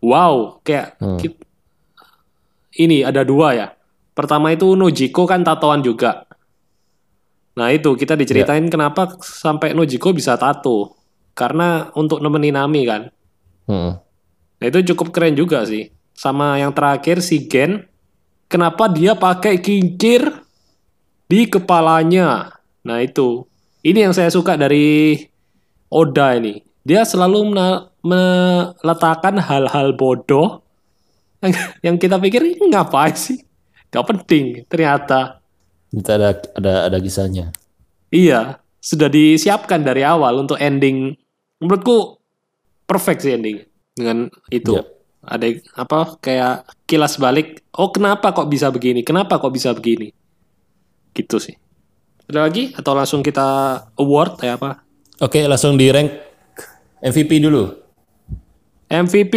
Wow, 0.04 0.60
kayak 0.60 1.00
Hmm. 1.00 1.16
kit- 1.16 1.40
ini 2.76 3.00
ada 3.00 3.24
dua 3.24 3.56
ya. 3.56 3.66
Pertama 4.12 4.52
itu 4.52 4.76
Nojiko 4.76 5.24
kan 5.24 5.40
tatoan 5.40 5.80
juga. 5.80 6.28
Nah 7.56 7.72
itu 7.72 7.96
kita 7.96 8.12
diceritain 8.14 8.68
kenapa 8.68 9.16
sampai 9.24 9.72
Nojiko 9.72 10.12
bisa 10.12 10.36
tato. 10.36 10.92
Karena 11.32 11.88
untuk 11.96 12.20
nemenin 12.20 12.52
Nami 12.52 12.84
kan. 12.84 13.08
Hmm. 13.64 13.96
Nah 14.60 14.66
itu 14.68 14.92
cukup 14.92 15.08
keren 15.08 15.32
juga 15.32 15.64
sih. 15.64 15.88
Sama 16.16 16.56
yang 16.56 16.72
terakhir 16.72 17.20
si 17.20 17.44
Gen, 17.44 17.84
kenapa 18.48 18.88
dia 18.88 19.12
pakai 19.12 19.60
kincir 19.60 20.24
di 21.28 21.44
kepalanya? 21.44 22.56
Nah 22.82 23.04
itu, 23.04 23.44
ini 23.84 24.08
yang 24.08 24.16
saya 24.16 24.32
suka 24.32 24.56
dari 24.56 25.20
Oda 25.92 26.34
ini. 26.40 26.64
Dia 26.86 27.04
selalu 27.04 27.52
meletakkan 28.00 29.36
hal-hal 29.42 29.92
bodoh 29.92 30.66
yang, 31.84 32.00
kita 32.00 32.16
pikir 32.16 32.42
ini 32.42 32.72
ngapain 32.72 33.14
sih? 33.14 33.38
Gak 33.92 34.06
penting. 34.08 34.64
Ternyata 34.66 35.44
Kita 35.92 36.18
ada 36.18 36.30
ada 36.58 36.72
ada 36.90 36.98
kisahnya. 36.98 37.54
iya 38.10 38.58
sudah 38.82 39.06
disiapkan 39.06 39.82
dari 39.86 40.02
awal 40.02 40.42
untuk 40.42 40.58
ending. 40.58 41.14
Menurutku 41.62 42.18
perfect 42.84 43.22
sih 43.22 43.32
ending 43.38 43.62
dengan 43.94 44.26
itu. 44.50 44.76
Yap. 44.76 44.95
Ada 45.26 45.46
apa 45.74 46.14
kayak 46.22 46.86
kilas 46.86 47.18
balik. 47.18 47.66
Oh 47.74 47.90
kenapa 47.90 48.30
kok 48.30 48.46
bisa 48.46 48.70
begini? 48.70 49.02
Kenapa 49.02 49.42
kok 49.42 49.50
bisa 49.50 49.74
begini? 49.74 50.14
Gitu 51.10 51.36
sih. 51.42 51.58
Ada 52.30 52.46
lagi 52.46 52.70
atau 52.74 52.94
langsung 52.94 53.26
kita 53.26 53.46
award 53.98 54.38
kayak 54.38 54.62
apa? 54.62 54.70
Oke, 55.22 55.42
langsung 55.46 55.74
di 55.74 55.90
rank 55.90 56.10
MVP 57.02 57.42
dulu. 57.42 57.70
MVP. 58.86 59.34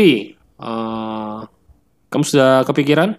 Eh, 0.60 1.40
kamu 2.10 2.24
sudah 2.26 2.66
kepikiran? 2.66 3.18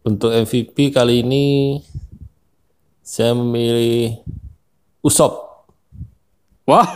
Untuk 0.00 0.32
MVP 0.32 0.96
kali 0.96 1.20
ini 1.20 1.76
saya 3.04 3.36
memilih 3.36 4.16
Usop. 5.04 5.64
Wow. 6.64 6.86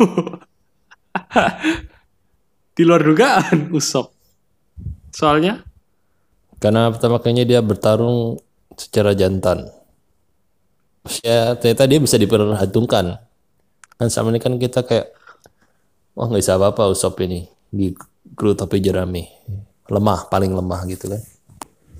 Di 2.74 2.82
luar 2.86 3.05
dugaan 3.05 3.74
Usop. 3.74 4.13
Soalnya 5.14 5.62
Karena 6.58 6.90
pertama 6.90 7.20
kalinya 7.20 7.44
dia 7.44 7.60
bertarung 7.60 8.40
secara 8.74 9.12
jantan. 9.14 9.68
Ya 11.20 11.52
ternyata 11.54 11.84
dia 11.84 12.00
bisa 12.00 12.16
diperhitungkan. 12.16 13.20
Kan 14.00 14.08
sama 14.08 14.32
ini 14.32 14.40
kan 14.40 14.56
kita 14.56 14.80
kayak 14.82 15.12
wah 16.16 16.26
nggak 16.26 16.40
bisa 16.40 16.56
apa-apa 16.56 16.88
Usop 16.88 17.20
ini 17.20 17.44
di 17.68 17.92
kru 18.32 18.56
topi 18.56 18.80
jerami. 18.80 19.28
Lemah, 19.92 20.32
paling 20.32 20.50
lemah 20.56 20.80
gitu 20.88 21.12
kan. 21.12 21.20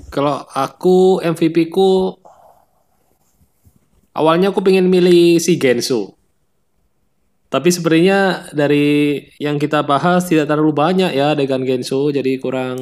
kalau 0.08 0.46
aku 0.56 1.20
MVP 1.20 1.68
ku 1.68 2.16
awalnya 4.16 4.54
aku 4.54 4.64
pengen 4.64 4.88
milih 4.88 5.36
si 5.42 5.60
Genso. 5.60 6.16
Tapi 7.55 7.70
sebenarnya 7.70 8.50
dari 8.50 9.14
yang 9.38 9.62
kita 9.62 9.86
bahas 9.86 10.26
tidak 10.26 10.50
terlalu 10.50 10.74
banyak 10.74 11.14
ya 11.14 11.38
dengan 11.38 11.62
Genso 11.62 12.11
jadi 12.11 12.34
kurang 12.42 12.74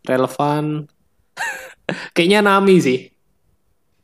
relevan. 0.00 0.88
Kayaknya 2.16 2.40
Nami 2.40 2.80
sih. 2.80 3.12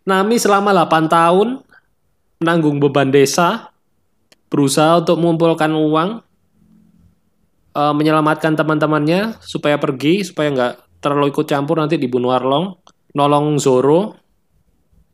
Nami 0.04 0.36
selama 0.36 0.76
8 0.76 1.08
tahun 1.08 1.48
menanggung 2.44 2.84
beban 2.84 3.08
desa, 3.08 3.72
berusaha 4.52 5.00
untuk 5.00 5.16
mengumpulkan 5.16 5.72
uang, 5.72 6.20
eh, 7.72 7.94
menyelamatkan 7.96 8.52
teman-temannya 8.52 9.40
supaya 9.40 9.80
pergi, 9.80 10.20
supaya 10.20 10.52
nggak 10.52 11.00
terlalu 11.00 11.32
ikut 11.32 11.48
campur 11.48 11.80
nanti 11.80 11.96
dibunuh 11.96 12.36
Arlong, 12.36 12.76
nolong 13.16 13.56
Zoro, 13.56 14.20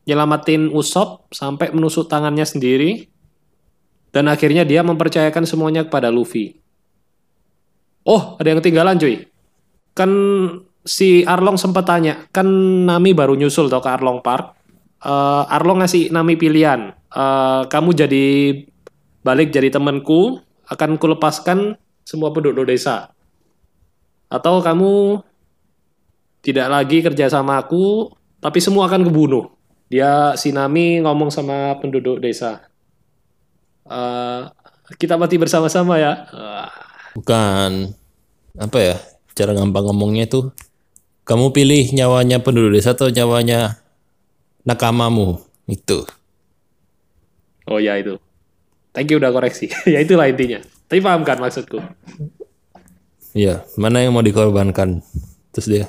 nyelamatin 0.03 0.75
Usopp 0.75 1.31
sampai 1.31 1.71
menusuk 1.71 2.11
tangannya 2.11 2.43
sendiri, 2.43 3.07
dan 4.15 4.29
akhirnya 4.29 4.65
dia 4.65 4.81
mempercayakan 4.85 5.45
semuanya 5.45 5.85
kepada 5.85 6.09
Luffy. 6.09 6.59
Oh, 8.09 8.41
ada 8.41 8.49
yang 8.53 8.59
ketinggalan 8.65 8.97
cuy. 8.97 9.29
Kan 9.93 10.11
si 10.85 11.27
Arlong 11.27 11.61
sempat 11.61 11.85
tanya, 11.85 12.25
kan 12.33 12.49
Nami 12.89 13.13
baru 13.13 13.37
nyusul 13.37 13.69
toh 13.69 13.85
ke 13.85 13.91
Arlong 13.91 14.25
Park. 14.25 14.57
Eh, 15.05 15.43
Arlong 15.53 15.85
ngasih 15.85 16.09
Nami 16.09 16.41
pilihan, 16.41 16.99
Eh, 17.09 17.63
kamu 17.73 17.97
jadi 17.97 18.27
balik 19.25 19.49
jadi 19.49 19.73
temanku, 19.73 20.45
akan 20.69 21.01
kulepaskan 21.01 21.81
semua 22.05 22.29
penduduk 22.37 22.69
desa. 22.69 23.17
Atau 24.29 24.61
kamu 24.61 25.25
tidak 26.45 26.69
lagi 26.69 27.01
kerja 27.01 27.33
sama 27.33 27.57
aku, 27.65 28.13
tapi 28.45 28.61
semua 28.61 28.93
akan 28.93 29.09
kebunuh. 29.09 29.49
Dia 29.89 30.37
si 30.37 30.53
Nami 30.53 31.01
ngomong 31.01 31.33
sama 31.33 31.81
penduduk 31.81 32.21
desa. 32.21 32.68
Eh, 33.89 34.41
kita 35.01 35.17
mati 35.17 35.41
bersama-sama 35.41 35.97
ya. 35.97 36.13
Eh, 36.29 36.69
Bukan 37.17 37.93
apa 38.61 38.79
ya? 38.79 38.97
Cara 39.33 39.57
gampang 39.57 39.89
ngomongnya 39.89 40.29
itu 40.29 40.51
kamu 41.25 41.53
pilih 41.53 41.93
nyawanya 41.93 42.41
penduduk 42.41 42.77
desa 42.77 42.93
atau 42.97 43.09
nyawanya 43.09 43.81
nakamamu 44.65 45.41
itu. 45.69 46.05
oh 47.69 47.77
ya 47.77 48.01
itu. 48.01 48.17
Thank 48.97 49.13
you 49.13 49.21
udah 49.21 49.31
koreksi. 49.31 49.69
ya 49.93 50.01
itulah 50.01 50.27
intinya. 50.27 50.59
Tapi 50.89 51.01
paham 51.05 51.21
kan 51.23 51.37
maksudku? 51.37 51.79
Iya, 53.37 53.63
mana 53.77 54.01
yang 54.01 54.17
mau 54.17 54.25
dikorbankan? 54.25 55.05
Terus 55.53 55.67
dia 55.69 55.85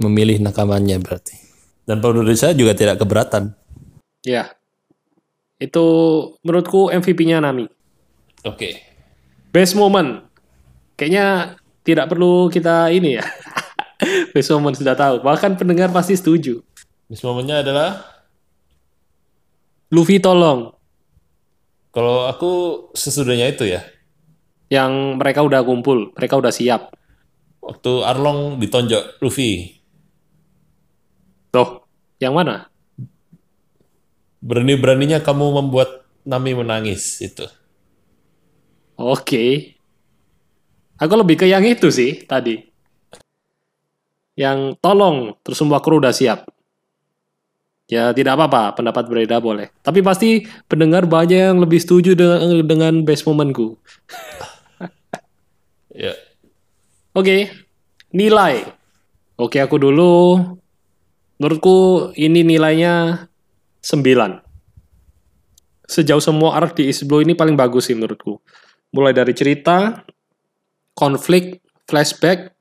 memilih 0.00 0.40
nakamannya 0.40 0.96
berarti. 0.98 1.36
Dan 1.84 2.00
penduduk 2.00 2.32
desa 2.32 2.56
juga 2.56 2.72
tidak 2.72 3.04
keberatan. 3.04 3.52
Ya. 4.24 4.57
Itu 5.58 5.86
menurutku 6.46 6.94
MVP-nya 6.94 7.42
Nami. 7.42 7.66
Oke. 8.46 8.78
Best 9.50 9.74
moment. 9.74 10.22
Kayaknya 10.94 11.58
tidak 11.82 12.06
perlu 12.06 12.46
kita 12.46 12.94
ini 12.94 13.18
ya. 13.18 13.26
Best 14.34 14.54
moment 14.54 14.78
sudah 14.78 14.94
tahu. 14.94 15.18
Bahkan 15.20 15.58
pendengar 15.58 15.90
pasti 15.90 16.14
setuju. 16.14 16.62
This 17.10 17.26
momennya 17.26 17.66
adalah 17.66 18.04
Luffy 19.90 20.20
tolong. 20.20 20.76
kalau 21.88 22.28
aku 22.28 22.52
sesudahnya 22.94 23.48
itu 23.50 23.66
ya. 23.66 23.82
Yang 24.70 25.18
mereka 25.18 25.42
udah 25.42 25.64
kumpul. 25.66 26.14
Mereka 26.14 26.38
udah 26.38 26.52
siap. 26.52 26.94
Waktu 27.64 27.92
Arlong 28.06 28.62
ditonjok 28.62 29.18
Luffy. 29.24 29.82
Tuh. 31.50 31.82
Yang 32.22 32.34
mana? 32.36 32.54
Berani-beraninya 34.38 35.18
kamu 35.22 35.62
membuat 35.62 36.06
Nami 36.28 36.52
menangis 36.52 37.24
itu. 37.24 37.48
Oke. 38.98 39.74
Aku 40.98 41.14
lebih 41.14 41.38
ke 41.38 41.46
yang 41.46 41.62
itu 41.62 41.88
sih 41.88 42.26
tadi. 42.26 42.58
Yang 44.38 44.78
tolong, 44.82 45.34
terus 45.42 45.58
semua 45.58 45.78
kru 45.78 46.02
udah 46.02 46.12
siap. 46.12 46.46
Ya 47.88 48.12
tidak 48.12 48.36
apa-apa, 48.36 48.76
pendapat 48.76 49.08
berbeda 49.08 49.40
boleh. 49.40 49.72
Tapi 49.80 50.04
pasti 50.04 50.44
pendengar 50.68 51.08
banyak 51.08 51.56
yang 51.56 51.58
lebih 51.62 51.80
setuju 51.80 52.12
dengan, 52.12 52.60
dengan 52.66 52.94
best 53.02 53.24
momentku. 53.24 53.74
Ya. 55.98 56.14
Oke, 57.10 57.50
nilai. 58.14 58.62
Oke 59.34 59.58
aku 59.58 59.82
dulu. 59.82 60.38
Menurutku 61.42 62.10
ini 62.14 62.46
nilainya 62.46 63.26
9. 63.80 64.42
Sejauh 65.88 66.20
semua 66.20 66.52
arc 66.58 66.76
di 66.76 66.90
East 66.92 67.08
Blue 67.08 67.24
ini 67.24 67.32
paling 67.32 67.56
bagus 67.56 67.88
sih 67.88 67.96
menurutku. 67.96 68.38
Mulai 68.92 69.16
dari 69.16 69.32
cerita, 69.32 70.04
konflik, 70.92 71.64
flashback, 71.88 72.52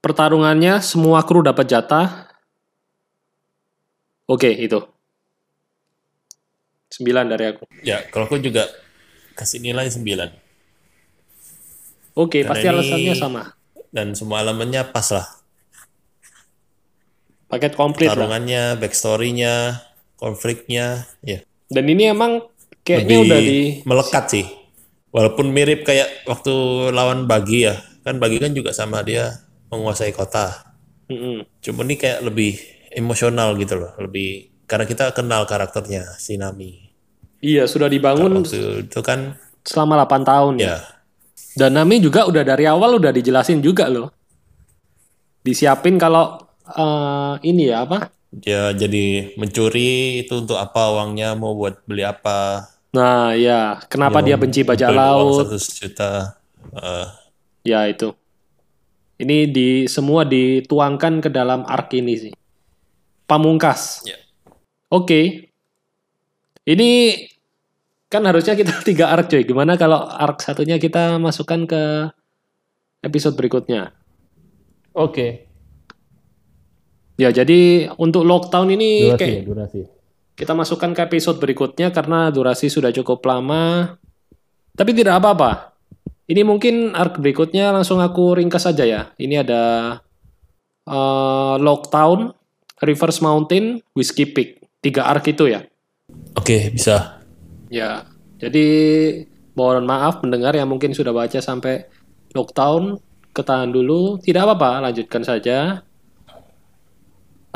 pertarungannya, 0.00 0.80
semua 0.80 1.20
kru 1.26 1.44
dapat 1.44 1.66
jatah. 1.68 2.28
Oke, 4.24 4.48
itu. 4.50 4.80
9 6.96 7.28
dari 7.28 7.44
aku. 7.52 7.68
Ya, 7.84 8.00
kalau 8.08 8.24
aku 8.24 8.40
juga 8.40 8.64
kasih 9.36 9.60
nilai 9.60 9.90
9. 9.92 10.32
Oke, 12.16 12.40
Karena 12.40 12.50
pasti 12.56 12.64
ini- 12.64 12.72
alasannya 12.72 13.14
sama. 13.14 13.42
Dan 13.92 14.16
semua 14.16 14.40
elemennya 14.40 14.88
pas 14.88 15.04
lah. 15.12 15.26
Paket 17.56 17.72
komplit 17.72 18.12
lah. 18.12 18.20
Pertarungannya, 18.20 18.76
backstory-nya, 18.76 19.80
konfliknya, 20.20 21.08
ya. 21.24 21.40
Dan 21.72 21.88
ini 21.88 22.12
emang 22.12 22.44
kayaknya 22.84 23.16
Lebih 23.16 23.26
udah 23.26 23.40
di 23.40 23.60
melekat 23.88 24.24
sih. 24.28 24.46
Walaupun 25.10 25.48
mirip 25.48 25.88
kayak 25.88 26.28
waktu 26.28 26.52
lawan 26.92 27.24
Bagi 27.24 27.64
ya. 27.64 27.80
Kan 28.04 28.20
Bagi 28.20 28.36
kan 28.36 28.52
juga 28.52 28.76
sama 28.76 29.00
dia 29.00 29.32
menguasai 29.72 30.12
kota. 30.12 30.76
Mm-mm. 31.08 31.42
Cuma 31.64 31.82
ini 31.88 31.96
kayak 31.98 32.22
lebih 32.22 32.60
emosional 32.94 33.56
gitu 33.58 33.80
loh. 33.80 33.92
Lebih 33.98 34.62
karena 34.68 34.86
kita 34.86 35.10
kenal 35.14 35.48
karakternya 35.48 36.18
si 36.20 36.38
Nami. 36.38 36.86
Iya, 37.42 37.68
sudah 37.70 37.86
dibangun 37.86 38.42
Waktu 38.42 38.90
itu 38.90 39.00
kan 39.02 39.38
selama 39.66 40.06
8 40.06 40.22
tahun 40.22 40.54
ya. 40.62 40.66
ya 40.66 40.78
Dan 41.56 41.74
Nami 41.78 41.98
juga 41.98 42.28
udah 42.28 42.42
dari 42.46 42.68
awal 42.68 43.00
udah 43.00 43.10
dijelasin 43.10 43.64
juga 43.64 43.88
loh. 43.88 44.12
Disiapin 45.42 45.98
kalau 45.98 46.45
eh, 46.66 47.34
ini 47.46 47.70
ya 47.70 47.86
apa? 47.86 48.10
dia 48.36 48.74
jadi 48.76 49.32
mencuri 49.40 50.20
itu 50.26 50.44
untuk 50.44 50.60
apa 50.60 50.92
uangnya 50.92 51.32
mau 51.38 51.56
buat 51.56 51.80
beli 51.88 52.04
apa 52.04 52.68
Nah, 52.96 53.36
ya, 53.36 53.76
kenapa 53.92 54.24
dia 54.24 54.40
benci 54.40 54.64
bajak 54.64 54.88
Ngumpulin 54.88 55.04
uang 55.04 55.44
laut? 55.44 55.52
100 55.52 55.80
juta 55.84 56.12
Eh, 56.76 57.06
Ya, 57.66 57.84
itu. 57.90 58.14
Ini 59.20 59.48
di 59.50 59.68
semua 59.90 60.22
dituangkan 60.24 61.20
ke 61.24 61.28
dalam 61.28 61.66
arc 61.66 61.92
ini 61.98 62.14
sih. 62.14 62.32
Pamungkas. 63.26 64.06
Ya. 64.06 64.16
Oke. 64.88 65.50
Ini 66.62 66.90
kan 68.06 68.22
harusnya 68.24 68.54
kita 68.54 68.80
tiga 68.88 69.10
arc 69.10 69.28
cuy. 69.28 69.42
Gimana 69.42 69.74
kalau 69.76 70.06
arc 70.06 70.40
satunya 70.40 70.78
kita 70.78 71.18
masukkan 71.18 71.66
ke 71.66 71.82
episode 73.02 73.34
berikutnya? 73.34 73.92
Oke. 74.94 75.45
Ya, 77.16 77.32
jadi 77.32 77.88
untuk 77.96 78.28
lockdown 78.28 78.76
ini 78.76 79.08
Durasi 79.08 79.20
kayak 79.20 79.32
ya, 79.32 79.42
durasi. 79.48 79.80
kita 80.36 80.52
masukkan 80.52 80.92
ke 80.92 81.00
episode 81.08 81.40
berikutnya 81.40 81.88
karena 81.88 82.28
durasi 82.28 82.68
sudah 82.68 82.92
cukup 82.92 83.24
lama. 83.24 83.96
Tapi 84.76 84.92
tidak 84.92 85.24
apa-apa. 85.24 85.72
Ini 86.28 86.44
mungkin 86.44 86.92
arc 86.92 87.16
berikutnya 87.16 87.72
langsung 87.72 88.04
aku 88.04 88.36
ringkas 88.36 88.68
saja 88.68 88.84
ya. 88.84 89.02
Ini 89.16 89.46
ada 89.46 89.62
uh, 90.84 91.56
Lockdown, 91.56 92.36
Reverse 92.84 93.24
Mountain, 93.24 93.80
Whiskey 93.96 94.28
Peak. 94.28 94.60
Tiga 94.84 95.08
arc 95.08 95.24
itu 95.32 95.48
ya. 95.48 95.64
Oke, 96.36 96.68
bisa. 96.68 97.24
Ya, 97.72 98.04
jadi 98.36 98.66
mohon 99.56 99.88
maaf 99.88 100.20
mendengar 100.20 100.52
yang 100.52 100.68
mungkin 100.68 100.92
sudah 100.92 101.16
baca 101.16 101.40
sampai 101.40 101.88
Lockdown, 102.36 103.00
ketahan 103.32 103.72
dulu. 103.72 104.20
Tidak 104.20 104.44
apa-apa, 104.44 104.84
lanjutkan 104.84 105.24
saja. 105.24 105.85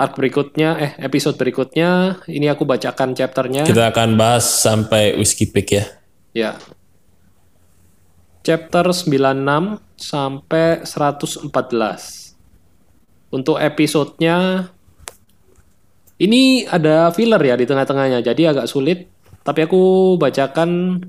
Arc 0.00 0.16
berikutnya, 0.16 0.80
eh 0.80 0.92
episode 0.96 1.36
berikutnya, 1.36 2.24
ini 2.24 2.48
aku 2.48 2.64
bacakan 2.64 3.12
chapternya. 3.12 3.68
Kita 3.68 3.92
akan 3.92 4.16
bahas 4.16 4.48
sampai 4.48 5.12
Whiskey 5.12 5.52
Peak 5.52 5.68
ya. 5.76 5.84
Ya. 6.32 6.50
Chapter 8.40 8.96
96 8.96 9.76
sampai 10.00 10.80
114. 10.88 12.32
Untuk 13.28 13.60
episodenya 13.60 14.72
ini 16.16 16.64
ada 16.64 17.12
filler 17.12 17.44
ya 17.44 17.60
di 17.60 17.68
tengah-tengahnya, 17.68 18.24
jadi 18.24 18.56
agak 18.56 18.72
sulit. 18.72 19.12
Tapi 19.44 19.68
aku 19.68 20.16
bacakan 20.16 21.04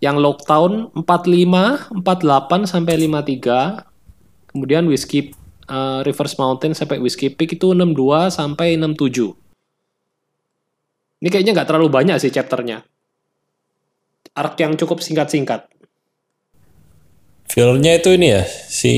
yang 0.00 0.16
Lockdown 0.16 0.96
45, 0.96 1.92
48 1.92 2.64
sampai 2.64 2.94
53. 3.04 3.84
Kemudian 4.48 4.88
Whiskey 4.88 5.36
uh, 5.68 6.00
Reverse 6.02 6.36
Mountain 6.36 6.72
sampai 6.74 6.98
Whiskey 6.98 7.30
Peak 7.30 7.56
itu 7.56 7.72
62 7.72 8.32
sampai 8.32 8.74
67. 8.74 9.36
Ini 11.18 11.28
kayaknya 11.28 11.52
nggak 11.54 11.68
terlalu 11.68 11.88
banyak 11.92 12.16
sih 12.18 12.32
chapternya. 12.32 12.82
Arc 14.34 14.54
yang 14.58 14.78
cukup 14.78 15.02
singkat-singkat. 15.02 15.66
Filmnya 17.48 17.96
itu 17.96 18.12
ini 18.12 18.28
ya, 18.36 18.44
si 18.44 18.94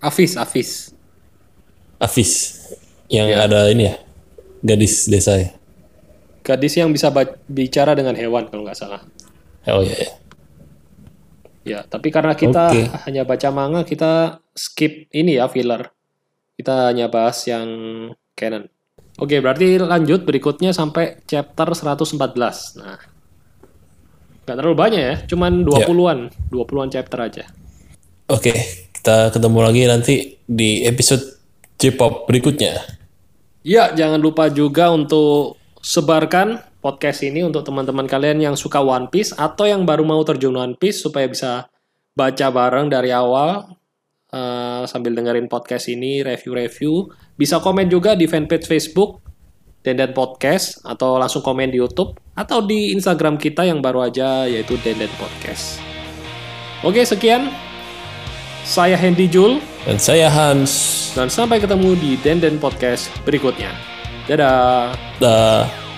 Afis, 0.00 0.34
Afis. 0.40 0.96
Afis 2.00 2.32
yang 3.12 3.28
Ya. 3.28 3.44
ada 3.44 3.68
ini 3.68 3.92
ya, 3.92 3.94
gadis 4.64 5.04
desa 5.06 5.36
ya. 5.36 5.50
Gadis 6.40 6.80
yang 6.80 6.88
bisa 6.90 7.12
bicara 7.46 7.92
dengan 7.92 8.16
hewan 8.16 8.48
kalau 8.48 8.64
nggak 8.64 8.78
salah. 8.80 9.04
Oh 9.68 9.84
iya, 9.84 9.92
iya. 9.94 10.10
Ya, 11.70 11.86
tapi 11.86 12.10
karena 12.10 12.34
kita 12.34 12.74
Oke. 12.74 12.90
hanya 13.06 13.22
baca 13.22 13.48
manga, 13.54 13.86
kita 13.86 14.42
skip 14.50 15.06
ini 15.14 15.38
ya 15.38 15.46
filler. 15.46 15.94
Kita 16.58 16.90
hanya 16.90 17.06
bahas 17.06 17.46
yang 17.46 17.70
canon. 18.34 18.66
Oke, 19.22 19.38
berarti 19.38 19.78
lanjut 19.78 20.26
berikutnya 20.26 20.74
sampai 20.74 21.22
chapter 21.30 21.70
114. 21.70 22.18
Nah, 22.82 22.98
nggak 24.42 24.56
terlalu 24.58 24.76
banyak 24.76 25.02
ya, 25.02 25.16
cuman 25.30 25.62
20-an, 25.62 26.50
20-an 26.50 26.90
chapter 26.90 27.18
aja. 27.22 27.44
Oke, 28.26 28.50
kita 28.96 29.30
ketemu 29.30 29.58
lagi 29.62 29.82
nanti 29.86 30.14
di 30.42 30.82
episode 30.82 31.22
J-pop 31.78 32.26
berikutnya. 32.26 32.82
Ya, 33.60 33.92
jangan 33.94 34.18
lupa 34.18 34.48
juga 34.48 34.88
untuk 34.90 35.59
sebarkan 35.80 36.60
podcast 36.84 37.24
ini 37.24 37.44
untuk 37.44 37.64
teman-teman 37.64 38.04
kalian 38.04 38.40
yang 38.40 38.54
suka 38.56 38.80
One 38.80 39.08
Piece 39.08 39.32
atau 39.36 39.64
yang 39.64 39.84
baru 39.84 40.04
mau 40.04 40.20
terjun 40.24 40.56
One 40.56 40.76
Piece 40.76 41.04
supaya 41.04 41.28
bisa 41.28 41.68
baca 42.12 42.46
bareng 42.52 42.92
dari 42.92 43.12
awal 43.12 43.76
eh, 44.32 44.82
sambil 44.84 45.16
dengerin 45.16 45.48
podcast 45.48 45.88
ini, 45.88 46.20
review-review. 46.20 47.08
Bisa 47.36 47.58
komen 47.60 47.88
juga 47.88 48.12
di 48.12 48.28
fanpage 48.28 48.68
Facebook 48.68 49.24
Denden 49.80 50.12
Podcast 50.12 50.84
atau 50.84 51.16
langsung 51.16 51.40
komen 51.40 51.72
di 51.72 51.80
YouTube 51.80 52.20
atau 52.36 52.60
di 52.60 52.92
Instagram 52.92 53.40
kita 53.40 53.64
yang 53.64 53.80
baru 53.80 54.12
aja 54.12 54.44
yaitu 54.44 54.76
Denden 54.84 55.08
Podcast. 55.16 55.80
Oke, 56.84 57.04
sekian. 57.04 57.48
Saya 58.60 58.92
Hendy 58.92 59.24
Jul 59.24 59.56
Dan 59.88 59.96
saya 59.96 60.28
Hans. 60.28 61.00
dan 61.16 61.32
sampai 61.32 61.58
ketemu 61.58 61.96
di 61.96 62.20
Denden 62.20 62.60
Podcast 62.60 63.08
berikutnya. 63.24 63.89
Dadah. 64.30 64.94
Dah. 65.18 65.89